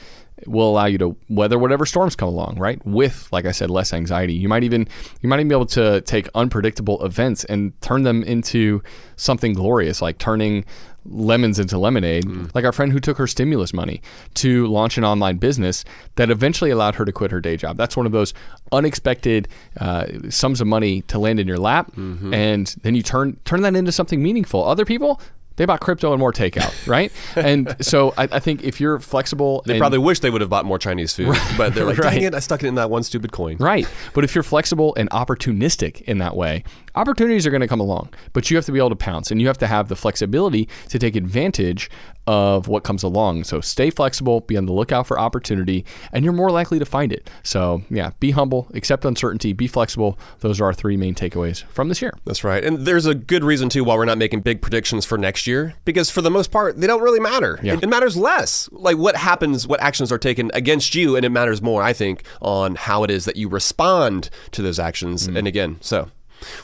will 0.47 0.69
allow 0.69 0.85
you 0.85 0.97
to 0.97 1.15
weather 1.29 1.57
whatever 1.57 1.85
storms 1.85 2.15
come 2.15 2.27
along, 2.27 2.57
right? 2.59 2.83
With, 2.85 3.27
like 3.31 3.45
I 3.45 3.51
said, 3.51 3.69
less 3.69 3.93
anxiety. 3.93 4.33
You 4.33 4.49
might 4.49 4.63
even 4.63 4.87
you 5.21 5.29
might 5.29 5.37
even 5.37 5.47
be 5.47 5.55
able 5.55 5.65
to 5.67 6.01
take 6.01 6.27
unpredictable 6.35 7.03
events 7.05 7.45
and 7.45 7.79
turn 7.81 8.03
them 8.03 8.23
into 8.23 8.81
something 9.15 9.53
glorious, 9.53 10.01
like 10.01 10.17
turning 10.17 10.65
lemons 11.05 11.59
into 11.59 11.77
lemonade, 11.77 12.25
like 12.55 12.65
our 12.65 12.71
friend 12.71 12.91
who 12.91 12.99
took 12.99 13.17
her 13.17 13.27
stimulus 13.27 13.73
money 13.73 14.01
to 14.35 14.67
launch 14.67 14.97
an 14.97 15.03
online 15.05 15.37
business 15.37 15.85
that 16.15 16.29
eventually 16.29 16.71
allowed 16.71 16.95
her 16.95 17.05
to 17.05 17.11
quit 17.11 17.31
her 17.31 17.39
day 17.39 17.55
job. 17.57 17.77
That's 17.77 17.95
one 17.95 18.05
of 18.05 18.11
those 18.11 18.33
unexpected 18.71 19.47
uh, 19.79 20.07
sums 20.29 20.61
of 20.61 20.67
money 20.67 21.01
to 21.03 21.19
land 21.19 21.39
in 21.39 21.47
your 21.47 21.57
lap, 21.59 21.91
and 21.97 22.67
then 22.81 22.95
you 22.95 23.03
turn 23.03 23.37
turn 23.45 23.61
that 23.61 23.75
into 23.75 23.91
something 23.91 24.21
meaningful. 24.21 24.63
Other 24.63 24.85
people. 24.85 25.19
They 25.57 25.63
bought 25.63 25.79
crypto 25.79 26.11
and 26.11 26.19
more 26.19 26.33
takeout, 26.33 26.85
right? 26.85 27.13
and 27.37 27.77
so 27.79 28.13
I, 28.17 28.23
I 28.29 28.39
think 28.39 28.65
if 28.65 28.81
you're 28.81 28.99
flexible, 28.99 29.63
They 29.65 29.75
and- 29.75 29.79
probably 29.79 29.99
wish 29.99 30.19
they 30.19 30.29
would 30.29 30.41
have 30.41 30.49
bought 30.49 30.65
more 30.65 30.77
Chinese 30.77 31.15
food, 31.15 31.33
but 31.57 31.73
they're 31.73 31.85
like, 31.85 31.97
Right. 31.97 32.15
dang 32.15 32.23
it, 32.23 32.35
I 32.35 32.39
stuck 32.39 32.61
it 32.61 32.67
in 32.67 32.75
that 32.75 32.89
one 32.89 33.03
stupid 33.03 33.31
coin. 33.31 33.55
Right. 33.57 33.87
But 34.13 34.25
if 34.25 34.35
you're 34.35 34.43
flexible 34.43 34.93
and 34.97 35.09
opportunistic 35.11 36.01
in 36.01 36.17
that 36.17 36.35
way, 36.35 36.65
opportunities 36.95 37.45
are 37.45 37.51
going 37.51 37.61
to 37.61 37.67
come 37.67 37.79
along, 37.79 38.09
but 38.33 38.49
you 38.49 38.57
have 38.57 38.65
to 38.65 38.71
be 38.71 38.79
able 38.79 38.89
to 38.89 38.95
pounce 38.95 39.31
and 39.31 39.41
you 39.41 39.47
have 39.47 39.57
to 39.59 39.67
have 39.67 39.87
the 39.87 39.95
flexibility 39.95 40.67
to 40.89 40.99
take 40.99 41.15
advantage 41.15 41.89
of 42.27 42.67
what 42.67 42.83
comes 42.83 43.03
along. 43.03 43.43
So 43.43 43.61
stay 43.61 43.91
flexible, 43.91 44.41
be 44.41 44.57
on 44.57 44.65
the 44.65 44.73
lookout 44.73 45.05
for 45.05 45.19
opportunity, 45.19 45.85
and 46.11 46.23
you're 46.23 46.33
more 46.33 46.49
likely 46.49 46.79
to 46.79 46.85
find 46.85 47.13
it. 47.13 47.29
So, 47.43 47.83
yeah, 47.89 48.11
be 48.19 48.31
humble, 48.31 48.67
accept 48.73 49.05
uncertainty, 49.05 49.53
be 49.53 49.67
flexible. 49.67 50.17
Those 50.39 50.59
are 50.59 50.65
our 50.65 50.73
three 50.73 50.97
main 50.97 51.13
takeaways 51.13 51.63
from 51.65 51.89
this 51.89 52.01
year. 52.01 52.13
That's 52.25 52.43
right. 52.43 52.63
And 52.63 52.79
there's 52.79 53.05
a 53.05 53.13
good 53.13 53.43
reason, 53.43 53.69
too, 53.69 53.83
why 53.83 53.95
we're 53.95 54.05
not 54.05 54.17
making 54.17 54.41
big 54.41 54.61
predictions 54.61 55.05
for 55.05 55.17
next 55.17 55.45
year, 55.45 55.75
because 55.85 56.09
for 56.09 56.21
the 56.21 56.31
most 56.31 56.51
part, 56.51 56.81
they 56.81 56.87
don't 56.87 57.03
really 57.03 57.19
matter. 57.19 57.59
Yeah. 57.61 57.73
It, 57.73 57.83
it 57.83 57.89
matters 57.89 58.17
less. 58.17 58.69
Like 58.71 58.97
what 58.97 59.15
happens, 59.15 59.67
what 59.67 59.81
actions 59.81 60.11
are 60.11 60.17
taken 60.17 60.49
against 60.55 60.95
you, 60.95 61.15
and 61.15 61.25
it 61.25 61.29
matters 61.29 61.61
more, 61.61 61.83
I 61.83 61.93
think, 61.93 62.23
on 62.41 62.73
how 62.75 63.03
it 63.03 63.11
is 63.11 63.25
that 63.25 63.35
you 63.35 63.49
respond 63.49 64.31
to 64.51 64.63
those 64.63 64.79
actions. 64.79 65.27
Mm. 65.27 65.37
And 65.37 65.47
again, 65.47 65.77
so. 65.81 66.09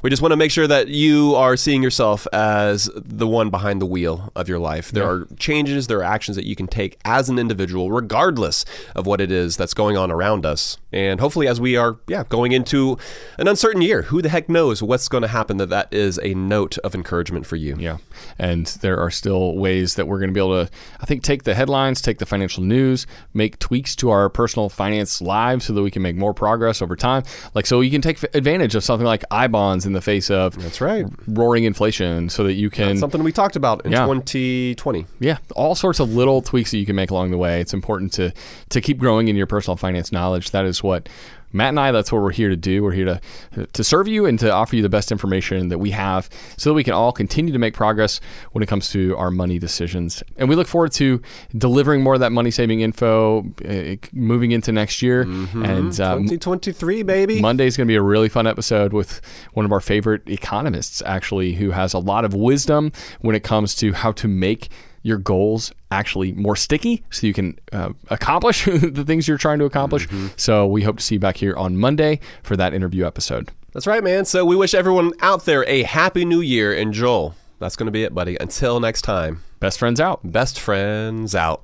We 0.01 0.09
just 0.09 0.21
want 0.21 0.31
to 0.31 0.37
make 0.37 0.51
sure 0.51 0.67
that 0.67 0.87
you 0.87 1.35
are 1.35 1.57
seeing 1.57 1.83
yourself 1.83 2.27
as 2.33 2.89
the 2.95 3.27
one 3.27 3.49
behind 3.49 3.81
the 3.81 3.85
wheel 3.85 4.31
of 4.35 4.47
your 4.47 4.59
life. 4.59 4.91
There 4.91 5.07
are 5.09 5.27
changes, 5.37 5.87
there 5.87 5.99
are 5.99 6.03
actions 6.03 6.35
that 6.35 6.45
you 6.45 6.55
can 6.55 6.67
take 6.67 6.97
as 7.05 7.29
an 7.29 7.39
individual, 7.39 7.91
regardless 7.91 8.65
of 8.95 9.05
what 9.05 9.21
it 9.21 9.31
is 9.31 9.57
that's 9.57 9.73
going 9.73 9.97
on 9.97 10.11
around 10.11 10.45
us. 10.45 10.77
And 10.91 11.19
hopefully, 11.19 11.47
as 11.47 11.61
we 11.61 11.77
are, 11.77 11.97
yeah, 12.07 12.23
going 12.27 12.51
into 12.51 12.97
an 13.37 13.47
uncertain 13.47 13.81
year, 13.81 14.03
who 14.03 14.21
the 14.21 14.29
heck 14.29 14.49
knows 14.49 14.83
what's 14.83 15.07
going 15.07 15.21
to 15.21 15.27
happen? 15.27 15.57
That 15.57 15.69
that 15.69 15.93
is 15.93 16.19
a 16.21 16.33
note 16.33 16.77
of 16.79 16.93
encouragement 16.95 17.45
for 17.45 17.55
you. 17.55 17.75
Yeah. 17.79 17.97
And 18.37 18.65
there 18.81 18.99
are 18.99 19.09
still 19.09 19.55
ways 19.55 19.95
that 19.95 20.07
we're 20.07 20.19
going 20.19 20.29
to 20.29 20.33
be 20.33 20.39
able 20.39 20.65
to, 20.65 20.71
I 20.99 21.05
think, 21.05 21.23
take 21.23 21.43
the 21.43 21.55
headlines, 21.55 22.01
take 22.01 22.19
the 22.19 22.25
financial 22.25 22.63
news, 22.63 23.07
make 23.33 23.59
tweaks 23.59 23.95
to 23.97 24.09
our 24.09 24.29
personal 24.29 24.69
finance 24.69 25.21
lives 25.21 25.65
so 25.65 25.73
that 25.73 25.81
we 25.81 25.91
can 25.91 26.01
make 26.01 26.15
more 26.15 26.33
progress 26.33 26.81
over 26.81 26.95
time. 26.95 27.23
Like, 27.53 27.65
so 27.65 27.81
you 27.81 27.91
can 27.91 28.01
take 28.01 28.21
advantage 28.35 28.75
of 28.75 28.83
something 28.83 29.05
like 29.05 29.23
I 29.31 29.47
bonds 29.71 29.85
in 29.85 29.93
the 29.93 30.01
face 30.01 30.29
of 30.29 30.55
That's 30.61 30.81
right. 30.81 31.05
roaring 31.27 31.63
inflation 31.63 32.29
so 32.29 32.43
that 32.43 32.53
you 32.53 32.69
can, 32.69 32.97
Something 32.97 33.23
we 33.23 33.31
talked 33.31 33.55
about 33.55 33.85
in 33.85 33.91
Yeah. 33.91 34.05
2020. 34.05 35.05
yeah, 35.19 35.37
all 35.55 35.75
sorts 35.75 35.99
of 35.99 36.13
little 36.13 36.41
tweaks 36.41 36.71
that 36.71 36.77
you 36.77 36.85
can 36.85 36.95
make 36.95 37.09
along 37.11 37.31
the 37.31 37.37
way. 37.37 37.61
It's 37.61 37.73
important 37.73 38.11
to, 38.13 38.33
to 38.69 38.81
keep 38.81 38.97
growing 38.97 39.27
in 39.29 39.35
your 39.35 39.47
personal 39.47 39.77
finance 39.77 40.11
knowledge. 40.11 40.51
That 40.51 40.65
is 40.65 40.83
what 40.83 41.07
Matt 41.53 41.69
and 41.69 41.79
I, 41.79 41.91
that's 41.91 42.11
what 42.11 42.21
we're 42.21 42.31
here 42.31 42.49
to 42.49 42.55
do. 42.55 42.83
We're 42.83 42.91
here 42.91 43.05
to 43.05 43.65
to 43.65 43.83
serve 43.83 44.07
you 44.07 44.25
and 44.25 44.39
to 44.39 44.51
offer 44.51 44.75
you 44.75 44.81
the 44.81 44.89
best 44.89 45.11
information 45.11 45.69
that 45.69 45.77
we 45.77 45.91
have 45.91 46.29
so 46.57 46.69
that 46.69 46.73
we 46.73 46.83
can 46.83 46.93
all 46.93 47.11
continue 47.11 47.51
to 47.53 47.59
make 47.59 47.73
progress 47.73 48.19
when 48.51 48.63
it 48.63 48.67
comes 48.67 48.89
to 48.91 49.15
our 49.17 49.31
money 49.31 49.59
decisions. 49.59 50.23
And 50.37 50.49
we 50.49 50.55
look 50.55 50.67
forward 50.67 50.91
to 50.93 51.21
delivering 51.57 52.01
more 52.01 52.15
of 52.15 52.19
that 52.21 52.31
money 52.31 52.51
saving 52.51 52.81
info 52.81 53.45
uh, 53.67 53.95
moving 54.13 54.51
into 54.51 54.71
next 54.71 55.01
year. 55.01 55.21
And 55.21 55.99
um, 55.99 56.19
2023, 56.23 57.03
baby. 57.03 57.41
Monday 57.41 57.65
is 57.65 57.77
going 57.77 57.87
to 57.87 57.91
be 57.91 57.95
a 57.95 58.01
really 58.01 58.29
fun 58.29 58.47
episode 58.47 58.93
with 58.93 59.21
one 59.53 59.65
of 59.65 59.71
our 59.71 59.79
favorite 59.79 60.27
economists, 60.27 61.01
actually, 61.05 61.53
who 61.53 61.71
has 61.71 61.93
a 61.93 61.99
lot 61.99 62.25
of 62.25 62.33
wisdom 62.33 62.91
when 63.21 63.35
it 63.35 63.43
comes 63.43 63.75
to 63.75 63.93
how 63.93 64.11
to 64.13 64.27
make 64.27 64.69
your 65.03 65.17
goals 65.17 65.71
actually 65.89 66.31
more 66.33 66.55
sticky 66.55 67.03
so 67.09 67.25
you 67.27 67.33
can 67.33 67.57
uh, 67.71 67.89
accomplish 68.09 68.65
the 68.65 69.03
things 69.05 69.27
you're 69.27 69.37
trying 69.37 69.59
to 69.59 69.65
accomplish. 69.65 70.07
So 70.37 70.67
we 70.67 70.83
hope 70.83 70.97
to 70.97 71.03
see 71.03 71.15
you 71.15 71.19
back 71.19 71.37
here 71.37 71.55
on 71.55 71.77
Monday 71.77 72.19
for 72.43 72.55
that 72.57 72.73
interview 72.73 73.05
episode. 73.05 73.49
That's 73.73 73.87
right, 73.87 74.03
man. 74.03 74.25
So 74.25 74.45
we 74.45 74.55
wish 74.55 74.73
everyone 74.73 75.13
out 75.21 75.45
there 75.45 75.63
a 75.67 75.83
happy 75.83 76.25
new 76.25 76.41
year. 76.41 76.73
And 76.73 76.93
Joel, 76.93 77.35
that's 77.59 77.75
going 77.75 77.85
to 77.87 77.91
be 77.91 78.03
it, 78.03 78.13
buddy. 78.13 78.37
Until 78.39 78.79
next 78.79 79.01
time, 79.03 79.41
Best 79.59 79.79
friends 79.79 79.99
out. 79.99 80.19
best 80.23 80.59
friends 80.59 81.35
out. 81.35 81.63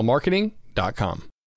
upswellmarketing.com. 0.00 1.29